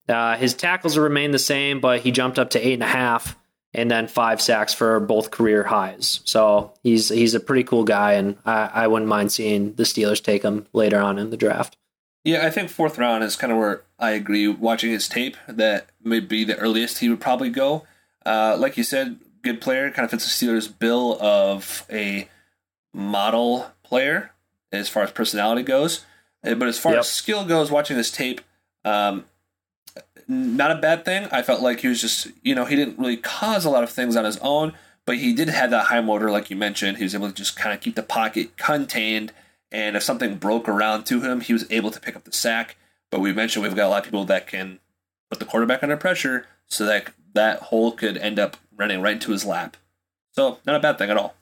Uh, 0.09 0.35
his 0.37 0.53
tackles 0.53 0.97
remained 0.97 1.33
the 1.33 1.39
same, 1.39 1.79
but 1.79 2.01
he 2.01 2.11
jumped 2.11 2.39
up 2.39 2.49
to 2.51 2.67
eight 2.67 2.73
and 2.73 2.83
a 2.83 2.87
half, 2.87 3.37
and 3.73 3.89
then 3.91 4.07
five 4.07 4.41
sacks 4.41 4.73
for 4.73 4.99
both 4.99 5.31
career 5.31 5.63
highs. 5.63 6.21
So 6.25 6.73
he's 6.81 7.09
he's 7.09 7.35
a 7.35 7.39
pretty 7.39 7.63
cool 7.63 7.83
guy, 7.83 8.13
and 8.13 8.37
I, 8.45 8.69
I 8.73 8.87
wouldn't 8.87 9.09
mind 9.09 9.31
seeing 9.31 9.75
the 9.75 9.83
Steelers 9.83 10.23
take 10.23 10.43
him 10.43 10.65
later 10.73 10.99
on 10.99 11.19
in 11.19 11.29
the 11.29 11.37
draft. 11.37 11.77
Yeah, 12.23 12.45
I 12.45 12.49
think 12.49 12.69
fourth 12.69 12.97
round 12.97 13.23
is 13.23 13.35
kind 13.35 13.53
of 13.53 13.59
where 13.59 13.83
I 13.97 14.11
agree. 14.11 14.47
Watching 14.47 14.91
his 14.91 15.07
tape, 15.07 15.37
that 15.47 15.87
may 16.03 16.19
be 16.19 16.43
the 16.43 16.57
earliest 16.57 16.99
he 16.99 17.09
would 17.09 17.21
probably 17.21 17.49
go. 17.49 17.85
Uh, 18.25 18.57
like 18.59 18.77
you 18.77 18.83
said, 18.83 19.19
good 19.41 19.61
player, 19.61 19.89
kind 19.91 20.03
of 20.03 20.11
fits 20.11 20.39
the 20.39 20.45
Steelers' 20.45 20.67
bill 20.77 21.21
of 21.21 21.85
a 21.91 22.27
model 22.93 23.71
player 23.83 24.31
as 24.71 24.89
far 24.89 25.03
as 25.03 25.11
personality 25.11 25.63
goes. 25.63 26.05
Uh, 26.43 26.55
but 26.55 26.67
as 26.67 26.79
far 26.79 26.93
yep. 26.93 27.01
as 27.01 27.09
skill 27.09 27.45
goes, 27.45 27.71
watching 27.71 27.97
this 27.97 28.11
tape, 28.11 28.41
um, 28.83 29.25
not 30.29 30.71
a 30.71 30.75
bad 30.75 31.03
thing. 31.03 31.27
I 31.31 31.41
felt 31.41 31.61
like 31.61 31.79
he 31.79 31.87
was 31.87 31.99
just, 31.99 32.27
you 32.43 32.53
know, 32.53 32.65
he 32.65 32.75
didn't 32.75 32.99
really 32.99 33.17
cause 33.17 33.65
a 33.65 33.69
lot 33.69 33.83
of 33.83 33.89
things 33.89 34.15
on 34.15 34.25
his 34.25 34.37
own, 34.37 34.73
but 35.05 35.17
he 35.17 35.33
did 35.33 35.49
have 35.49 35.71
that 35.71 35.87
high 35.87 36.01
motor, 36.01 36.29
like 36.29 36.49
you 36.49 36.55
mentioned. 36.55 36.97
He 36.97 37.03
was 37.03 37.15
able 37.15 37.27
to 37.27 37.33
just 37.33 37.57
kind 37.57 37.73
of 37.73 37.81
keep 37.81 37.95
the 37.95 38.03
pocket 38.03 38.55
contained, 38.55 39.33
and 39.71 39.97
if 39.97 40.03
something 40.03 40.35
broke 40.35 40.69
around 40.69 41.05
to 41.05 41.21
him, 41.21 41.41
he 41.41 41.51
was 41.51 41.65
able 41.71 41.91
to 41.91 41.99
pick 41.99 42.15
up 42.15 42.23
the 42.23 42.31
sack. 42.31 42.77
But 43.09 43.19
we 43.19 43.33
mentioned 43.33 43.63
we've 43.63 43.75
got 43.75 43.87
a 43.87 43.89
lot 43.89 43.99
of 43.99 44.03
people 44.05 44.25
that 44.25 44.45
can 44.45 44.79
put 45.31 45.39
the 45.39 45.45
quarterback 45.45 45.81
under 45.81 45.97
pressure 45.97 46.45
so 46.67 46.85
that 46.85 47.11
that 47.33 47.59
hole 47.63 47.91
could 47.91 48.17
end 48.17 48.37
up 48.37 48.57
running 48.77 49.01
right 49.01 49.13
into 49.13 49.31
his 49.31 49.45
lap. 49.45 49.77
So, 50.33 50.59
not 50.65 50.75
a 50.75 50.79
bad 50.79 50.99
thing 50.99 51.09
at 51.09 51.17
all. 51.17 51.35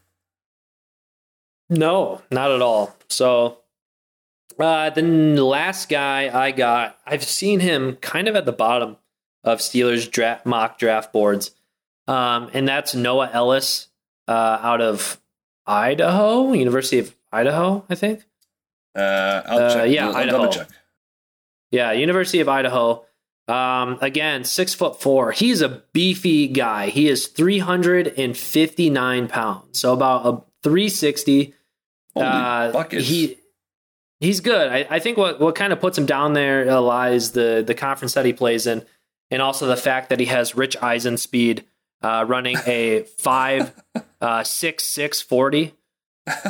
No, 1.70 2.22
not 2.32 2.52
at 2.52 2.62
all. 2.62 2.96
So 3.10 3.60
uh, 4.60 4.90
the 4.90 5.02
last 5.02 5.90
guy 5.90 6.30
I 6.34 6.52
got, 6.52 6.98
I've 7.06 7.24
seen 7.24 7.60
him 7.60 7.96
kind 7.98 8.28
of 8.28 8.36
at 8.36 8.46
the 8.46 8.52
bottom 8.52 8.98
of 9.44 9.60
Steelers 9.60 10.10
draft, 10.10 10.46
mock 10.46 10.80
draft 10.80 11.14
boards, 11.14 11.52
um, 12.08 12.50
and 12.54 12.68
that's 12.68 12.96
Noah 12.96 13.30
Elliss 13.32 13.88
uh, 14.28 14.60
out 14.62 14.82
of 14.82 15.22
Idaho, 15.66 16.54
University 16.54 17.00
of 17.00 17.16
Idaho, 17.32 17.86
I 17.90 17.96
think. 17.96 18.24
Uh, 18.96 19.00
uh 19.00 19.86
yeah, 19.88 20.10
I'll 20.10 20.16
Idaho. 20.16 20.66
Yeah, 21.72 21.92
University 21.92 22.40
of 22.40 22.50
Idaho. 22.50 23.06
Um, 23.48 23.98
again, 24.02 24.44
six 24.44 24.74
foot 24.74 25.02
four. 25.02 25.32
He's 25.32 25.62
a 25.62 25.84
beefy 25.94 26.48
guy. 26.48 26.90
He 26.90 27.08
is 27.08 27.28
359 27.28 29.28
pounds, 29.28 29.80
so 29.80 29.94
about 29.94 30.26
a 30.26 30.44
360. 30.64 31.54
Uh, 32.16 32.84
he 32.90 33.38
he's 34.20 34.40
good. 34.40 34.72
I, 34.72 34.88
I, 34.90 35.00
think 35.00 35.18
what 35.18 35.40
what 35.40 35.56
kind 35.56 35.74
of 35.74 35.80
puts 35.80 35.98
him 35.98 36.06
down 36.06 36.34
there 36.34 36.70
uh, 36.70 36.82
lies 36.82 37.32
the 37.32 37.64
the 37.66 37.74
conference 37.74 38.14
that 38.14 38.26
he 38.26 38.34
plays 38.34 38.68
in, 38.68 38.86
and 39.32 39.42
also 39.42 39.68
the 39.68 39.78
fact 39.78 40.10
that 40.10 40.20
he 40.20 40.28
has 40.28 40.56
Rich 40.56 40.78
Eisen 40.82 41.18
speed, 41.18 41.66
uh, 42.02 42.26
running 42.28 42.58
a 42.66 43.04
five 43.18 43.74
uh, 44.22 44.44
six 44.44 44.86
six 44.86 45.22
forty. 45.22 45.74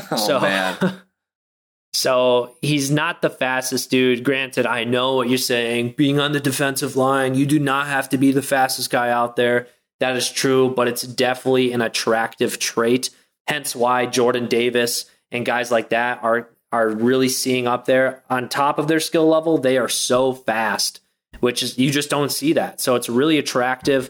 Oh, 0.09 0.17
so, 0.17 0.39
man. 0.39 1.01
so 1.93 2.55
he's 2.61 2.89
not 2.89 3.21
the 3.21 3.29
fastest 3.29 3.91
dude. 3.91 4.23
Granted, 4.23 4.65
I 4.65 4.85
know 4.85 5.13
what 5.15 5.29
you're 5.29 5.37
saying. 5.37 5.93
Being 5.95 6.19
on 6.19 6.31
the 6.31 6.39
defensive 6.39 6.95
line, 6.95 7.35
you 7.35 7.45
do 7.45 7.59
not 7.59 7.85
have 7.85 8.09
to 8.09 8.17
be 8.17 8.31
the 8.31 8.41
fastest 8.41 8.89
guy 8.89 9.11
out 9.11 9.35
there. 9.35 9.67
That 9.99 10.15
is 10.15 10.31
true, 10.31 10.73
but 10.75 10.87
it's 10.87 11.03
definitely 11.03 11.73
an 11.73 11.81
attractive 11.81 12.57
trait. 12.57 13.11
Hence 13.47 13.75
why 13.75 14.07
Jordan 14.07 14.47
Davis 14.47 15.05
and 15.31 15.45
guys 15.45 15.71
like 15.71 15.89
that 15.89 16.23
are 16.23 16.49
are 16.71 16.89
really 16.89 17.29
seeing 17.29 17.67
up 17.67 17.85
there 17.85 18.23
on 18.29 18.49
top 18.49 18.79
of 18.79 18.87
their 18.87 18.99
skill 18.99 19.27
level. 19.27 19.57
They 19.57 19.77
are 19.77 19.89
so 19.89 20.33
fast, 20.33 21.01
which 21.39 21.63
is 21.63 21.77
you 21.77 21.91
just 21.91 22.09
don't 22.09 22.31
see 22.31 22.53
that. 22.53 22.81
So 22.81 22.95
it's 22.95 23.09
really 23.09 23.37
attractive. 23.37 24.09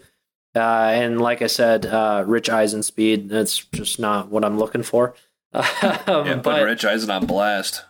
Uh, 0.55 0.89
and 0.93 1.21
like 1.21 1.41
I 1.41 1.47
said, 1.47 1.85
uh, 1.85 2.23
Rich 2.25 2.49
Eisen 2.49 2.81
speed. 2.81 3.29
That's 3.29 3.63
just 3.65 3.99
not 3.99 4.29
what 4.29 4.43
I'm 4.43 4.57
looking 4.57 4.83
for. 4.83 5.13
um, 5.53 5.63
yeah, 6.07 6.39
but 6.43 6.63
Rich 6.63 6.85
Eisen 6.85 7.11
on 7.11 7.25
blast. 7.25 7.83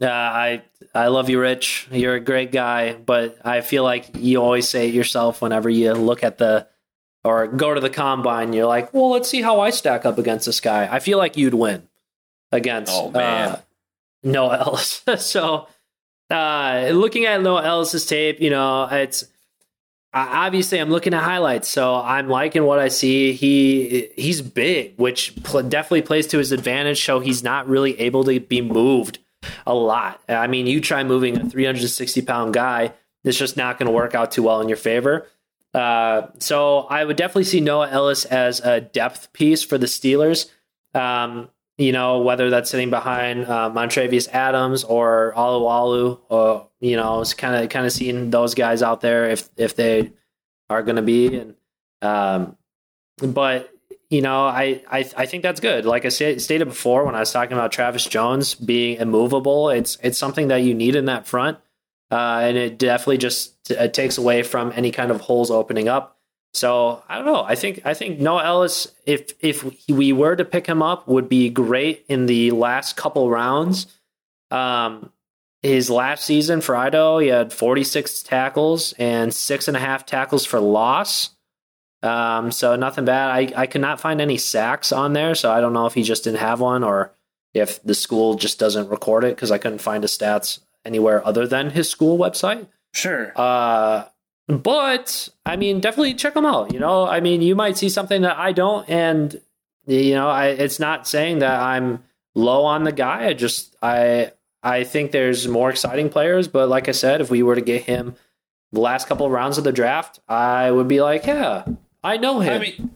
Uh, 0.00 0.06
I 0.06 0.62
I 0.94 1.08
love 1.08 1.28
you, 1.28 1.40
Rich. 1.40 1.88
You're 1.90 2.14
a 2.14 2.20
great 2.20 2.52
guy, 2.52 2.94
but 2.94 3.38
I 3.44 3.62
feel 3.62 3.82
like 3.82 4.10
you 4.14 4.42
always 4.42 4.68
say 4.68 4.88
it 4.88 4.94
yourself 4.94 5.42
whenever 5.42 5.68
you 5.68 5.92
look 5.94 6.22
at 6.22 6.38
the 6.38 6.68
or 7.24 7.48
go 7.48 7.74
to 7.74 7.80
the 7.80 7.90
combine. 7.90 8.52
You're 8.52 8.66
like, 8.66 8.94
well, 8.94 9.10
let's 9.10 9.28
see 9.28 9.42
how 9.42 9.60
I 9.60 9.70
stack 9.70 10.06
up 10.06 10.18
against 10.18 10.46
this 10.46 10.60
guy. 10.60 10.88
I 10.90 11.00
feel 11.00 11.18
like 11.18 11.36
you'd 11.36 11.54
win 11.54 11.88
against 12.56 12.92
oh, 12.92 13.12
uh, 13.12 13.60
Noah 14.22 14.58
Elliss. 14.66 15.02
so, 15.18 15.68
uh, 16.30 16.88
looking 16.92 17.26
at 17.26 17.40
Noah 17.42 17.64
Elliss's 17.64 18.06
tape, 18.06 18.40
you 18.40 18.50
know, 18.50 18.88
it's 18.90 19.24
obviously 20.12 20.80
I'm 20.80 20.90
looking 20.90 21.14
at 21.14 21.22
highlights, 21.22 21.68
so 21.68 21.94
I'm 21.94 22.28
liking 22.28 22.64
what 22.64 22.78
I 22.78 22.88
see. 22.88 23.32
He 23.32 24.08
he's 24.16 24.42
big, 24.42 24.94
which 24.98 25.34
pl- 25.44 25.62
definitely 25.62 26.02
plays 26.02 26.26
to 26.28 26.38
his 26.38 26.52
advantage. 26.52 27.04
So 27.04 27.20
he's 27.20 27.42
not 27.42 27.68
really 27.68 27.98
able 28.00 28.24
to 28.24 28.40
be 28.40 28.60
moved 28.60 29.18
a 29.66 29.74
lot. 29.74 30.20
I 30.28 30.46
mean, 30.46 30.66
you 30.66 30.80
try 30.80 31.04
moving 31.04 31.36
a 31.36 31.44
360 31.48 32.22
pound 32.22 32.54
guy, 32.54 32.92
it's 33.24 33.38
just 33.38 33.56
not 33.56 33.78
going 33.78 33.86
to 33.86 33.92
work 33.92 34.14
out 34.14 34.32
too 34.32 34.42
well 34.44 34.60
in 34.60 34.68
your 34.68 34.76
favor. 34.76 35.26
Uh, 35.74 36.28
so 36.38 36.80
I 36.80 37.04
would 37.04 37.16
definitely 37.16 37.44
see 37.44 37.60
Noah 37.60 37.88
Elliss 37.90 38.24
as 38.24 38.60
a 38.60 38.80
depth 38.80 39.32
piece 39.32 39.62
for 39.62 39.76
the 39.76 39.86
Steelers. 39.86 40.50
Um, 40.94 41.50
you 41.78 41.92
know, 41.92 42.20
whether 42.20 42.48
that's 42.48 42.70
sitting 42.70 42.90
behind 42.90 43.44
uh, 43.44 43.70
Montravius 43.74 44.28
Adams 44.28 44.84
or 44.84 45.34
Alualu, 45.36 46.20
or 46.28 46.68
you 46.80 46.96
know, 46.96 47.20
it's 47.20 47.34
kind 47.34 47.62
of 47.62 47.68
kind 47.68 47.84
of 47.84 47.92
seeing 47.92 48.30
those 48.30 48.54
guys 48.54 48.82
out 48.82 49.00
there 49.00 49.28
if 49.28 49.48
if 49.56 49.76
they 49.76 50.12
are 50.70 50.82
going 50.82 50.96
to 50.96 51.02
be. 51.02 51.36
And 51.36 51.54
um, 52.02 52.56
but 53.18 53.70
you 54.08 54.22
know, 54.22 54.46
I, 54.46 54.82
I 54.90 55.10
I 55.16 55.26
think 55.26 55.42
that's 55.42 55.60
good. 55.60 55.84
Like 55.84 56.04
I 56.06 56.08
stated 56.08 56.64
before 56.66 57.04
when 57.04 57.14
I 57.14 57.20
was 57.20 57.32
talking 57.32 57.52
about 57.52 57.72
Travis 57.72 58.06
Jones 58.06 58.54
being 58.54 58.98
immovable, 58.98 59.68
it's 59.68 59.98
it's 60.02 60.18
something 60.18 60.48
that 60.48 60.62
you 60.62 60.74
need 60.74 60.96
in 60.96 61.06
that 61.06 61.26
front, 61.26 61.58
uh, 62.10 62.40
and 62.42 62.56
it 62.56 62.78
definitely 62.78 63.18
just 63.18 63.70
it 63.70 63.92
takes 63.92 64.16
away 64.16 64.42
from 64.42 64.72
any 64.74 64.92
kind 64.92 65.10
of 65.10 65.20
holes 65.20 65.50
opening 65.50 65.88
up. 65.88 66.15
So 66.56 67.02
I 67.08 67.16
don't 67.16 67.26
know. 67.26 67.42
I 67.42 67.54
think 67.54 67.82
I 67.84 67.94
think 67.94 68.18
Noah 68.18 68.44
Elliss, 68.44 68.88
if 69.04 69.32
if 69.40 69.64
we 69.88 70.12
were 70.12 70.34
to 70.34 70.44
pick 70.44 70.66
him 70.66 70.82
up, 70.82 71.06
would 71.06 71.28
be 71.28 71.50
great 71.50 72.04
in 72.08 72.26
the 72.26 72.50
last 72.52 72.96
couple 72.96 73.28
rounds. 73.28 73.86
Um, 74.50 75.12
his 75.62 75.90
last 75.90 76.24
season 76.24 76.60
for 76.60 76.76
Idaho, 76.76 77.18
he 77.18 77.28
had 77.28 77.52
46 77.52 78.22
tackles 78.22 78.94
and 78.98 79.34
six 79.34 79.68
and 79.68 79.76
a 79.76 79.80
half 79.80 80.06
tackles 80.06 80.46
for 80.46 80.60
loss. 80.60 81.30
Um, 82.02 82.52
so 82.52 82.76
nothing 82.76 83.04
bad. 83.04 83.30
I, 83.30 83.62
I 83.62 83.66
could 83.66 83.80
not 83.80 84.00
find 84.00 84.20
any 84.20 84.38
sacks 84.38 84.92
on 84.92 85.12
there, 85.12 85.34
so 85.34 85.50
I 85.50 85.60
don't 85.60 85.72
know 85.72 85.86
if 85.86 85.94
he 85.94 86.04
just 86.04 86.24
didn't 86.24 86.38
have 86.38 86.60
one 86.60 86.84
or 86.84 87.12
if 87.52 87.82
the 87.82 87.94
school 87.94 88.34
just 88.34 88.58
doesn't 88.58 88.88
record 88.90 89.24
it 89.24 89.34
because 89.34 89.50
I 89.50 89.58
couldn't 89.58 89.78
find 89.78 90.04
his 90.04 90.16
stats 90.16 90.60
anywhere 90.84 91.26
other 91.26 91.46
than 91.46 91.70
his 91.70 91.88
school 91.88 92.16
website. 92.16 92.66
Sure. 92.92 93.32
Uh, 93.34 94.04
but 94.46 95.28
I 95.44 95.56
mean, 95.56 95.80
definitely 95.80 96.14
check 96.14 96.34
them 96.34 96.46
out. 96.46 96.72
You 96.72 96.80
know, 96.80 97.06
I 97.06 97.20
mean, 97.20 97.42
you 97.42 97.54
might 97.54 97.76
see 97.76 97.88
something 97.88 98.22
that 98.22 98.36
I 98.36 98.52
don't, 98.52 98.88
and 98.88 99.40
you 99.86 100.14
know, 100.14 100.28
I, 100.28 100.48
it's 100.48 100.78
not 100.78 101.06
saying 101.06 101.40
that 101.40 101.60
I'm 101.60 102.02
low 102.34 102.64
on 102.64 102.84
the 102.84 102.92
guy. 102.92 103.26
I 103.26 103.32
just 103.32 103.76
I 103.82 104.32
I 104.62 104.84
think 104.84 105.12
there's 105.12 105.48
more 105.48 105.70
exciting 105.70 106.08
players, 106.08 106.48
but 106.48 106.68
like 106.68 106.88
I 106.88 106.92
said, 106.92 107.20
if 107.20 107.30
we 107.30 107.42
were 107.42 107.54
to 107.54 107.60
get 107.60 107.82
him 107.82 108.14
the 108.72 108.80
last 108.80 109.08
couple 109.08 109.26
of 109.26 109.32
rounds 109.32 109.58
of 109.58 109.64
the 109.64 109.72
draft, 109.72 110.20
I 110.28 110.70
would 110.70 110.88
be 110.88 111.00
like, 111.00 111.26
yeah, 111.26 111.64
I 112.02 112.16
know 112.16 112.40
him. 112.40 112.52
I 112.52 112.58
mean, 112.58 112.90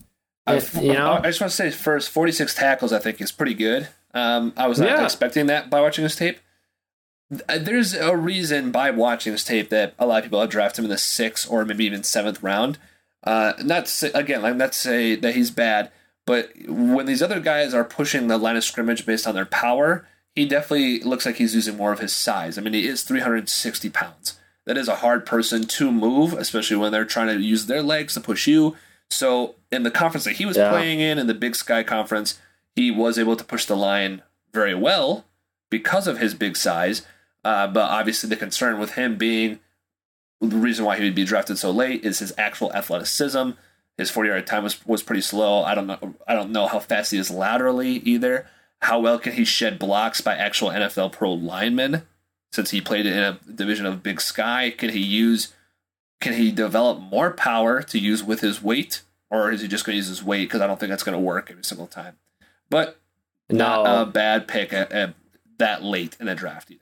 if, 0.46 0.76
I, 0.76 0.80
you 0.80 0.92
know, 0.92 1.12
I 1.12 1.22
just 1.22 1.40
want 1.40 1.51
to 1.51 1.57
say 1.57 1.70
first, 1.70 2.11
46 2.11 2.55
tackles, 2.55 2.92
I 2.92 2.98
think 2.98 3.20
is 3.20 3.32
pretty 3.32 3.55
good. 3.55 3.88
Um, 4.12 4.53
I 4.57 4.66
was 4.66 4.80
not 4.80 4.88
yeah. 4.88 5.05
expecting 5.05 5.46
that 5.46 5.70
by 5.70 5.80
watching 5.80 6.03
this 6.03 6.16
tape. 6.16 6.38
Uh, 7.49 7.59
there's 7.59 7.95
a 7.95 8.16
reason 8.16 8.72
by 8.72 8.91
watching 8.91 9.33
this 9.33 9.45
tape 9.45 9.68
that 9.70 9.95
a 9.99 10.07
lot 10.07 10.18
of 10.18 10.24
people 10.24 10.41
have 10.41 10.51
drafted 10.51 10.81
him 10.81 10.85
in 10.87 10.91
the 10.91 10.99
sixth 10.99 11.49
or 11.51 11.64
maybe 11.64 11.85
even 11.85 12.03
seventh 12.03 12.43
round. 12.43 12.78
Uh, 13.22 13.53
not 13.62 13.85
to 13.87 13.91
say, 13.91 14.11
again, 14.14 14.43
like 14.43 14.57
not 14.57 14.72
to 14.72 14.78
say 14.78 15.14
that 15.14 15.35
he's 15.35 15.51
bad, 15.51 15.91
but 16.26 16.51
when 16.66 17.07
these 17.07 17.22
other 17.22 17.41
guys 17.41 17.72
are 17.74 17.85
pushing 17.85 18.26
the 18.28 18.39
line 18.39 18.57
of 18.57 18.64
scrimmage 18.64 19.07
based 19.07 19.26
on 19.26 19.35
their 19.35 19.45
power, 19.47 20.07
he 20.35 20.47
definitely 20.47 21.01
looks 21.01 21.26
like 21.26 21.37
he's 21.37 21.55
using 21.55 21.76
more 21.76 21.93
of 21.93 21.99
his 22.01 22.12
size. 22.14 22.57
I 22.59 22.62
mean, 22.62 22.72
he 22.74 22.87
is 22.87 23.03
360 23.03 23.91
pounds. 23.91 24.39
That 24.66 24.76
is 24.78 24.89
a 24.89 24.97
hard 24.97 25.26
person 25.26 25.64
to 25.64 25.91
move, 25.93 26.33
especially 26.33 26.76
when 26.76 26.93
they're 26.93 27.05
trying 27.05 27.28
to 27.28 27.43
use 27.43 27.66
their 27.66 27.83
legs 27.83 28.14
to 28.14 28.20
push 28.20 28.47
you. 28.47 28.76
So, 29.11 29.57
in 29.72 29.83
the 29.83 29.91
conference 29.91 30.24
that 30.24 30.35
he 30.37 30.47
was 30.47 30.57
Yeah. 30.57 30.70
playing 30.70 31.01
in, 31.01 31.18
in 31.18 31.26
the 31.26 31.35
Big 31.35 31.57
Sky 31.57 31.83
Conference, 31.83 32.39
he 32.76 32.91
was 32.91 33.18
able 33.18 33.35
to 33.37 33.45
push 33.45 33.64
the 33.64 33.76
line 33.76 34.22
very 34.53 34.74
well 34.74 35.24
because 35.68 36.07
of 36.07 36.18
his 36.18 36.35
big 36.35 36.57
size. 36.57 37.03
Uh, 37.45 37.66
but 37.66 37.91
obviously, 37.91 38.28
the 38.28 38.36
concern 38.36 38.78
with 38.78 38.95
him 38.95 39.16
being 39.16 39.61
the 40.41 40.57
reason 40.57 40.84
why 40.84 40.97
he 40.97 41.05
would 41.05 41.14
be 41.14 41.24
drafted 41.24 41.59
so 41.59 41.70
late 41.70 42.05
is 42.05 42.18
his 42.18 42.32
actual 42.38 42.72
athleticism. 42.72 43.51
His 43.97 44.11
40 44.11 44.28
yard 44.28 44.47
time 44.47 44.64
was, 44.64 44.84
was 44.86 45.03
pretty 45.03 45.20
slow. 45.20 45.62
I 45.62 45.74
don't 45.74 45.86
know. 45.86 46.14
I 46.26 46.34
don't 46.34 46.53
know 46.53 46.66
how 46.66 46.78
fast 46.78 47.11
he 47.11 47.18
is 47.18 47.30
laterally 47.30 47.97
either. 47.99 48.47
How 48.82 48.99
well 48.99 49.18
can 49.18 49.34
he 49.34 49.45
shed 49.45 49.78
blocks 49.78 50.22
by 50.22 50.34
actual 50.34 50.70
NFL 50.70 51.12
pro 51.12 51.32
linemen? 51.32 52.07
Since 52.53 52.70
he 52.70 52.80
played 52.80 53.07
in 53.07 53.16
a 53.16 53.38
division 53.55 53.86
of 53.86 54.03
Big 54.03 54.20
Sky, 54.20 54.70
can 54.76 54.91
he 54.91 55.01
use? 55.01 55.53
Can 56.20 56.32
he 56.32 56.51
develop 56.51 56.99
more 56.99 57.30
power 57.30 57.82
to 57.82 57.99
use 57.99 58.24
with 58.24 58.41
his 58.41 58.62
weight, 58.62 59.03
or 59.30 59.53
is 59.53 59.61
he 59.61 59.68
just 59.68 59.84
going 59.84 59.95
to 59.95 59.99
use 59.99 60.09
his 60.09 60.24
weight? 60.24 60.49
Because 60.49 60.61
I 60.61 60.66
don't 60.66 60.80
think 60.80 60.91
that's 60.91 61.03
going 61.03 61.16
to 61.16 61.24
work 61.24 61.51
every 61.51 61.64
single 61.64 61.86
time. 61.86 62.16
But 62.68 62.99
No, 63.49 63.84
not 63.84 64.03
a 64.03 64.07
bad 64.07 64.49
pick 64.49 64.72
at, 64.72 64.91
at 64.91 65.14
that 65.59 65.84
late 65.84 66.16
in 66.18 66.26
the 66.26 66.34
draft 66.34 66.70
either. 66.70 66.80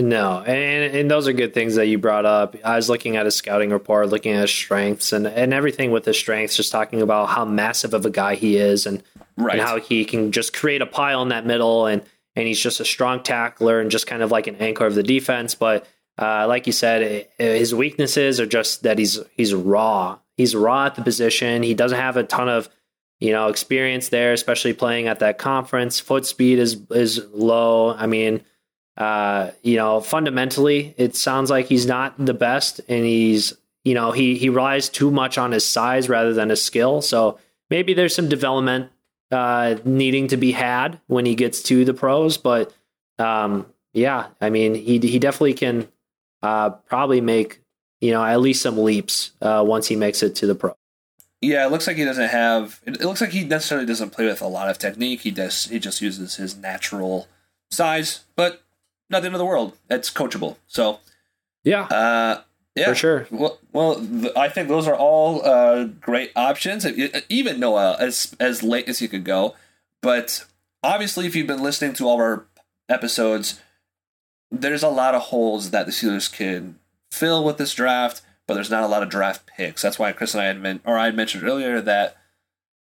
No, 0.00 0.40
and 0.42 0.94
and 0.96 1.10
those 1.10 1.26
are 1.28 1.32
good 1.32 1.52
things 1.54 1.74
that 1.74 1.86
you 1.86 1.98
brought 1.98 2.24
up. 2.26 2.56
I 2.64 2.76
was 2.76 2.88
looking 2.88 3.16
at 3.16 3.24
his 3.24 3.36
scouting 3.36 3.70
report, 3.70 4.08
looking 4.08 4.32
at 4.32 4.42
his 4.42 4.50
strengths, 4.50 5.12
and 5.12 5.26
and 5.26 5.52
everything 5.52 5.90
with 5.90 6.04
his 6.04 6.18
strengths, 6.18 6.56
just 6.56 6.72
talking 6.72 7.02
about 7.02 7.28
how 7.30 7.44
massive 7.44 7.92
of 7.94 8.06
a 8.06 8.10
guy 8.10 8.34
he 8.34 8.56
is, 8.56 8.86
and 8.86 9.02
Right. 9.36 9.54
and 9.58 9.62
how 9.66 9.80
he 9.80 10.04
can 10.04 10.32
just 10.32 10.52
create 10.52 10.82
a 10.82 10.86
pile 10.86 11.22
in 11.22 11.28
that 11.28 11.46
middle, 11.46 11.86
and 11.86 12.02
and 12.36 12.46
he's 12.46 12.60
just 12.60 12.78
a 12.80 12.84
strong 12.84 13.22
tackler 13.22 13.80
and 13.80 13.90
just 13.90 14.06
kind 14.06 14.22
of 14.22 14.30
like 14.30 14.46
an 14.46 14.56
anchor 14.56 14.86
of 14.86 14.94
the 14.94 15.02
defense. 15.02 15.54
But 15.54 15.86
uh, 16.18 16.46
like 16.46 16.66
you 16.66 16.72
said, 16.72 17.02
it, 17.02 17.30
his 17.38 17.74
weaknesses 17.74 18.38
are 18.40 18.46
just 18.46 18.82
that 18.82 18.98
he's 18.98 19.18
he's 19.36 19.54
raw. 19.54 20.18
He's 20.36 20.54
raw 20.54 20.86
at 20.86 20.94
the 20.94 21.02
position. 21.02 21.62
He 21.62 21.74
doesn't 21.74 21.98
have 21.98 22.16
a 22.16 22.22
ton 22.22 22.48
of 22.48 22.68
you 23.18 23.32
know 23.32 23.48
experience 23.48 24.08
there, 24.10 24.32
especially 24.32 24.72
playing 24.74 25.08
at 25.08 25.18
that 25.20 25.38
conference. 25.38 26.00
Foot 26.00 26.26
speed 26.26 26.58
is 26.58 26.80
is 26.90 27.24
low. 27.32 27.94
I 27.94 28.06
mean 28.06 28.42
uh, 28.96 29.50
you 29.62 29.76
know, 29.76 30.00
fundamentally, 30.00 30.94
it 30.98 31.16
sounds 31.16 31.50
like 31.50 31.66
he's 31.66 31.86
not 31.86 32.14
the 32.18 32.34
best, 32.34 32.80
and 32.88 33.04
he's, 33.04 33.54
you 33.84 33.94
know, 33.94 34.12
he 34.12 34.36
he 34.36 34.48
relies 34.48 34.88
too 34.88 35.10
much 35.10 35.38
on 35.38 35.52
his 35.52 35.66
size 35.66 36.08
rather 36.08 36.34
than 36.34 36.50
his 36.50 36.62
skill. 36.62 37.00
So 37.00 37.38
maybe 37.70 37.94
there's 37.94 38.14
some 38.14 38.28
development 38.28 38.90
uh, 39.30 39.76
needing 39.84 40.28
to 40.28 40.36
be 40.36 40.52
had 40.52 41.00
when 41.06 41.24
he 41.24 41.34
gets 41.34 41.62
to 41.64 41.84
the 41.84 41.94
pros. 41.94 42.36
But 42.36 42.74
um, 43.18 43.66
yeah, 43.92 44.28
I 44.40 44.50
mean, 44.50 44.74
he 44.74 44.98
he 44.98 45.18
definitely 45.18 45.54
can 45.54 45.88
uh, 46.42 46.70
probably 46.70 47.20
make 47.20 47.62
you 48.00 48.10
know 48.10 48.24
at 48.24 48.40
least 48.40 48.62
some 48.62 48.78
leaps 48.78 49.32
uh, 49.40 49.64
once 49.66 49.86
he 49.86 49.96
makes 49.96 50.22
it 50.22 50.34
to 50.36 50.46
the 50.46 50.54
pro. 50.54 50.74
Yeah, 51.40 51.64
it 51.64 51.70
looks 51.70 51.86
like 51.86 51.96
he 51.96 52.04
doesn't 52.04 52.28
have. 52.28 52.80
It, 52.84 53.00
it 53.00 53.06
looks 53.06 53.22
like 53.22 53.30
he 53.30 53.44
necessarily 53.44 53.86
doesn't 53.86 54.10
play 54.10 54.26
with 54.26 54.42
a 54.42 54.46
lot 54.46 54.68
of 54.68 54.76
technique. 54.78 55.20
He 55.20 55.30
does. 55.30 55.64
He 55.64 55.78
just 55.78 56.02
uses 56.02 56.36
his 56.36 56.56
natural 56.56 57.28
size, 57.70 58.24
but 58.36 58.62
not 59.10 59.20
the 59.20 59.26
end 59.26 59.34
of 59.34 59.38
the 59.40 59.44
world. 59.44 59.76
It's 59.90 60.10
coachable. 60.10 60.56
So, 60.68 61.00
Yeah, 61.64 61.82
uh, 61.84 62.42
yeah, 62.74 62.88
for 62.88 62.94
sure. 62.94 63.26
Well, 63.30 63.58
well, 63.72 63.94
th- 63.96 64.32
I 64.36 64.48
think 64.48 64.68
those 64.68 64.86
are 64.86 64.94
all 64.94 65.44
uh, 65.44 65.84
great 65.84 66.32
options. 66.36 66.86
Even 67.28 67.60
Noah, 67.60 67.96
as 67.98 68.34
as 68.40 68.62
late 68.62 68.88
as 68.88 69.00
he 69.00 69.08
could 69.08 69.24
go, 69.24 69.54
but 70.00 70.44
obviously, 70.82 71.26
if 71.26 71.34
you've 71.34 71.46
been 71.46 71.62
listening 71.62 71.92
to 71.94 72.06
all 72.08 72.14
of 72.14 72.20
our 72.20 72.46
episodes, 72.88 73.60
there's 74.50 74.82
a 74.82 74.88
lot 74.88 75.14
of 75.14 75.22
holes 75.22 75.70
that 75.70 75.86
the 75.86 75.92
Steelers 75.92 76.30
can 76.32 76.78
fill 77.10 77.44
with 77.44 77.58
this 77.58 77.74
draft, 77.74 78.22
but 78.46 78.54
there's 78.54 78.70
not 78.70 78.84
a 78.84 78.88
lot 78.88 79.02
of 79.02 79.08
draft 79.10 79.46
picks. 79.46 79.82
That's 79.82 79.98
why 79.98 80.12
Chris 80.12 80.34
and 80.34 80.42
I 80.42 80.46
had 80.46 80.60
men- 80.60 80.80
or 80.84 80.96
I 80.96 81.06
had 81.06 81.16
mentioned 81.16 81.44
earlier 81.44 81.80
that 81.80 82.16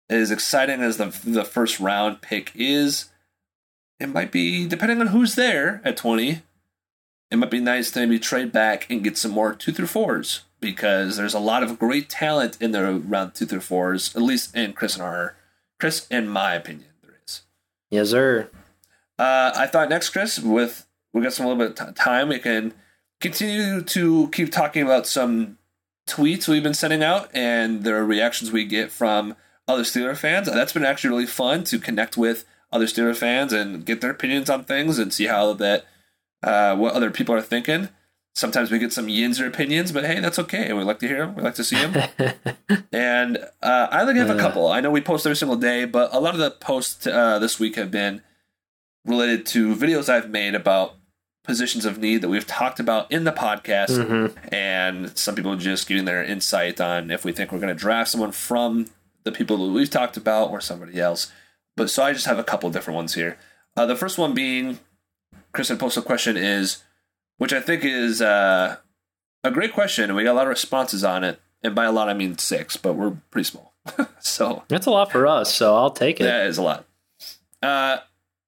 as 0.10 0.32
exciting 0.32 0.82
as 0.82 0.98
the 0.98 1.08
the 1.26 1.44
first 1.44 1.80
round 1.80 2.22
pick 2.22 2.52
is, 2.56 3.06
it 4.00 4.08
might 4.08 4.32
be 4.32 4.68
depending 4.68 5.00
on 5.02 5.08
who's 5.08 5.36
there 5.36 5.82
at 5.84 5.98
twenty 5.98 6.42
it 7.32 7.38
might 7.38 7.52
be 7.52 7.60
nice 7.60 7.92
to 7.92 8.00
maybe 8.00 8.20
trade 8.20 8.52
back 8.52 8.90
and 8.90 9.04
get 9.04 9.18
some 9.18 9.32
more 9.32 9.54
two 9.54 9.72
through 9.72 9.88
fours 9.88 10.44
because 10.60 11.18
there's 11.18 11.34
a 11.34 11.40
lot 11.40 11.64
of 11.64 11.80
great 11.80 12.10
talent 12.10 12.58
in 12.62 12.72
the 12.72 12.94
round 12.94 13.34
two 13.36 13.46
through 13.46 13.60
fours, 13.62 14.16
at 14.16 14.22
least 14.22 14.56
in 14.56 14.74
Chris 14.74 14.96
and 14.96 15.04
our 15.04 15.36
Chris, 15.80 16.08
in 16.10 16.28
my 16.28 16.54
opinion, 16.54 16.90
there 17.04 17.20
is. 17.26 17.42
Yes, 17.90 18.10
sir. 18.12 18.50
Uh, 19.20 19.52
I 19.56 19.68
thought 19.68 19.90
next, 19.90 20.10
Chris, 20.10 20.40
with 20.40 20.86
we 21.14 21.22
got 21.22 21.34
some 21.34 21.46
a 21.46 21.50
little 21.50 21.68
bit 21.68 21.80
of 21.80 21.88
t- 21.88 21.94
time, 21.94 22.30
we 22.30 22.40
can 22.40 22.74
continue 23.20 23.82
to 23.82 24.30
keep 24.30 24.52
talking 24.52 24.84
about 24.84 25.08
some 25.08 25.58
tweets 26.08 26.48
we've 26.48 26.64
been 26.64 26.74
sending 26.74 27.04
out 27.04 27.30
and 27.34 27.84
the 27.84 27.96
reactions 27.96 28.52
we 28.52 28.66
get 28.66 28.92
from 28.92 29.36
other 29.68 29.84
Steeler 29.84 30.16
fans. 30.16 30.48
That's 30.48 30.74
been 30.74 30.86
actually 30.86 31.10
really 31.10 31.26
fun 31.26 31.64
to 31.66 31.80
connect 31.80 32.18
with 32.18 32.46
other 32.76 32.86
Steeler 32.86 33.16
fans 33.16 33.54
and 33.54 33.86
get 33.86 34.02
their 34.02 34.12
opinions 34.12 34.50
on 34.50 34.64
things 34.66 35.00
and 35.00 35.14
see 35.14 35.26
how 35.26 35.54
that 35.54 35.86
uh, 36.44 36.76
what 36.76 36.94
other 36.94 37.10
people 37.12 37.34
are 37.34 37.42
thinking. 37.42 37.90
Sometimes 38.36 38.70
we 38.70 38.80
get 38.80 38.92
some 38.92 39.08
Yinzer 39.08 39.48
opinions, 39.48 39.94
but 39.94 40.04
hey, 40.06 40.20
that's 40.20 40.38
okay. 40.40 40.72
We 40.74 40.84
like 40.84 41.00
to 41.00 41.08
hear 41.08 41.26
them. 41.26 41.36
We 41.36 41.42
like 41.44 41.56
to 41.56 41.64
see 41.64 41.78
them. 41.78 42.10
and 42.92 43.38
uh, 43.64 43.88
I 43.90 44.02
only 44.02 44.18
have 44.20 44.30
a 44.30 44.38
couple. 44.38 44.68
I 44.68 44.82
know 44.82 44.92
we 44.92 45.00
post 45.02 45.26
every 45.26 45.38
single 45.38 45.56
day, 45.58 45.86
but 45.86 46.14
a 46.14 46.20
lot 46.20 46.34
of 46.34 46.40
the 46.42 46.52
posts 46.52 47.08
uh, 47.08 47.40
this 47.40 47.60
week 47.62 47.78
have 47.78 47.92
been 47.92 48.22
related 49.06 49.46
to 49.48 49.74
videos 49.76 50.10
I've 50.10 50.30
made 50.30 50.54
about 50.54 50.96
positions 51.46 51.86
of 51.86 51.98
need 52.00 52.22
that 52.24 52.30
we've 52.30 52.48
talked 52.48 52.80
about 52.80 53.10
in 53.12 53.24
the 53.24 53.32
podcast, 53.32 53.90
Mhm. 54.00 54.34
and 54.52 55.18
some 55.18 55.36
people 55.36 55.56
just 55.56 55.88
giving 55.88 56.06
their 56.06 56.24
insight 56.24 56.82
on 56.82 57.12
if 57.12 57.24
we 57.24 57.32
think 57.32 57.52
we're 57.52 57.60
going 57.60 57.74
to 57.74 57.80
draft 57.80 58.10
someone 58.10 58.32
from 58.32 58.88
the 59.24 59.32
people 59.32 59.58
that 59.66 59.72
we've 59.72 59.90
talked 59.90 60.18
about 60.18 60.50
or 60.50 60.60
somebody 60.60 61.00
else. 61.00 61.32
But 61.76 61.90
so 61.90 62.04
I 62.04 62.14
just 62.14 62.26
have 62.26 62.40
a 62.40 62.44
couple 62.44 62.70
different 62.70 62.96
ones 62.96 63.16
here. 63.16 63.38
Uh, 63.76 63.86
the 63.86 63.96
first 63.96 64.18
one 64.18 64.34
being 64.34 64.80
Chris 65.52 65.70
had 65.70 65.80
posted 65.80 66.04
a 66.04 66.06
question 66.06 66.38
is, 66.38 66.84
which 67.38 67.54
I 67.54 67.60
think 67.60 67.84
is 67.84 68.22
uh, 68.22 68.78
a 69.44 69.52
great 69.52 69.74
question, 69.74 70.06
and 70.06 70.16
we 70.16 70.24
got 70.24 70.34
a 70.34 70.34
lot 70.34 70.44
of 70.48 70.50
responses 70.50 71.04
on 71.04 71.24
it. 71.24 71.40
And 71.64 71.74
by 71.74 71.86
a 71.86 71.92
lot, 71.92 72.10
I 72.10 72.14
mean 72.14 72.38
six, 72.38 72.78
but 72.78 72.94
we're 72.94 73.18
pretty 73.32 73.46
small. 73.46 73.74
so 74.20 74.64
That's 74.68 74.86
a 74.86 74.92
lot 74.92 75.12
for 75.12 75.26
us, 75.26 75.54
so 75.54 75.76
I'll 75.76 75.92
take 75.92 76.20
it. 76.20 76.24
that 76.24 76.46
is 76.48 76.58
a 76.58 76.62
lot. 76.62 76.86
Uh, 77.62 77.98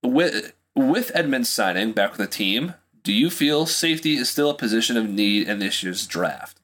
with 0.03 0.53
with 0.75 1.11
Edmunds 1.15 1.49
signing 1.49 1.93
back 1.93 2.11
with 2.11 2.19
the 2.19 2.27
team, 2.27 2.75
do 3.03 3.11
you 3.11 3.29
feel 3.29 3.65
safety 3.65 4.15
is 4.17 4.29
still 4.29 4.49
a 4.49 4.53
position 4.53 4.97
of 4.97 5.09
need 5.09 5.47
in 5.47 5.59
this 5.59 5.81
year's 5.81 6.05
draft? 6.05 6.59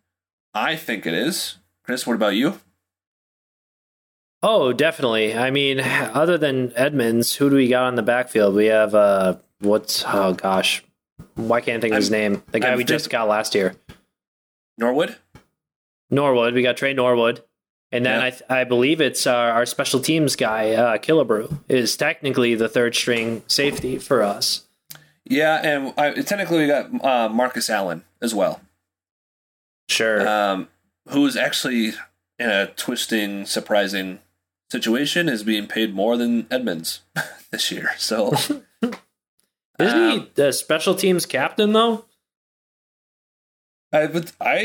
I 0.54 0.76
think 0.76 1.06
it 1.06 1.14
is. 1.14 1.58
Chris, 1.84 2.06
what 2.06 2.16
about 2.16 2.36
you? 2.36 2.60
Oh, 4.46 4.74
definitely. 4.74 5.34
I 5.36 5.52
mean, 5.52 5.80
other 5.80 6.38
than 6.38 6.74
Edmunds, 6.76 7.36
who 7.36 7.50
do 7.50 7.56
we 7.56 7.70
got 7.70 7.86
on 7.86 7.96
the 7.96 8.04
backfield? 8.04 8.54
We 8.56 8.66
have 8.66 8.94
uh, 8.94 9.38
what's 9.60 10.04
oh 10.06 10.34
gosh, 10.34 10.84
why 11.36 11.62
can't 11.62 11.78
I 11.78 11.82
think 11.82 11.94
of 11.94 11.98
his 11.98 12.12
name? 12.12 12.44
The 12.52 12.60
guy 12.60 12.72
I'm 12.72 12.78
we 12.78 12.84
just 12.84 13.10
got 13.10 13.28
last 13.30 13.56
year, 13.56 13.76
Norwood? 14.78 15.16
Norwood. 16.10 16.54
We 16.54 16.62
got 16.62 16.76
Tre 16.76 16.94
Norwood, 16.94 17.42
and 17.92 18.06
then 18.06 18.20
Yeah. 18.20 18.26
I 18.26 18.30
th- 18.32 18.44
I 18.50 18.64
believe 18.66 19.00
it's 19.00 19.26
our, 19.26 19.52
our 19.52 19.66
special 19.66 20.02
teams 20.02 20.36
guy, 20.36 20.72
uh, 20.72 20.98
Killebrew, 20.98 21.60
is 21.70 21.96
technically 21.96 22.54
the 22.54 22.68
third 22.68 22.96
string 22.96 23.44
safety 23.48 23.98
for 23.98 24.22
us. 24.22 24.66
Yeah, 25.26 25.62
and 25.64 25.94
I, 25.98 26.12
technically 26.22 26.58
we 26.60 26.68
got 26.68 27.04
uh, 27.04 27.30
Marcus 27.30 27.70
Allen 27.70 28.04
as 28.22 28.36
well, 28.36 28.60
Sure. 29.88 30.28
um, 30.28 30.68
who 31.10 31.26
is 31.26 31.38
actually 31.38 31.94
in 32.38 32.50
a 32.50 32.68
twisting, 32.68 33.46
surprising 33.46 34.20
situation, 34.74 35.30
is 35.30 35.44
being 35.44 35.68
paid 35.68 35.94
more 35.96 36.18
than 36.18 36.48
Edmunds 36.52 37.02
this 37.52 37.72
year. 37.72 37.92
So 37.98 38.34
Isn't 39.80 40.00
um, 40.00 40.12
he 40.12 40.32
the 40.36 40.52
special 40.52 40.96
teams 40.96 41.26
captain 41.26 41.72
though? 41.74 42.06
I 43.92 44.08
would, 44.08 44.32
I 44.42 44.58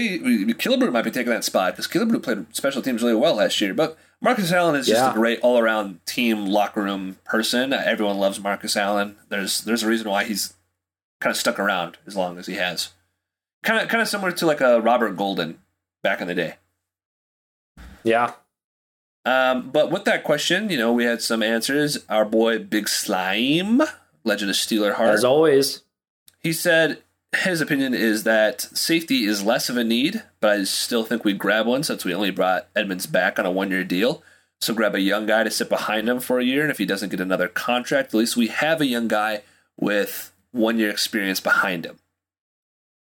Killebrew 0.58 0.90
might 0.90 1.04
be 1.04 1.10
taking 1.10 1.30
that 1.32 1.44
spot 1.44 1.74
because 1.74 1.86
Killebrew 1.86 2.22
played 2.22 2.46
special 2.56 2.80
teams 2.80 3.02
really 3.02 3.14
well 3.14 3.34
last 3.34 3.60
year. 3.60 3.74
But 3.74 3.98
Marcus 4.22 4.50
Allen 4.52 4.74
is 4.74 4.86
just 4.86 5.00
Yeah. 5.00 5.10
a 5.10 5.14
great 5.14 5.38
all 5.40 5.58
around 5.58 6.04
team 6.06 6.46
locker 6.46 6.82
room 6.82 7.18
person. 7.24 7.72
Everyone 7.74 8.18
loves 8.18 8.40
Marcus 8.40 8.74
Allen. 8.76 9.16
There's 9.28 9.60
there's 9.60 9.82
a 9.82 9.88
reason 9.88 10.08
why 10.08 10.24
he's 10.24 10.54
kind 11.20 11.30
of 11.30 11.36
stuck 11.36 11.58
around 11.58 11.98
as 12.06 12.16
long 12.16 12.38
as 12.38 12.46
he 12.46 12.54
has. 12.54 12.90
Kind 13.62 13.82
of 13.82 13.88
kind 13.88 14.00
of 14.00 14.08
similar 14.08 14.32
to 14.32 14.46
like 14.46 14.62
a 14.62 14.80
Robert 14.80 15.16
Golden 15.16 15.58
back 16.02 16.20
in 16.22 16.26
the 16.26 16.34
day. 16.34 16.54
Yeah. 18.04 18.32
Um, 19.28 19.70
but 19.70 19.90
with 19.90 20.06
that 20.06 20.24
question, 20.24 20.70
you 20.70 20.78
know, 20.78 20.90
we 20.90 21.04
had 21.04 21.20
some 21.20 21.42
answers. 21.42 21.98
Our 22.08 22.24
boy 22.24 22.60
Big 22.60 22.88
Slime, 22.88 23.82
Legend 24.24 24.50
of 24.50 24.56
Steeler 24.56 24.94
Heart, 24.94 25.10
As 25.10 25.24
always. 25.24 25.82
he 26.40 26.50
said 26.54 27.02
his 27.36 27.60
opinion 27.60 27.92
is 27.92 28.22
that 28.22 28.62
safety 28.62 29.24
is 29.24 29.44
less 29.44 29.68
of 29.68 29.76
a 29.76 29.84
need, 29.84 30.22
but 30.40 30.50
I 30.60 30.64
still 30.64 31.04
think 31.04 31.24
we'd 31.24 31.36
grab 31.36 31.66
one 31.66 31.82
since 31.82 32.06
we 32.06 32.14
only 32.14 32.30
brought 32.30 32.68
Edmunds 32.74 33.06
back 33.06 33.38
on 33.38 33.44
a 33.44 33.50
one 33.50 33.70
year 33.70 33.84
deal. 33.84 34.22
So 34.62 34.72
grab 34.72 34.94
a 34.94 35.00
young 35.00 35.26
guy 35.26 35.44
to 35.44 35.50
sit 35.50 35.68
behind 35.68 36.08
him 36.08 36.20
for 36.20 36.38
a 36.38 36.44
year, 36.44 36.62
and 36.62 36.70
if 36.70 36.78
he 36.78 36.86
doesn't 36.86 37.10
get 37.10 37.20
another 37.20 37.48
contract, 37.48 38.14
at 38.14 38.18
least 38.18 38.34
we 38.36 38.46
have 38.46 38.80
a 38.80 38.86
young 38.86 39.08
guy 39.08 39.42
with 39.78 40.32
one 40.52 40.78
year 40.78 40.88
experience 40.88 41.38
behind 41.38 41.84
him. 41.84 41.98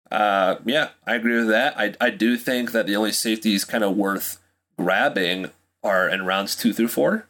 Uh, 0.09 0.55
yeah, 0.63 0.91
I 1.05 1.15
agree 1.15 1.35
with 1.35 1.49
that. 1.49 1.77
I, 1.77 1.95
I 1.99 2.11
do 2.11 2.37
think 2.37 2.71
that 2.71 2.87
the 2.87 2.95
only 2.95 3.11
safety 3.11 3.53
is 3.55 3.65
kind 3.65 3.83
of 3.83 3.97
worth 3.97 4.39
grabbing 4.79 5.51
are 5.83 6.07
in 6.07 6.25
rounds 6.25 6.55
two 6.55 6.73
through 6.73 6.87
four, 6.87 7.27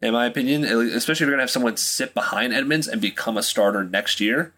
in 0.00 0.12
my 0.12 0.26
opinion. 0.26 0.64
Especially 0.64 1.12
if 1.12 1.20
you're 1.20 1.30
going 1.30 1.38
to 1.38 1.44
have 1.44 1.50
someone 1.50 1.76
sit 1.76 2.14
behind 2.14 2.52
Edmunds 2.52 2.88
and 2.88 3.00
become 3.00 3.36
a 3.36 3.42
starter 3.42 3.84
next 3.84 4.20
year, 4.20 4.52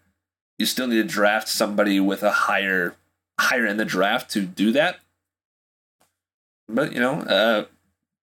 you 0.58 0.66
still 0.66 0.86
need 0.86 0.96
to 0.96 1.04
draft 1.04 1.48
somebody 1.48 2.00
with 2.00 2.22
a 2.22 2.32
higher 2.32 2.96
higher 3.38 3.66
in 3.66 3.76
the 3.76 3.84
draft 3.84 4.30
to 4.30 4.42
do 4.42 4.72
that. 4.72 4.98
But 6.68 6.92
you 6.92 7.00
know, 7.00 7.20
uh, 7.20 7.64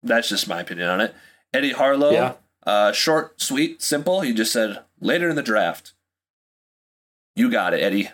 that's 0.02 0.28
just 0.28 0.48
my 0.48 0.60
opinion 0.60 0.88
on 0.88 1.00
it. 1.00 1.14
Eddie 1.54 1.72
Harlow, 1.72 2.10
yeah. 2.10 2.32
uh, 2.66 2.92
short, 2.92 3.40
sweet, 3.40 3.80
simple. 3.82 4.20
He 4.20 4.34
just 4.34 4.52
said 4.52 4.80
later 5.00 5.28
in 5.28 5.36
the 5.36 5.42
draft. 5.42 5.92
You 7.34 7.50
got 7.50 7.72
it, 7.72 7.82
Eddie. 7.82 8.10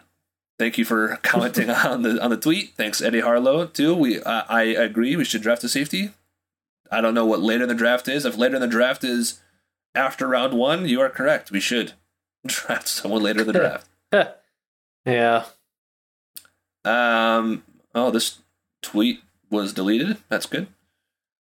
Thank 0.59 0.79
you 0.79 0.85
for 0.85 1.19
commenting 1.23 1.71
on 1.71 2.03
the 2.03 2.23
on 2.23 2.31
the 2.31 2.37
tweet. 2.37 2.75
Thanks, 2.77 3.01
Eddie 3.01 3.21
Harlow. 3.21 3.67
Too. 3.67 3.95
We 3.95 4.21
uh, 4.23 4.45
I 4.49 4.63
agree. 4.63 5.17
We 5.17 5.25
should 5.25 5.43
draft 5.43 5.65
a 5.65 5.69
safety. 5.69 6.11
I 6.95 7.01
don't 7.01 7.15
know 7.15 7.27
what 7.27 7.41
later 7.41 7.65
in 7.65 7.69
the 7.69 7.75
draft 7.75 8.09
is. 8.09 8.25
If 8.25 8.39
later 8.39 8.55
in 8.55 8.61
the 8.61 8.69
draft 8.69 9.05
is 9.05 9.41
after 9.95 10.27
round 10.27 10.55
one, 10.55 10.87
you 10.87 11.01
are 11.01 11.11
correct. 11.11 11.51
We 11.51 11.61
should 11.61 11.93
draft 12.47 12.89
someone 12.89 13.23
later 13.23 13.41
in 13.41 13.47
the 13.47 13.53
draft. 13.53 13.89
yeah. 15.05 15.45
Um. 16.85 17.65
Oh, 17.95 18.11
this 18.11 18.39
tweet 18.83 19.21
was 19.51 19.73
deleted. 19.73 20.19
That's 20.29 20.47
good. 20.47 20.69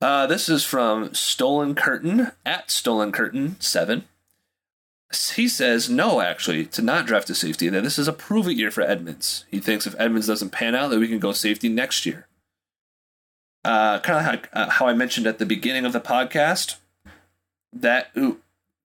Uh, 0.02 0.26
this 0.28 0.48
is 0.48 0.64
from 0.64 1.14
Stolen 1.14 1.76
Curtain 1.76 2.32
at 2.46 2.72
Stolen 2.72 3.12
Curtain 3.12 3.58
seven. 3.60 4.06
He 5.36 5.48
says 5.48 5.90
no, 5.90 6.22
actually, 6.22 6.66
to 6.68 6.82
not 6.82 7.06
draft 7.06 7.30
a 7.30 7.36
safety. 7.36 7.68
That 7.70 7.84
this 7.84 8.00
is 8.00 8.08
a 8.08 8.14
prove 8.14 8.48
it 8.48 8.58
year 8.58 8.72
for 8.72 8.82
Edmunds. 8.82 9.46
He 9.50 9.60
thinks 9.60 9.88
if 9.88 9.96
Edmunds 10.00 10.28
doesn't 10.28 10.52
pan 10.52 10.76
out, 10.76 10.90
that 10.90 11.00
we 11.00 11.08
can 11.08 11.20
go 11.20 11.32
safety 11.32 11.68
next 11.68 12.06
year. 12.06 12.28
Uh, 13.66 14.00
kind 14.00 14.20
of 14.20 14.26
how, 14.26 14.62
uh, 14.62 14.70
how 14.70 14.88
I 14.88 14.94
mentioned 14.94 15.28
at 15.28 15.38
the 15.38 15.46
beginning 15.46 15.86
of 15.86 15.94
the 15.94 16.00
podcast. 16.00 16.76
That 17.72 18.10
ooh, 18.18 18.40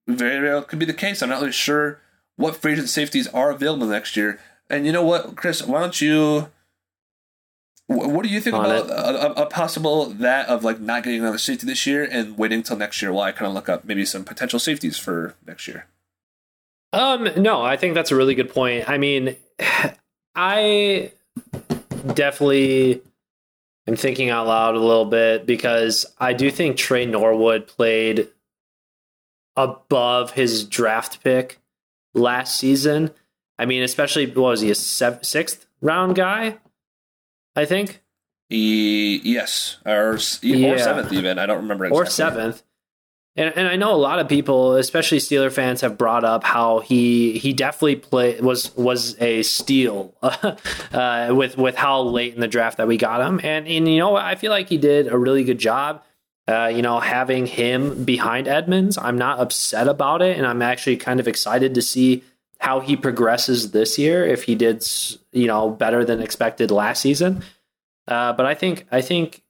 very 0.07 0.47
well 0.47 0.63
could 0.63 0.79
be 0.79 0.85
the 0.85 0.93
case. 0.93 1.23
I'm 1.23 1.31
not 1.31 1.41
really 1.41 1.53
sure 1.53 2.01
what 2.37 2.57
free 2.57 2.73
agent 2.73 2.89
safeties 2.89 3.29
are 3.29 3.51
available 3.51 3.87
next 3.87 4.17
year. 4.17 4.41
And 4.69 4.85
you 4.85 4.93
know 4.93 5.05
what, 5.05 5.37
Chris? 5.37 5.63
Why 5.63 5.81
don't 5.81 6.01
you 6.01 6.49
what 7.87 8.23
do 8.23 8.31
you 8.31 8.41
think 8.41 8.57
about 8.57 8.89
a, 8.89 9.43
a, 9.43 9.47
possible 9.47 10.07
that 10.07 10.49
of 10.49 10.65
like 10.65 10.81
not 10.81 11.03
getting 11.03 11.21
another 11.21 11.37
safety 11.37 11.67
this 11.67 11.87
year 11.87 12.09
and 12.11 12.39
waiting 12.39 12.59
until 12.59 12.79
next 12.79 13.03
year 13.03 13.13
while 13.13 13.25
I 13.25 13.33
kind 13.33 13.47
of 13.47 13.53
look 13.53 13.69
up 13.69 13.85
maybe 13.85 14.07
some 14.07 14.25
potential 14.25 14.59
safeties 14.59 14.99
for 14.99 15.35
next 15.47 15.69
year? 15.69 15.87
Um, 16.95 17.29
no, 17.37 17.63
I 17.63 17.77
think 17.77 17.95
that's 17.95 18.11
a 18.11 18.17
really 18.17 18.35
good 18.35 18.49
point. 18.49 18.89
I 18.89 18.97
mean, 18.97 19.37
I 20.35 21.13
definitely 22.15 23.03
am 23.87 23.97
thinking 23.97 24.31
out 24.31 24.47
loud 24.47 24.75
a 24.75 24.81
little 24.81 25.05
bit 25.05 25.47
because 25.47 26.07
I 26.19 26.33
do 26.33 26.51
think 26.51 26.77
Tre 26.77 27.07
Norwood 27.07 27.67
played 27.67 28.29
above 29.57 30.33
his 30.33 30.65
draft 30.65 31.23
pick 31.23 31.61
last 32.15 32.57
season. 32.57 33.11
I 33.59 33.67
mean, 33.67 33.83
especially 33.83 34.27
what 34.27 34.37
was 34.37 34.61
he 34.61 34.71
a 34.71 34.75
seventh, 34.75 35.25
sixth 35.25 35.67
round 35.81 36.17
guy? 36.17 36.59
I 37.55 37.65
think. 37.65 38.03
E, 38.51 39.21
yes, 39.25 39.79
or, 39.87 40.19
yeah. 40.43 40.77
seventh 40.77 41.13
even. 41.13 41.39
I 41.39 41.47
don't 41.47 41.63
remember. 41.63 41.87
Exactly. 41.87 42.03
Or 42.03 42.11
seventh. 42.11 42.63
And, 43.37 43.53
and 43.57 43.67
I 43.67 43.75
know 43.75 43.93
a 43.93 43.97
lot 43.97 44.21
of 44.21 44.29
people, 44.29 44.77
especially 44.77 45.19
Steeler 45.19 45.51
fans, 45.51 45.81
have 45.81 45.99
brought 45.99 46.23
up 46.23 46.45
how 46.45 46.79
he 46.79 47.39
he 47.39 47.53
definitely 47.53 47.97
play 47.97 48.41
was 48.41 48.75
was 48.77 49.21
a 49.21 49.43
steal 49.43 50.15
uh, 50.23 51.29
with 51.31 51.59
with 51.59 51.75
how 51.75 52.03
late 52.03 52.35
in 52.35 52.41
the 52.41 52.49
draft 52.49 52.79
that 52.79 52.87
we 52.87 52.97
got 52.97 53.21
him. 53.21 53.41
And 53.43 53.67
and 53.67 53.89
you 53.89 53.99
know 53.99 54.15
I 54.15 54.37
feel 54.37 54.53
like 54.53 54.69
he 54.69 54.79
did 54.79 55.09
a 55.09 55.19
really 55.19 55.43
good 55.43 55.59
job. 55.59 56.03
Uh, 56.47 56.67
you 56.67 56.83
know, 56.83 57.01
having 57.01 57.47
him 57.47 58.05
behind 58.05 58.47
Edmunds, 58.47 58.99
I'm 58.99 59.17
not 59.17 59.41
upset 59.41 59.89
about 59.89 60.21
it, 60.21 60.37
and 60.37 60.47
I'm 60.47 60.61
actually 60.61 60.99
kind 60.99 61.19
of 61.19 61.27
excited 61.27 61.75
to 61.75 61.83
see 61.83 62.23
how 62.59 62.81
he 62.81 62.97
progresses 62.97 63.71
this 63.73 63.99
year 63.99 64.27
if 64.27 64.45
he 64.45 64.55
did 64.55 64.87
you 65.33 65.47
know 65.47 65.71
better 65.71 66.05
than 66.05 66.21
expected 66.21 66.71
last 66.71 67.01
season. 67.01 67.43
Uh, 68.07 68.33
but 68.33 68.47
I 68.47 68.55
think 68.55 68.87
I 68.93 69.01
think 69.01 69.43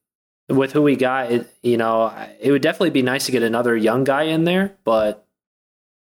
with 0.49 0.73
who 0.73 0.83
we 0.83 0.97
got, 0.97 1.33
it, 1.33 1.55
you 1.63 1.77
know, 1.77 2.13
it 2.41 2.51
would 2.51 2.63
definitely 2.63 2.91
be 2.91 3.03
nice 3.03 3.27
to 3.27 3.33
get 3.33 3.43
another 3.43 3.77
young 3.77 4.05
guy 4.05 4.25
in 4.25 4.45
there. 4.45 4.77
But 4.85 5.27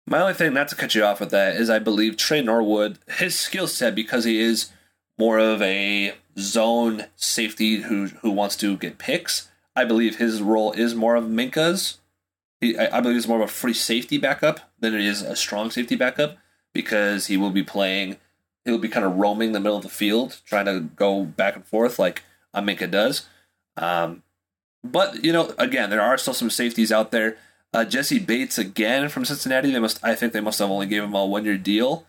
my 0.06 0.22
only 0.22 0.34
thing, 0.34 0.54
not 0.54 0.68
to 0.70 0.76
cut 0.76 0.96
you 0.96 1.04
off 1.04 1.20
with 1.20 1.32
that, 1.32 1.56
is 1.56 1.70
I 1.70 1.80
believe 1.80 2.18
Tre 2.18 2.42
Norwood, 2.42 3.00
his 3.08 3.38
skill 3.38 3.68
set, 3.68 3.96
because 3.96 4.24
he 4.26 4.40
is 4.40 4.72
more 5.18 5.40
of 5.40 5.62
a 5.62 6.14
zone 6.38 7.06
safety 7.16 7.82
who 7.82 8.08
who 8.08 8.32
wants 8.32 8.56
to 8.58 8.78
get 8.78 9.00
picks. 9.00 9.50
I 9.76 9.86
believe 9.86 10.18
his 10.18 10.42
role 10.42 10.72
is 10.72 10.96
more 10.96 11.16
of 11.16 11.26
Minkah's. 11.26 12.00
He, 12.62 12.78
I, 12.78 12.98
I 12.98 13.02
believe 13.02 13.18
it's 13.18 13.28
more 13.28 13.42
of 13.42 13.50
a 13.50 13.52
free 13.52 13.74
safety 13.74 14.18
backup 14.18 14.72
than 14.80 14.94
it 14.94 15.02
is 15.02 15.22
a 15.22 15.36
strong 15.36 15.72
safety 15.72 15.96
backup 15.96 16.38
because 16.74 17.28
he 17.28 17.38
will 17.38 17.52
be 17.52 17.64
playing. 17.64 18.18
He'll 18.66 18.78
be 18.78 18.90
kind 18.90 19.06
of 19.06 19.16
roaming 19.16 19.52
the 19.52 19.60
middle 19.60 19.78
of 19.78 19.84
the 19.84 19.90
field, 19.90 20.42
trying 20.46 20.66
to 20.66 20.80
go 20.80 21.24
back 21.24 21.56
and 21.56 21.66
forth 21.66 22.00
like 22.00 22.24
Aminka 22.56 22.90
does. 22.90 23.26
Um, 23.78 24.24
but 24.84 25.24
you 25.24 25.34
know, 25.34 25.54
again, 25.58 25.90
there 25.90 26.02
are 26.02 26.18
still 26.18 26.34
some 26.34 26.50
safeties 26.50 26.92
out 26.92 27.12
there. 27.12 27.38
Uh, 27.74 27.84
Jessie 27.84 28.20
Bates 28.20 28.58
again 28.58 29.10
from 29.10 29.26
Cincinnati. 29.26 29.72
They 29.72 29.80
must. 29.80 30.04
I 30.04 30.16
think 30.16 30.34
they 30.34 30.42
must 30.42 30.60
have 30.60 30.70
only 30.70 30.88
gave 30.88 31.04
him 31.04 31.14
a 31.14 31.26
one 31.26 31.46
year 31.46 31.58
deal, 31.58 32.06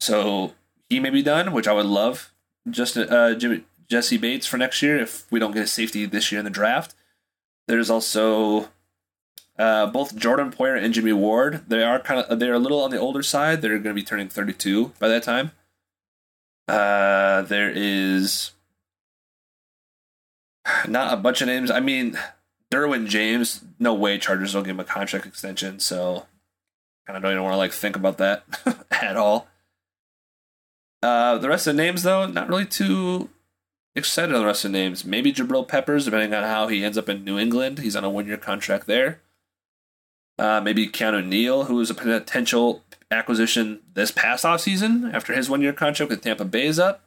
so 0.00 0.52
he 0.88 1.00
may 1.00 1.10
be 1.10 1.22
done, 1.22 1.52
which 1.52 1.68
I 1.68 1.72
would 1.72 1.86
love. 1.86 2.32
Just 2.68 2.96
uh, 2.96 3.34
Jimmy, 3.34 3.64
Jessie 3.88 4.18
Bates 4.18 4.46
for 4.46 4.56
next 4.56 4.80
year 4.82 4.98
if 4.98 5.30
we 5.30 5.38
don't 5.38 5.52
get 5.52 5.64
a 5.64 5.66
safety 5.66 6.06
this 6.06 6.32
year 6.32 6.38
in 6.38 6.44
the 6.44 6.50
draft. 6.50 6.94
There's 7.68 7.90
also 7.90 8.68
uh, 9.58 9.86
both 9.86 10.16
Jordan 10.16 10.50
Poyer 10.50 10.82
and 10.82 10.94
Jimmy 10.94 11.12
Ward, 11.12 11.64
they 11.68 11.82
are 11.82 12.00
kind 12.00 12.20
of 12.20 12.38
they're 12.38 12.54
a 12.54 12.58
little 12.58 12.82
on 12.82 12.90
the 12.90 12.98
older 12.98 13.22
side. 13.22 13.60
They're 13.60 13.78
going 13.78 13.94
to 13.94 13.94
be 13.94 14.02
turning 14.02 14.28
32 14.28 14.92
by 14.98 15.08
that 15.08 15.22
time. 15.22 15.52
Uh, 16.66 17.42
there 17.42 17.70
is 17.74 18.52
not 20.88 21.12
a 21.12 21.16
bunch 21.16 21.40
of 21.40 21.46
names. 21.48 21.70
I 21.70 21.80
mean, 21.80 22.18
Derwin 22.70 23.06
James, 23.06 23.64
no 23.78 23.94
way 23.94 24.18
Chargers 24.18 24.54
will 24.54 24.62
give 24.62 24.70
him 24.70 24.80
a 24.80 24.84
contract 24.84 25.26
extension, 25.26 25.78
so 25.78 26.26
kind 27.06 27.16
of 27.16 27.22
don't 27.22 27.32
even 27.32 27.42
want 27.42 27.54
to 27.54 27.58
like 27.58 27.72
think 27.72 27.96
about 27.96 28.18
that 28.18 28.44
at 28.90 29.16
all. 29.16 29.48
Uh, 31.02 31.38
the 31.38 31.48
rest 31.48 31.66
of 31.66 31.76
the 31.76 31.82
names, 31.82 32.02
though, 32.04 32.26
not 32.26 32.48
really 32.48 32.64
too 32.64 33.28
excited 33.94 34.34
on 34.34 34.40
the 34.40 34.46
rest 34.46 34.64
of 34.64 34.72
the 34.72 34.78
names. 34.78 35.04
Maybe 35.04 35.32
Jabril 35.32 35.66
Peppers, 35.66 36.04
depending 36.04 36.32
on 36.32 36.44
how 36.44 36.68
he 36.68 36.84
ends 36.84 36.96
up 36.96 37.08
in 37.08 37.24
New 37.24 37.38
England. 37.38 37.80
He's 37.80 37.96
on 37.96 38.04
a 38.04 38.10
one 38.10 38.26
year 38.26 38.36
contract 38.36 38.86
there. 38.86 39.20
Uh, 40.38 40.60
maybe 40.60 40.88
Keanu 40.88 41.26
Neal, 41.26 41.64
who 41.64 41.76
was 41.76 41.90
a 41.90 41.94
potential 41.94 42.82
acquisition 43.10 43.80
this 43.92 44.10
past 44.10 44.44
offseason 44.44 45.12
after 45.12 45.34
his 45.34 45.50
one 45.50 45.60
year 45.60 45.72
contract 45.72 46.10
with 46.10 46.22
Tampa 46.22 46.44
Bay 46.44 46.66
is 46.66 46.78
up. 46.78 47.02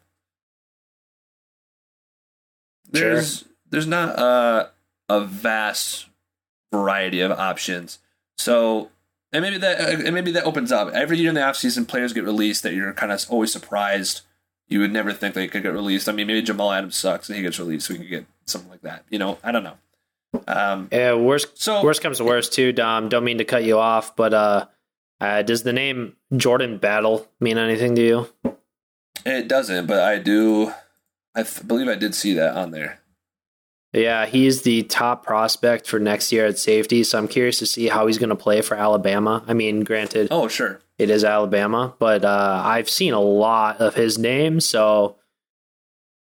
There's 2.87 3.39
sure. 3.39 3.47
There's 3.69 3.87
not 3.87 4.19
a, 4.19 4.71
a 5.09 5.21
vast 5.21 6.07
variety 6.71 7.21
of 7.21 7.31
options. 7.31 7.99
So 8.37 8.89
and 9.31 9.41
maybe 9.41 9.57
that 9.57 10.05
and 10.05 10.13
maybe 10.13 10.31
that 10.31 10.45
opens 10.45 10.71
up. 10.71 10.93
Every 10.93 11.17
year 11.17 11.29
in 11.29 11.35
the 11.35 11.41
offseason 11.41 11.87
players 11.87 12.13
get 12.13 12.23
released 12.23 12.63
that 12.63 12.73
you're 12.73 12.93
kind 12.93 13.11
of 13.11 13.25
always 13.29 13.51
surprised. 13.51 14.21
You 14.67 14.79
would 14.79 14.93
never 14.93 15.13
think 15.13 15.35
they 15.35 15.47
could 15.47 15.61
get 15.61 15.73
released. 15.73 16.09
I 16.09 16.11
mean, 16.11 16.27
maybe 16.27 16.41
Jamal 16.41 16.71
Adams 16.71 16.95
sucks 16.95 17.29
and 17.29 17.35
he 17.35 17.41
gets 17.43 17.59
released, 17.59 17.87
so 17.87 17.93
we 17.93 17.99
could 17.99 18.09
get 18.09 18.25
something 18.45 18.69
like 18.71 18.81
that. 18.81 19.03
You 19.09 19.19
know, 19.19 19.37
I 19.43 19.51
don't 19.51 19.63
know. 19.63 19.77
Um, 20.47 20.89
yeah, 20.91 21.13
worst 21.15 21.61
so 21.61 21.83
worst 21.83 22.01
comes 22.01 22.17
to 22.17 22.23
worst 22.23 22.53
too. 22.53 22.71
Dom, 22.71 23.09
don't 23.09 23.23
mean 23.23 23.37
to 23.37 23.45
cut 23.45 23.63
you 23.63 23.77
off, 23.77 24.15
but 24.15 24.33
uh, 24.33 24.65
uh, 25.19 25.41
does 25.41 25.63
the 25.63 25.73
name 25.73 26.15
Jordan 26.35 26.77
Battle 26.77 27.27
mean 27.39 27.57
anything 27.57 27.95
to 27.95 28.01
you? 28.01 28.29
It 29.25 29.47
doesn't, 29.47 29.87
but 29.87 29.99
I 29.99 30.17
do. 30.17 30.71
I 31.35 31.43
th- 31.43 31.67
believe 31.67 31.87
I 31.87 31.95
did 31.95 32.15
see 32.15 32.33
that 32.33 32.55
on 32.55 32.71
there. 32.71 32.99
Yeah, 33.95 34.25
he's 34.25 34.63
the 34.63 34.83
top 34.83 35.25
prospect 35.25 35.87
for 35.87 35.99
next 35.99 36.33
year 36.33 36.45
at 36.45 36.59
safety, 36.59 37.01
so 37.05 37.17
I'm 37.17 37.29
curious 37.29 37.59
to 37.59 37.65
see 37.65 37.87
how 37.87 38.07
he's 38.07 38.17
going 38.17 38.29
to 38.29 38.35
play 38.35 38.61
for 38.61 38.75
Alabama. 38.75 39.41
I 39.47 39.53
mean, 39.53 39.85
granted, 39.85 40.27
oh 40.31 40.49
sure, 40.49 40.81
it 40.97 41.09
is 41.09 41.23
Alabama, 41.23 41.95
but 41.97 42.25
uh, 42.25 42.61
I've 42.65 42.89
seen 42.89 43.13
a 43.13 43.21
lot 43.21 43.79
of 43.79 43.95
his 43.95 44.17
name, 44.17 44.59
so 44.59 45.15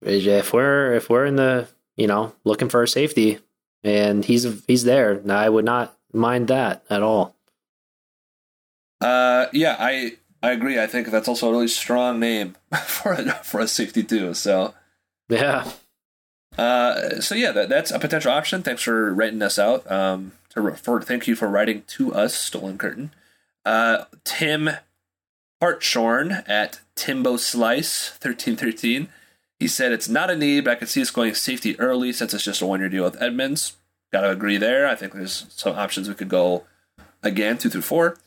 if 0.01 0.55
we're 0.55 0.95
if 0.95 1.11
we're 1.11 1.27
in 1.27 1.37
the 1.37 1.69
you 1.95 2.07
know 2.07 2.35
looking 2.45 2.71
for 2.71 2.83
a 2.83 2.89
safety, 2.89 3.39
and 3.85 4.25
he's 4.25 4.64
he's 4.66 4.85
there. 4.85 5.21
I 5.29 5.51
would 5.51 5.66
not 5.66 5.95
mind 6.11 6.49
that 6.49 6.85
at 6.89 7.03
all. 7.03 7.37
Uh, 9.03 9.49
yeah, 9.53 9.77
I 9.79 10.16
I 10.43 10.53
agree. 10.53 10.81
I 10.81 10.87
think 10.87 11.09
that's 11.09 11.29
also 11.29 11.51
a 11.51 11.53
really 11.53 11.69
strong 11.69 12.19
name 12.19 12.57
for 12.87 13.12
a, 13.12 13.31
for 13.45 13.61
a 13.61 13.69
safety 13.69 14.03
too. 14.03 14.33
So 14.33 14.73
yeah. 15.29 15.71
Uh, 16.59 17.20
so 17.20 17.36
yeah, 17.36 17.52
that, 17.52 17.68
that's 17.68 17.92
a 17.92 17.98
potential 17.98 18.32
option. 18.32 18.62
Thanks 18.62 18.82
for 18.82 19.14
writing 19.14 19.40
us 19.40 19.59
out. 19.59 19.90
Um, 19.90 20.32
to 20.50 20.72
for 20.72 21.00
thank 21.00 21.26
you 21.28 21.36
for 21.36 21.48
writing 21.48 21.84
to 21.86 22.12
us, 22.12 22.34
Stolen 22.34 22.76
Curtain. 22.76 23.12
Uh, 23.64 24.04
Tim 24.24 24.70
Hartshorn 25.61 26.42
at 26.46 26.80
Timbo 26.96 27.36
Slice 27.36 28.11
1313. 28.20 29.09
He 29.59 29.68
said 29.68 29.92
it's 29.92 30.09
not 30.09 30.30
a 30.30 30.36
need, 30.36 30.64
but 30.64 30.72
I 30.72 30.74
can 30.76 30.88
see 30.88 31.02
us 31.02 31.11
going 31.11 31.34
safety 31.34 31.78
early 31.78 32.12
since 32.12 32.34
it's 32.34 32.44
just 32.44 32.62
a 32.62 32.66
one 32.66 32.80
year 32.80 32.88
deal 32.88 33.04
with 33.04 33.20
Edmunds. 33.22 33.76
Got 34.12 34.22
to 34.22 34.30
agree 34.30 34.56
there. 34.56 34.86
I 34.86 34.94
think 34.94 35.12
there's 35.12 35.46
some 35.50 35.76
options 35.76 36.09
we 36.09 36.14
could 36.14 36.28
go 36.28 36.64
again, 37.22 37.59
two 37.59 37.68
through 37.68 37.82
four. 37.82 38.18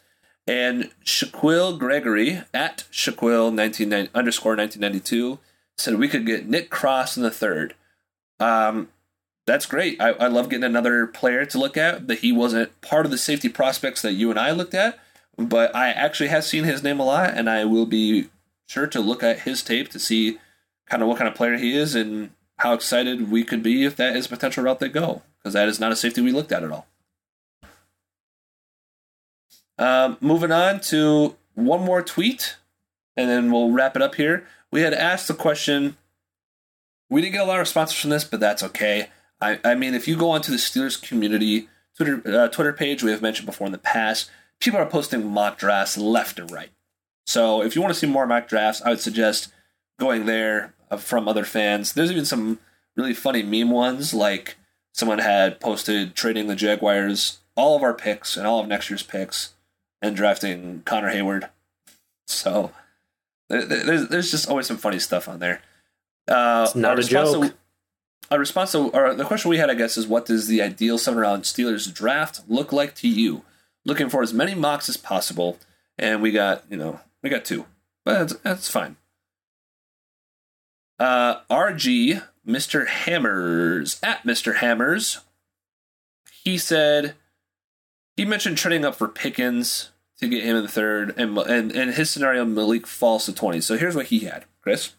And 0.47 0.91
Shaquille 1.05 1.77
Gregory 1.77 2.41
at 2.53 2.85
Shaquille 2.91 3.53
19, 3.53 4.09
underscore 4.13 4.55
1992 4.55 5.39
said 5.77 5.95
we 5.95 6.07
could 6.07 6.25
get 6.25 6.47
Nick 6.47 6.69
Cross 6.69 7.17
in 7.17 7.23
the 7.23 7.31
third. 7.31 7.75
Um, 8.41 8.89
that's 9.45 9.65
great. 9.65 10.01
I, 10.01 10.09
I 10.11 10.27
love 10.27 10.49
getting 10.49 10.63
another 10.63 11.07
player 11.07 11.45
to 11.45 11.57
look 11.57 11.77
at 11.77 12.07
that 12.07 12.19
he 12.19 12.31
wasn't 12.31 12.79
part 12.81 13.05
of 13.05 13.11
the 13.11 13.17
safety 13.17 13.49
prospects 13.49 14.01
that 14.01 14.13
you 14.13 14.29
and 14.29 14.39
I 14.39 14.51
looked 14.51 14.73
at, 14.73 14.99
but 15.37 15.75
I 15.75 15.89
actually 15.89 16.29
have 16.29 16.43
seen 16.43 16.63
his 16.63 16.83
name 16.83 16.99
a 16.99 17.05
lot, 17.05 17.33
and 17.35 17.49
I 17.49 17.65
will 17.65 17.85
be 17.85 18.29
sure 18.67 18.87
to 18.87 18.99
look 18.99 19.23
at 19.23 19.41
his 19.41 19.63
tape 19.63 19.89
to 19.89 19.99
see 19.99 20.39
kind 20.87 21.01
of 21.01 21.07
what 21.07 21.17
kind 21.17 21.27
of 21.27 21.35
player 21.35 21.57
he 21.57 21.75
is 21.75 21.95
and 21.95 22.31
how 22.57 22.73
excited 22.73 23.31
we 23.31 23.43
could 23.43 23.63
be 23.63 23.85
if 23.85 23.95
that 23.95 24.15
is 24.15 24.25
a 24.25 24.29
potential 24.29 24.63
route 24.63 24.79
they 24.79 24.89
go, 24.89 25.21
because 25.39 25.53
that 25.53 25.67
is 25.67 25.79
not 25.79 25.91
a 25.91 25.95
safety 25.95 26.21
we 26.21 26.31
looked 26.31 26.51
at 26.51 26.63
at 26.63 26.71
all. 26.71 26.87
Um, 29.77 30.17
moving 30.21 30.51
on 30.51 30.79
to 30.81 31.35
one 31.55 31.83
more 31.83 32.03
tweet, 32.03 32.57
and 33.17 33.29
then 33.29 33.51
we'll 33.51 33.71
wrap 33.71 33.95
it 33.95 34.01
up 34.01 34.15
here. 34.15 34.45
We 34.71 34.81
had 34.81 34.93
asked 34.93 35.27
the 35.27 35.33
question. 35.33 35.97
We 37.11 37.21
didn't 37.21 37.33
get 37.33 37.41
a 37.41 37.45
lot 37.45 37.57
of 37.57 37.59
responses 37.59 37.99
from 37.99 38.09
this, 38.09 38.23
but 38.23 38.39
that's 38.39 38.63
okay. 38.63 39.09
I, 39.41 39.59
I 39.63 39.75
mean, 39.75 39.93
if 39.93 40.07
you 40.07 40.15
go 40.15 40.31
onto 40.31 40.51
the 40.51 40.57
Steelers 40.57 40.99
community 40.99 41.67
Twitter 41.95 42.21
uh, 42.25 42.47
Twitter 42.47 42.73
page, 42.73 43.03
we 43.03 43.11
have 43.11 43.21
mentioned 43.21 43.45
before 43.45 43.67
in 43.67 43.73
the 43.73 43.77
past, 43.77 44.31
people 44.59 44.79
are 44.79 44.85
posting 44.85 45.27
mock 45.27 45.57
drafts 45.57 45.97
left 45.97 46.39
and 46.39 46.49
right. 46.49 46.69
So 47.27 47.61
if 47.61 47.75
you 47.75 47.81
want 47.81 47.93
to 47.93 47.99
see 47.99 48.07
more 48.07 48.25
mock 48.25 48.47
drafts, 48.47 48.81
I 48.81 48.89
would 48.89 49.01
suggest 49.01 49.51
going 49.99 50.25
there 50.25 50.73
uh, 50.89 50.97
from 50.97 51.27
other 51.27 51.43
fans. 51.43 51.93
There's 51.93 52.11
even 52.11 52.25
some 52.25 52.59
really 52.95 53.13
funny 53.13 53.43
meme 53.43 53.71
ones, 53.71 54.13
like 54.13 54.55
someone 54.93 55.19
had 55.19 55.59
posted 55.59 56.15
trading 56.15 56.47
the 56.47 56.55
Jaguars 56.55 57.39
all 57.55 57.75
of 57.75 57.83
our 57.83 57.93
picks 57.93 58.37
and 58.37 58.47
all 58.47 58.59
of 58.59 58.67
next 58.67 58.89
year's 58.89 59.03
picks 59.03 59.53
and 60.01 60.15
drafting 60.15 60.81
Connor 60.85 61.13
Heyward. 61.13 61.49
So 62.27 62.71
there's 63.49 64.07
there's 64.07 64.31
just 64.31 64.47
always 64.47 64.65
some 64.65 64.77
funny 64.77 64.99
stuff 64.99 65.27
on 65.27 65.39
there. 65.39 65.61
Uh, 66.27 66.65
it's 66.65 66.75
not 66.75 66.99
a 66.99 67.03
joke. 67.03 67.43
To, 67.43 67.53
a 68.31 68.39
response 68.39 68.71
to 68.71 68.89
or 68.89 69.13
the 69.13 69.25
question 69.25 69.49
we 69.49 69.57
had, 69.57 69.69
I 69.69 69.75
guess, 69.75 69.97
is 69.97 70.07
what 70.07 70.25
does 70.25 70.47
the 70.47 70.61
ideal 70.61 70.97
seven 70.97 71.19
round 71.19 71.43
Steelers 71.43 71.93
draft 71.93 72.41
look 72.47 72.71
like 72.71 72.95
to 72.95 73.07
you? 73.07 73.43
Looking 73.83 74.09
for 74.09 74.21
as 74.21 74.33
many 74.33 74.55
mocks 74.55 74.87
as 74.87 74.97
possible, 74.97 75.57
and 75.97 76.21
we 76.21 76.31
got 76.31 76.63
you 76.69 76.77
know 76.77 77.01
we 77.21 77.29
got 77.29 77.45
two, 77.45 77.65
but 78.05 78.19
that's, 78.19 78.41
that's 78.41 78.69
fine. 78.69 78.95
Uh, 80.97 81.41
RG 81.49 82.21
Mr. 82.47 82.87
Hammers 82.87 83.99
at 84.01 84.23
Mr. 84.23 84.57
Hammers, 84.57 85.21
he 86.43 86.57
said 86.57 87.15
he 88.15 88.23
mentioned 88.23 88.57
trading 88.57 88.85
up 88.85 88.95
for 88.95 89.07
Pickens 89.07 89.91
to 90.19 90.27
get 90.27 90.43
him 90.43 90.55
in 90.55 90.63
the 90.63 90.69
third, 90.69 91.13
and 91.17 91.37
and 91.37 91.71
in 91.71 91.93
his 91.93 92.09
scenario, 92.09 92.45
Malik 92.45 92.87
falls 92.87 93.25
to 93.25 93.33
twenty. 93.33 93.59
So 93.59 93.77
here's 93.77 93.95
what 93.95 94.07
he 94.07 94.19
had, 94.19 94.45
Chris. 94.61 94.93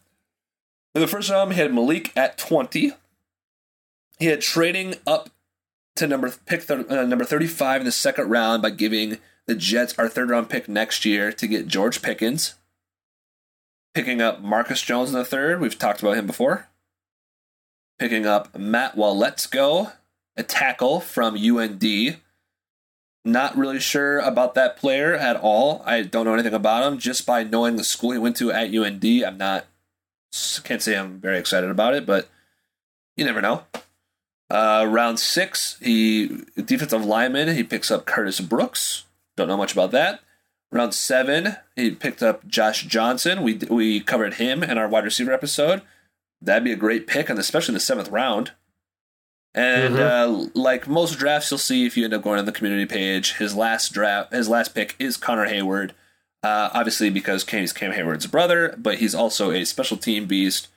In 0.94 1.00
the 1.00 1.06
first 1.06 1.30
round, 1.30 1.52
he 1.52 1.60
had 1.60 1.72
Malik 1.72 2.12
at 2.16 2.38
twenty. 2.38 2.92
He 4.18 4.26
had 4.26 4.40
trading 4.40 4.96
up 5.06 5.30
to 5.96 6.06
number 6.06 6.32
pick 6.46 6.66
th- 6.66 6.86
uh, 6.88 7.04
number 7.04 7.24
thirty 7.24 7.46
five 7.46 7.80
in 7.80 7.84
the 7.84 7.92
second 7.92 8.28
round 8.28 8.62
by 8.62 8.70
giving 8.70 9.18
the 9.46 9.54
Jets 9.54 9.94
our 9.98 10.08
third 10.08 10.30
round 10.30 10.48
pick 10.48 10.68
next 10.68 11.04
year 11.04 11.32
to 11.32 11.46
get 11.46 11.66
George 11.66 12.02
Pickens. 12.02 12.54
Picking 13.94 14.22
up 14.22 14.40
Marcus 14.40 14.80
Jones 14.80 15.10
in 15.10 15.18
the 15.18 15.24
third. 15.24 15.60
We've 15.60 15.78
talked 15.78 16.00
about 16.00 16.16
him 16.16 16.26
before. 16.26 16.68
Picking 17.98 18.26
up 18.26 18.56
Matt 18.56 18.96
Waletzko, 18.96 19.92
a 20.36 20.42
tackle 20.42 21.00
from 21.00 21.36
UND 21.36 22.16
not 23.24 23.56
really 23.56 23.78
sure 23.78 24.18
about 24.18 24.54
that 24.54 24.76
player 24.76 25.14
at 25.14 25.36
all. 25.36 25.82
I 25.84 26.02
don't 26.02 26.24
know 26.24 26.34
anything 26.34 26.54
about 26.54 26.92
him. 26.92 26.98
Just 26.98 27.24
by 27.24 27.44
knowing 27.44 27.76
the 27.76 27.84
school 27.84 28.12
he 28.12 28.18
went 28.18 28.36
to 28.36 28.50
at 28.50 28.74
UND, 28.74 29.04
I'm 29.04 29.38
not 29.38 29.66
can't 30.64 30.82
say 30.82 30.96
I'm 30.96 31.20
very 31.20 31.38
excited 31.38 31.70
about 31.70 31.94
it, 31.94 32.06
but 32.06 32.28
you 33.16 33.24
never 33.24 33.40
know. 33.40 33.64
Uh, 34.50 34.86
round 34.88 35.18
six, 35.18 35.78
he 35.80 36.44
defensive 36.56 37.04
lineman. 37.04 37.54
He 37.54 37.62
picks 37.62 37.90
up 37.90 38.06
Curtis 38.06 38.40
Brooks. 38.40 39.04
Don't 39.36 39.48
know 39.48 39.56
much 39.56 39.72
about 39.72 39.92
that. 39.92 40.20
Round 40.70 40.94
seven, 40.94 41.56
he 41.76 41.90
picked 41.90 42.22
up 42.22 42.46
Josh 42.46 42.84
Johnson. 42.84 43.42
We 43.42 43.60
we 43.70 44.00
covered 44.00 44.34
him 44.34 44.62
in 44.62 44.78
our 44.78 44.88
wide 44.88 45.04
receiver 45.04 45.32
episode. 45.32 45.82
That'd 46.40 46.64
be 46.64 46.72
a 46.72 46.76
great 46.76 47.06
pick, 47.06 47.28
and 47.30 47.38
especially 47.38 47.72
in 47.72 47.74
the 47.74 47.80
seventh 47.80 48.08
round. 48.08 48.52
And 49.54 49.96
mm-hmm. 49.96 50.46
uh, 50.46 50.48
like 50.54 50.88
most 50.88 51.18
drafts, 51.18 51.50
you'll 51.50 51.58
see 51.58 51.84
if 51.84 51.96
you 51.96 52.04
end 52.04 52.14
up 52.14 52.22
going 52.22 52.38
on 52.38 52.46
the 52.46 52.52
community 52.52 52.86
page, 52.86 53.34
his 53.34 53.54
last 53.54 53.92
draft, 53.92 54.32
his 54.32 54.48
last 54.48 54.74
pick 54.74 54.96
is 54.98 55.18
Connor 55.18 55.46
Heyward. 55.46 55.90
Uh, 56.42 56.70
obviously, 56.72 57.08
because 57.08 57.48
he's 57.48 57.72
Cam 57.72 57.92
Heyward's 57.92 58.26
brother, 58.26 58.74
but 58.76 58.96
he's 58.96 59.14
also 59.14 59.52
a 59.52 59.64
special 59.64 59.96
team 59.96 60.26
beast, 60.26 60.68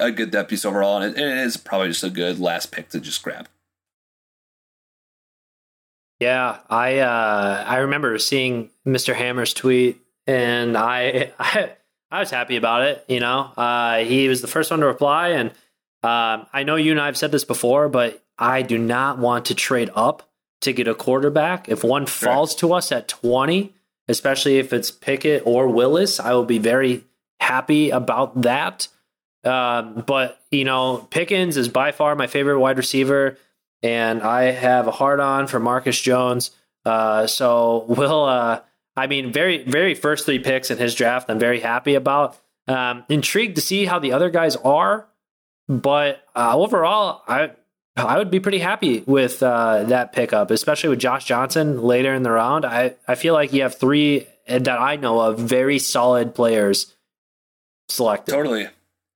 a 0.00 0.10
good 0.10 0.32
depth 0.32 0.50
piece 0.50 0.64
overall, 0.64 1.00
and 1.00 1.16
it, 1.16 1.22
is 1.22 1.56
probably 1.56 1.88
just 1.88 2.02
a 2.02 2.10
good 2.10 2.40
last 2.40 2.72
pick 2.72 2.88
to 2.88 3.00
just 3.00 3.22
grab. 3.22 3.48
Yeah, 6.18 6.58
I 6.68 6.98
uh, 6.98 7.64
I 7.66 7.78
remember 7.78 8.18
seeing 8.18 8.70
Mr. 8.86 9.14
Hammer's 9.14 9.54
tweet, 9.54 10.00
and 10.26 10.76
I 10.76 11.32
I, 11.38 11.72
I 12.10 12.20
was 12.20 12.30
happy 12.30 12.56
about 12.56 12.82
it. 12.82 13.04
You 13.08 13.20
know, 13.20 13.52
uh, 13.56 13.98
he 13.98 14.28
was 14.28 14.40
the 14.40 14.48
first 14.48 14.70
one 14.70 14.80
to 14.80 14.86
reply, 14.86 15.28
and 15.28 15.50
um, 16.02 16.46
I 16.52 16.64
know 16.64 16.74
you 16.74 16.90
and 16.90 17.00
I 17.00 17.06
have 17.06 17.16
said 17.16 17.30
this 17.30 17.44
before, 17.44 17.88
but 17.88 18.22
I 18.36 18.62
do 18.62 18.78
not 18.78 19.18
want 19.18 19.46
to 19.46 19.54
trade 19.54 19.90
up 19.94 20.28
to 20.62 20.72
get 20.72 20.88
a 20.88 20.94
quarterback. 20.94 21.68
If 21.68 21.84
one 21.84 22.06
falls 22.06 22.54
to 22.56 22.72
us 22.72 22.90
at 22.90 23.06
20, 23.06 23.72
especially 24.08 24.58
if 24.58 24.72
it's 24.72 24.90
Pickett 24.90 25.42
or 25.46 25.68
Willis, 25.68 26.20
I 26.20 26.32
will 26.32 26.44
be 26.44 26.58
very 26.58 27.04
happy 27.40 27.90
about 27.90 28.42
that. 28.42 28.88
Um, 29.44 30.04
but, 30.06 30.40
you 30.50 30.64
know, 30.64 30.98
Pickens 31.10 31.56
is 31.56 31.68
by 31.68 31.92
far 31.92 32.14
my 32.14 32.26
favorite 32.26 32.58
wide 32.60 32.76
receiver, 32.76 33.38
and 33.82 34.22
I 34.22 34.52
have 34.52 34.86
a 34.86 34.92
hard 34.92 35.20
on 35.20 35.46
for 35.46 35.58
Marcus 35.58 36.00
Jones. 36.00 36.50
Uh, 36.84 37.26
so 37.26 37.84
we'll, 37.88 38.24
uh, 38.24 38.60
I 38.96 39.06
mean, 39.06 39.32
very, 39.32 39.64
very 39.64 39.94
first 39.94 40.26
three 40.26 40.38
picks 40.38 40.70
in 40.70 40.78
his 40.78 40.94
draft, 40.94 41.30
I'm 41.30 41.38
very 41.38 41.60
happy 41.60 41.94
about. 41.94 42.38
Um, 42.68 43.04
intrigued 43.08 43.56
to 43.56 43.60
see 43.60 43.86
how 43.86 43.98
the 43.98 44.12
other 44.12 44.30
guys 44.30 44.54
are. 44.56 45.08
But 45.68 46.22
uh, 46.34 46.56
overall, 46.56 47.22
I 47.26 47.52
I 47.96 48.16
would 48.16 48.30
be 48.30 48.40
pretty 48.40 48.58
happy 48.58 49.02
with 49.06 49.42
uh, 49.42 49.84
that 49.84 50.12
pickup, 50.12 50.50
especially 50.50 50.90
with 50.90 50.98
Josh 50.98 51.26
Johnson 51.26 51.82
later 51.82 52.14
in 52.14 52.22
the 52.22 52.30
round. 52.30 52.64
I, 52.64 52.94
I 53.06 53.16
feel 53.16 53.34
like 53.34 53.52
you 53.52 53.62
have 53.62 53.74
three 53.74 54.26
that 54.48 54.68
I 54.68 54.96
know 54.96 55.20
of 55.20 55.38
very 55.38 55.78
solid 55.78 56.34
players 56.34 56.94
selected. 57.88 58.32
Totally. 58.32 58.68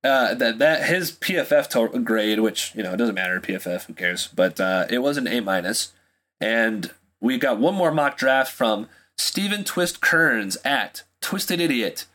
Uh, 0.03 0.35
that 0.35 0.59
that 0.59 0.85
his 0.87 1.11
PFF 1.11 2.03
grade, 2.05 2.39
which 2.39 2.73
you 2.75 2.83
know 2.83 2.93
it 2.93 2.97
doesn't 2.97 3.15
matter 3.15 3.41
PFF, 3.41 3.85
who 3.85 3.93
cares? 3.93 4.27
But 4.27 4.59
uh, 4.59 4.85
it 4.89 4.99
was 4.99 5.17
an 5.17 5.27
A 5.27 5.41
minus, 5.41 5.91
and 6.39 6.91
we 7.19 7.37
got 7.37 7.59
one 7.59 7.73
more 7.73 7.91
mock 7.91 8.15
draft 8.15 8.51
from 8.51 8.87
Stephen 9.17 9.63
Twist 9.63 9.99
Kearns 9.99 10.55
at 10.63 11.03
Twisted 11.19 11.59
Idiot. 11.59 12.05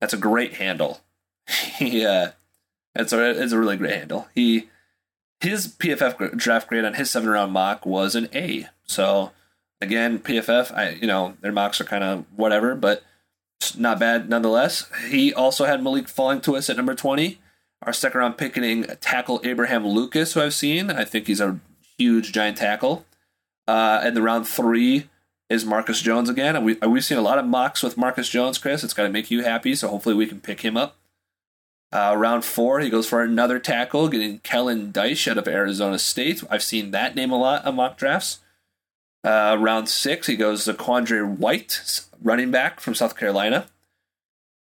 That's 0.00 0.12
a 0.12 0.18
great 0.18 0.54
handle. 0.54 1.00
he 1.78 2.04
uh, 2.04 2.32
it's 2.96 3.12
a 3.12 3.42
it's 3.42 3.52
a 3.52 3.58
really 3.58 3.76
great 3.76 3.94
handle. 3.94 4.28
He 4.34 4.68
his 5.40 5.68
PFF 5.68 6.36
draft 6.36 6.68
grade 6.68 6.84
on 6.84 6.94
his 6.94 7.10
seven 7.10 7.28
round 7.28 7.52
mock 7.52 7.84
was 7.86 8.14
an 8.14 8.28
A. 8.34 8.68
So 8.84 9.32
again, 9.80 10.18
PFF, 10.18 10.74
I 10.76 10.90
you 10.90 11.06
know 11.06 11.36
their 11.40 11.52
mocks 11.52 11.80
are 11.80 11.84
kind 11.84 12.04
of 12.04 12.24
whatever, 12.34 12.74
but 12.74 13.02
not 13.76 13.98
bad 13.98 14.28
nonetheless. 14.28 14.90
He 15.08 15.32
also 15.32 15.64
had 15.64 15.82
Malik 15.82 16.08
falling 16.08 16.40
to 16.42 16.56
us 16.56 16.70
at 16.70 16.76
number 16.76 16.94
twenty. 16.94 17.40
Our 17.82 17.92
second 17.92 18.20
round 18.20 18.38
picking 18.38 18.84
tackle 19.00 19.40
Abraham 19.44 19.86
Lucas, 19.86 20.32
who 20.32 20.40
I've 20.40 20.54
seen. 20.54 20.90
I 20.90 21.04
think 21.04 21.26
he's 21.26 21.40
a 21.40 21.60
huge 21.98 22.32
giant 22.32 22.56
tackle. 22.56 23.04
Uh, 23.68 24.00
and 24.02 24.16
the 24.16 24.22
round 24.22 24.48
three 24.48 25.08
is 25.48 25.64
Marcus 25.64 26.00
Jones 26.00 26.28
again. 26.28 26.56
And 26.56 26.64
we, 26.64 26.74
we've 26.74 27.04
seen 27.04 27.18
a 27.18 27.22
lot 27.22 27.38
of 27.38 27.44
mocks 27.44 27.82
with 27.82 27.96
Marcus 27.96 28.28
Jones, 28.28 28.58
Chris. 28.58 28.82
It's 28.82 28.94
got 28.94 29.04
to 29.04 29.08
make 29.10 29.30
you 29.30 29.42
happy. 29.42 29.74
So 29.74 29.88
hopefully 29.88 30.14
we 30.14 30.26
can 30.26 30.40
pick 30.40 30.62
him 30.62 30.76
up. 30.76 30.96
Uh, 31.92 32.14
round 32.16 32.44
four, 32.44 32.80
he 32.80 32.90
goes 32.90 33.08
for 33.08 33.22
another 33.22 33.58
tackle, 33.58 34.08
getting 34.08 34.38
Kellen 34.40 34.92
Diesch 34.92 35.30
out 35.30 35.38
of 35.38 35.48
Arizona 35.48 35.98
State. 35.98 36.42
I've 36.50 36.62
seen 36.62 36.90
that 36.90 37.14
name 37.14 37.30
a 37.30 37.38
lot 37.38 37.64
on 37.64 37.76
mock 37.76 37.96
drafts. 37.96 38.40
Uh, 39.24 39.56
round 39.58 39.88
six, 39.88 40.26
he 40.26 40.36
goes 40.36 40.64
to 40.64 40.74
Quandre 40.74 41.26
White, 41.26 42.00
running 42.22 42.50
back 42.50 42.80
from 42.80 42.94
South 42.94 43.16
Carolina. 43.16 43.66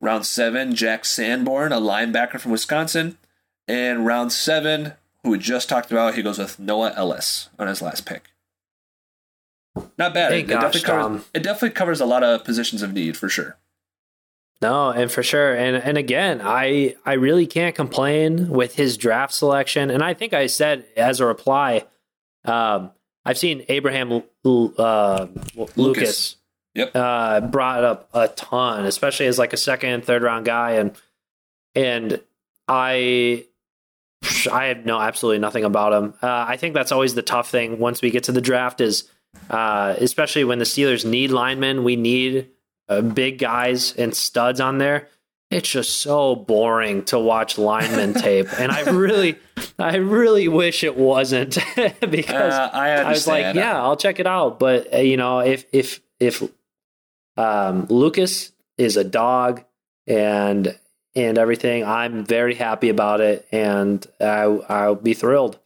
Round 0.01 0.25
seven, 0.25 0.75
Jack 0.75 1.05
Sanborn, 1.05 1.73
a 1.73 1.81
linebacker 1.81 2.41
from 2.41 2.53
Wisconsin. 2.53 3.19
And 3.67 4.07
round 4.07 4.33
seven, 4.33 4.93
who 5.23 5.31
we 5.31 5.39
just 5.39 5.69
talked 5.69 5.91
about, 5.91 6.15
he 6.15 6.23
goes 6.23 6.39
with 6.39 6.59
Noah 6.59 6.95
Elliss 6.97 7.49
on 7.59 7.67
his 7.67 7.83
last 7.83 8.07
pick. 8.07 8.31
Not 9.97 10.15
bad. 10.15 10.33
It, 10.33 10.43
gosh, 10.47 10.63
definitely 10.63 10.81
covers, 10.81 11.29
it, 11.35 11.43
definitely 11.43 11.71
covers, 11.71 12.01
a 12.01 12.07
lot 12.07 12.25
of 12.25 12.45
positions 12.45 12.83
of 12.83 12.93
need 12.93 13.17
for 13.17 13.29
sure. 13.29 13.57
No, 14.61 14.91
and 14.91 15.11
for 15.11 15.23
sure. 15.23 15.55
And 15.55 15.77
and 15.77 15.97
again, 15.97 16.41
I 16.43 16.97
I 17.05 17.13
really 17.15 17.47
can't 17.47 17.75
complain 17.75 18.49
with 18.49 18.75
his 18.75 18.97
draft 18.97 19.33
selection. 19.33 19.91
And 19.91 20.03
I 20.03 20.15
think 20.15 20.33
I 20.33 20.47
said 20.47 20.85
as 20.97 21.21
a 21.21 21.27
reply, 21.27 21.85
um, 22.45 22.91
I've 23.25 23.39
seen 23.39 23.65
Abraham 23.69 24.11
uh, 24.45 25.27
Lucas, 25.55 25.77
Lucas. 25.77 26.37
Yep. 26.75 26.91
Uh, 26.95 27.41
brought 27.41 27.85
up 27.85 28.09
a 28.15 28.29
ton, 28.29 28.85
especially 28.85 29.27
as 29.27 29.39
like 29.39 29.53
a 29.53 29.57
second 29.57 29.91
and 29.91 30.05
third 30.05 30.23
round 30.23 30.45
guy, 30.45 30.73
and 30.73 30.93
and 31.75 32.21
I 32.67 33.47
I 34.51 34.67
have 34.67 34.85
no 34.85 35.01
absolutely 35.01 35.39
nothing 35.39 35.65
about 35.65 35.93
him. 35.93 36.15
Uh, 36.21 36.47
I 36.49 36.57
think 36.57 36.75
that's 36.75 36.93
always 36.93 37.15
the 37.15 37.23
tough 37.23 37.51
thing 37.51 37.79
once 37.79 38.03
we 38.03 38.11
get 38.11 38.25
to 38.25 38.33
the 38.33 38.41
draft 38.41 38.81
is, 38.81 39.09
uh, 39.51 39.95
especially 39.99 40.45
when 40.45 40.59
the 40.59 40.65
Steelers 40.65 41.05
need 41.05 41.31
linemen, 41.31 41.85
we 41.85 41.97
need 41.97 42.49
uh, 42.89 43.01
big 43.01 43.39
guys 43.39 43.95
and 43.97 44.15
studs 44.15 44.61
on 44.61 44.79
there. 44.79 45.09
It's 45.51 45.69
just 45.71 45.97
so 46.03 46.37
boring 46.37 47.05
to 47.07 47.19
watch 47.19 47.57
lineman 47.57 48.13
tape, 48.23 48.49
and 48.61 48.71
I 48.71 48.83
really, 48.83 49.37
I 49.79 49.97
really 49.97 50.47
wish 50.49 50.85
it 50.85 50.97
wasn't 50.97 51.57
because 52.01 52.53
Uh, 52.55 52.71
I 52.73 52.91
I 52.91 53.09
was 53.11 53.27
like, 53.27 53.55
yeah, 53.55 53.81
I'll 53.83 53.97
check 53.97 54.21
it 54.21 54.27
out. 54.27 54.59
But 54.59 54.93
uh, 54.93 54.99
you 54.99 55.17
know, 55.17 55.41
if 55.41 55.65
if 55.73 56.01
if 56.21 56.43
um, 57.37 57.87
Lucas 57.89 58.53
is 58.77 58.97
a 58.97 59.05
dog 59.05 59.65
and 60.07 60.79
and 61.15 61.39
everything, 61.39 61.85
I'm 61.85 62.25
very 62.27 62.55
happy 62.55 62.91
about 62.91 63.21
it, 63.21 63.49
and 63.51 64.07
I, 64.21 64.43
I'll 64.69 64.95
be 64.95 65.15
thrilled. 65.15 65.59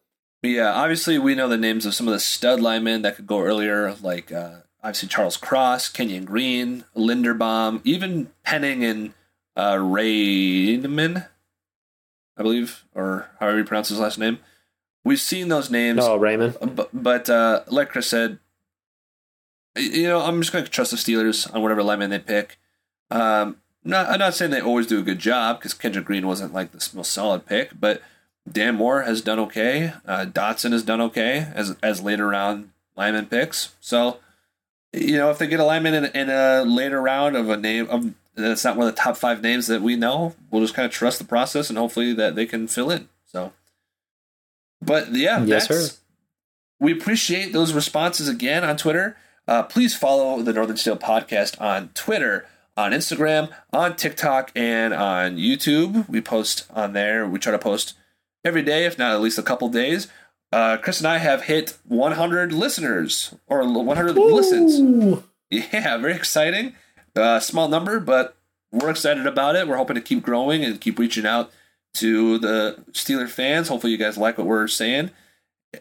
Yeah, 0.43 0.73
obviously 0.73 1.19
we 1.19 1.35
know 1.35 1.49
the 1.49 1.59
names 1.59 1.87
of 1.87 1.95
some 1.95 2.09
of 2.09 2.15
the 2.15 2.21
stud 2.21 2.61
linemen 2.61 3.03
that 3.03 3.17
could 3.17 3.27
go 3.27 3.41
earlier, 3.41 3.95
like 4.03 4.33
uh, 4.33 4.61
obviously 4.83 5.09
Charles 5.09 5.37
Cross, 5.37 5.91
Kenyon 5.91 6.25
Green, 6.25 6.85
Linderbaum, 6.97 7.81
even 7.85 8.31
Penning 8.45 8.85
and 8.85 9.13
uh, 9.57 9.77
I 12.37 12.43
believe, 12.43 12.85
or 12.95 13.29
however 13.39 13.59
you 13.59 13.65
pronounce 13.65 13.89
his 13.91 13.99
last 14.01 14.19
name. 14.19 14.39
We've 15.05 15.21
seen 15.21 15.49
those 15.49 15.71
names, 15.71 16.01
Oh, 16.03 16.19
Raimann. 16.19 16.75
but, 16.77 16.89
but 16.93 17.29
uh, 17.29 17.63
like 17.69 17.89
Chris 17.91 18.07
said, 18.07 18.39
you 19.77 20.05
know, 20.05 20.21
I'm 20.21 20.41
just 20.41 20.53
going 20.53 20.65
to 20.65 20.71
trust 20.71 20.91
the 20.91 20.97
Steelers 20.97 21.53
on 21.55 21.63
whatever 21.63 21.83
lineman 21.83 22.11
they 22.11 22.19
pick. 22.19 22.59
Um, 23.11 23.57
not, 23.85 24.09
I'm 24.09 24.19
not 24.19 24.35
saying 24.35 24.51
they 24.51 24.61
always 24.61 24.87
do 24.87 24.99
a 24.99 25.03
good 25.03 25.19
job 25.19 25.59
because 25.59 25.75
Kendrick 25.75 26.05
Green 26.05 26.27
wasn't 26.27 26.53
like 26.55 26.73
the 26.73 26.89
most 26.95 27.13
solid 27.13 27.47
pick, 27.47 27.71
but 27.79 28.01
Dan 28.51 28.77
Moore 28.77 29.03
has 29.03 29.21
done 29.23 29.39
okay. 29.41 29.93
Uh, 30.07 30.25
Dotson 30.27 30.73
has 30.73 30.83
done 30.83 31.01
okay 31.01 31.49
as 31.55 31.77
as 31.83 32.01
later 32.03 32.29
round 32.29 32.71
lineman 32.97 33.27
picks. 33.27 33.75
So, 33.81 34.19
you 34.93 35.17
know, 35.17 35.31
if 35.31 35.39
they 35.39 35.47
get 35.47 35.61
a 35.61 35.65
lineman 35.65 35.95
in, 35.95 36.05
in 36.07 36.31
a 36.31 36.63
later 36.63 37.01
round 37.01 37.37
of 37.37 37.49
a 37.49 37.57
name 37.57 37.89
of 37.89 38.15
that's 38.35 38.65
not 38.65 38.77
one 38.77 38.87
of 38.89 38.95
the 38.95 39.01
top 39.01 39.17
five 39.17 39.43
names 39.43 39.67
that 39.67 39.83
we 39.83 39.95
know, 39.97 40.35
we'll 40.51 40.63
just 40.63 40.75
kind 40.75 40.87
of 40.87 40.93
trust 40.93 41.19
the 41.19 41.25
process 41.25 41.69
and 41.69 41.79
hopefully 41.79 42.15
that 42.15 42.35
they 42.35 42.47
can 42.47 42.67
fill 42.67 42.91
in. 42.91 43.09
So, 43.27 43.53
but 44.81 45.13
yeah, 45.15 45.43
Yes, 45.45 45.69
that's, 45.69 45.91
sir. 45.93 45.97
we 46.81 46.93
appreciate 46.93 47.53
those 47.53 47.73
responses 47.73 48.29
again 48.29 48.65
on 48.65 48.77
Twitter. 48.77 49.17
Uh, 49.47 49.63
please 49.63 49.95
follow 49.97 50.41
the 50.43 50.53
Northern 50.53 50.77
Steel 50.77 50.97
Podcast 50.97 51.61
on 51.61 51.91
Twitter, 51.95 52.47
on 52.77 52.93
Instagram, 52.93 53.53
on 53.73 53.97
TikTok, 53.97 54.51
and 54.55 54.95
on 54.95 55.37
YouTube. 55.37 56.09
We 56.09 56.21
post 56.21 56.65
on 56.73 56.93
there. 56.93 57.27
We 57.27 57.39
try 57.39 57.53
to 57.53 57.59
post 57.59 57.95
every 58.45 58.63
day, 58.63 58.87
if 58.87 58.99
not 58.99 59.13
at 59.13 59.21
least 59.21 59.39
a 59.39 59.43
couple 59.43 59.69
days. 59.69 60.09
Uh, 60.53 60.77
Chris 60.77 60.99
and 61.01 61.09
I 61.09 61.19
have 61.19 61.45
hit 61.45 61.79
100 61.89 62.53
listeners 62.53 63.35
or 63.47 63.67
100 63.67 64.17
listens. 64.17 65.23
Yeah, 65.51 65.97
very 65.99 66.15
exciting. 66.15 66.75
Uh, 67.17 67.41
small 67.41 67.69
number, 67.69 67.99
but 68.01 68.37
we're 68.71 68.91
excited 68.91 69.27
about 69.27 69.57
it. 69.57 69.67
We're 69.67 69.77
hoping 69.77 69.95
to 69.97 70.03
keep 70.03 70.23
growing 70.23 70.65
and 70.65 70.81
keep 70.81 70.99
reaching 70.99 71.27
out 71.27 71.51
to 71.95 72.39
the 72.39 72.85
Steeler 72.93 73.29
fans. 73.29 73.69
Hopefully, 73.69 73.93
you 73.93 73.99
guys 73.99 74.19
like 74.19 74.39
what 74.39 74.47
we're 74.47 74.69
saying. 74.69 75.11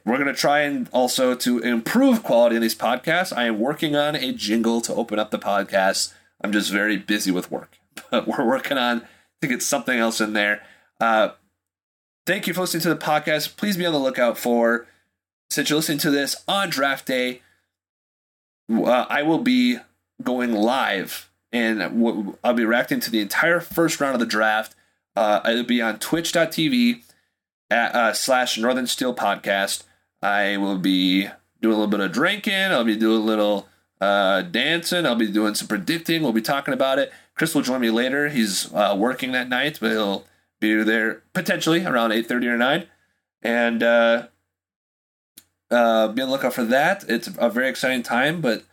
We're 0.05 0.17
going 0.17 0.27
to 0.27 0.33
try 0.33 0.61
and 0.61 0.87
also 0.93 1.35
to 1.35 1.59
improve 1.59 2.23
quality 2.23 2.55
in 2.55 2.61
these 2.61 2.75
podcasts. 2.75 3.35
I 3.35 3.45
am 3.45 3.59
working 3.59 3.95
on 3.95 4.15
a 4.15 4.31
jingle 4.31 4.79
to 4.81 4.93
open 4.95 5.19
up 5.19 5.31
the 5.31 5.39
podcast. 5.39 6.13
I'm 6.41 6.53
just 6.53 6.71
very 6.71 6.95
busy 6.95 7.29
with 7.31 7.51
work, 7.51 7.77
but 8.11 8.27
we're 8.27 8.45
working 8.45 8.77
on 8.77 9.05
to 9.41 9.47
get 9.47 9.61
something 9.61 9.97
else 9.97 10.21
in 10.21 10.33
there. 10.33 10.63
Uh, 10.99 11.29
thank 12.25 12.47
you 12.47 12.53
for 12.53 12.61
listening 12.61 12.81
to 12.83 12.89
the 12.89 12.95
podcast. 12.95 13.57
Please 13.57 13.77
be 13.77 13.85
on 13.85 13.93
the 13.93 13.99
lookout 13.99 14.37
for, 14.37 14.87
since 15.49 15.69
you're 15.69 15.77
listening 15.77 15.97
to 15.99 16.11
this 16.11 16.43
on 16.47 16.69
draft 16.69 17.05
day, 17.05 17.41
uh, 18.71 19.05
I 19.09 19.23
will 19.23 19.39
be 19.39 19.77
going 20.23 20.53
live 20.53 21.29
and 21.51 21.79
w- 21.79 22.37
I'll 22.43 22.53
be 22.53 22.65
reacting 22.65 22.99
to 23.01 23.11
the 23.11 23.19
entire 23.19 23.59
first 23.59 23.99
round 23.99 24.13
of 24.13 24.19
the 24.19 24.25
draft. 24.25 24.75
Uh, 25.15 25.41
it'll 25.45 25.63
be 25.63 25.81
on 25.81 25.99
twitch.tv 25.99 27.03
at, 27.69 27.95
uh, 27.95 28.13
slash 28.13 28.57
Northern 28.57 28.87
Steel 28.87 29.13
Podcast. 29.13 29.83
I 30.21 30.57
will 30.57 30.77
be 30.77 31.27
doing 31.61 31.73
a 31.73 31.77
little 31.77 31.87
bit 31.87 31.99
of 31.99 32.11
drinking. 32.11 32.53
I'll 32.53 32.83
be 32.85 32.95
doing 32.95 33.21
a 33.21 33.25
little 33.25 33.67
uh, 33.99 34.43
dancing. 34.43 35.05
I'll 35.05 35.15
be 35.15 35.31
doing 35.31 35.55
some 35.55 35.67
predicting. 35.67 36.23
We'll 36.23 36.31
be 36.31 36.41
talking 36.41 36.73
about 36.73 36.99
it. 36.99 37.11
Chris 37.35 37.53
will 37.53 37.61
join 37.61 37.81
me 37.81 37.89
later. 37.89 38.29
He's 38.29 38.73
uh, 38.73 38.95
working 38.97 39.31
that 39.33 39.49
night, 39.49 39.79
but 39.81 39.91
he'll 39.91 40.25
be 40.61 40.81
there 40.83 41.23
potentially 41.33 41.83
around 41.83 42.11
8.30 42.11 42.45
or 42.45 42.57
9. 42.57 42.87
And 43.41 43.83
uh, 43.83 44.27
uh, 45.69 46.07
be 46.09 46.21
on 46.21 46.29
the 46.29 46.31
lookout 46.31 46.53
for 46.53 46.63
that. 46.63 47.03
It's 47.09 47.29
a 47.37 47.49
very 47.49 47.67
exciting 47.67 48.03
time, 48.03 48.39
but 48.39 48.63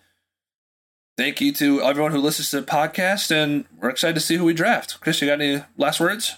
thank 1.16 1.40
you 1.40 1.52
to 1.54 1.82
everyone 1.82 2.12
who 2.12 2.18
listens 2.18 2.50
to 2.50 2.60
the 2.60 2.66
podcast, 2.66 3.30
and 3.30 3.64
we're 3.80 3.88
excited 3.88 4.14
to 4.14 4.20
see 4.20 4.36
who 4.36 4.44
we 4.44 4.52
draft. 4.52 5.00
Chris, 5.00 5.20
you 5.20 5.26
got 5.26 5.40
any 5.40 5.64
last 5.76 5.98
words? 5.98 6.36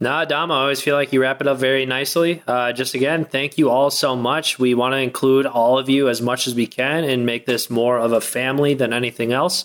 Nah, 0.00 0.24
Dom, 0.24 0.50
I 0.50 0.62
always 0.62 0.80
feel 0.80 0.96
like 0.96 1.12
you 1.12 1.20
wrap 1.22 1.40
it 1.40 1.46
up 1.46 1.58
very 1.58 1.86
nicely. 1.86 2.42
Uh, 2.46 2.72
just 2.72 2.94
again, 2.94 3.24
thank 3.24 3.56
you 3.58 3.70
all 3.70 3.90
so 3.90 4.16
much. 4.16 4.58
We 4.58 4.74
want 4.74 4.94
to 4.94 4.98
include 4.98 5.46
all 5.46 5.78
of 5.78 5.88
you 5.88 6.08
as 6.08 6.20
much 6.20 6.46
as 6.46 6.54
we 6.54 6.66
can 6.66 7.04
and 7.04 7.26
make 7.26 7.46
this 7.46 7.70
more 7.70 7.98
of 7.98 8.12
a 8.12 8.20
family 8.20 8.74
than 8.74 8.92
anything 8.92 9.32
else. 9.32 9.64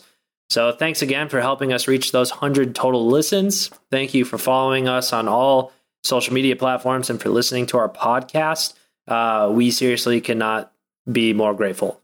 So 0.50 0.72
thanks 0.72 1.02
again 1.02 1.30
for 1.30 1.42
helping 1.42 1.74
us 1.74 1.88
reach 1.88 2.12
those 2.12 2.32
100 2.32 2.74
total 2.74 3.06
listens. 3.08 3.70
Thank 3.92 4.14
you 4.14 4.24
for 4.24 4.38
following 4.38 4.88
us 4.88 5.12
on 5.12 5.28
all 5.28 5.74
social 6.04 6.34
media 6.34 6.56
platforms 6.56 7.10
and 7.10 7.22
for 7.22 7.30
listening 7.30 7.66
to 7.68 7.78
our 7.78 7.90
podcast. 7.90 8.74
Uh, 9.08 9.50
we 9.52 9.72
seriously 9.72 10.22
cannot 10.22 10.72
be 11.10 11.34
more 11.34 11.54
grateful. 11.54 12.02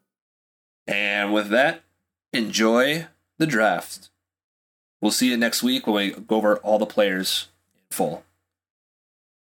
And 0.88 1.34
with 1.34 1.50
that, 1.50 1.84
enjoy 2.34 3.08
the 3.38 3.48
draft. 3.48 4.10
We'll 5.02 5.12
see 5.12 5.30
you 5.30 5.38
next 5.38 5.64
week 5.64 5.88
when 5.88 5.96
we 5.96 6.10
go 6.12 6.38
over 6.38 6.58
all 6.58 6.80
the 6.80 6.86
players 6.86 7.48
in 7.76 7.82
full. 7.90 8.24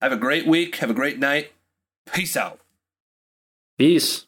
Have 0.01 0.11
a 0.11 0.17
great 0.17 0.45
week. 0.45 0.75
Have 0.77 0.89
a 0.89 0.95
great 0.95 1.19
night. 1.19 1.51
Peace 2.11 2.35
out. 2.35 2.59
Peace. 3.77 4.25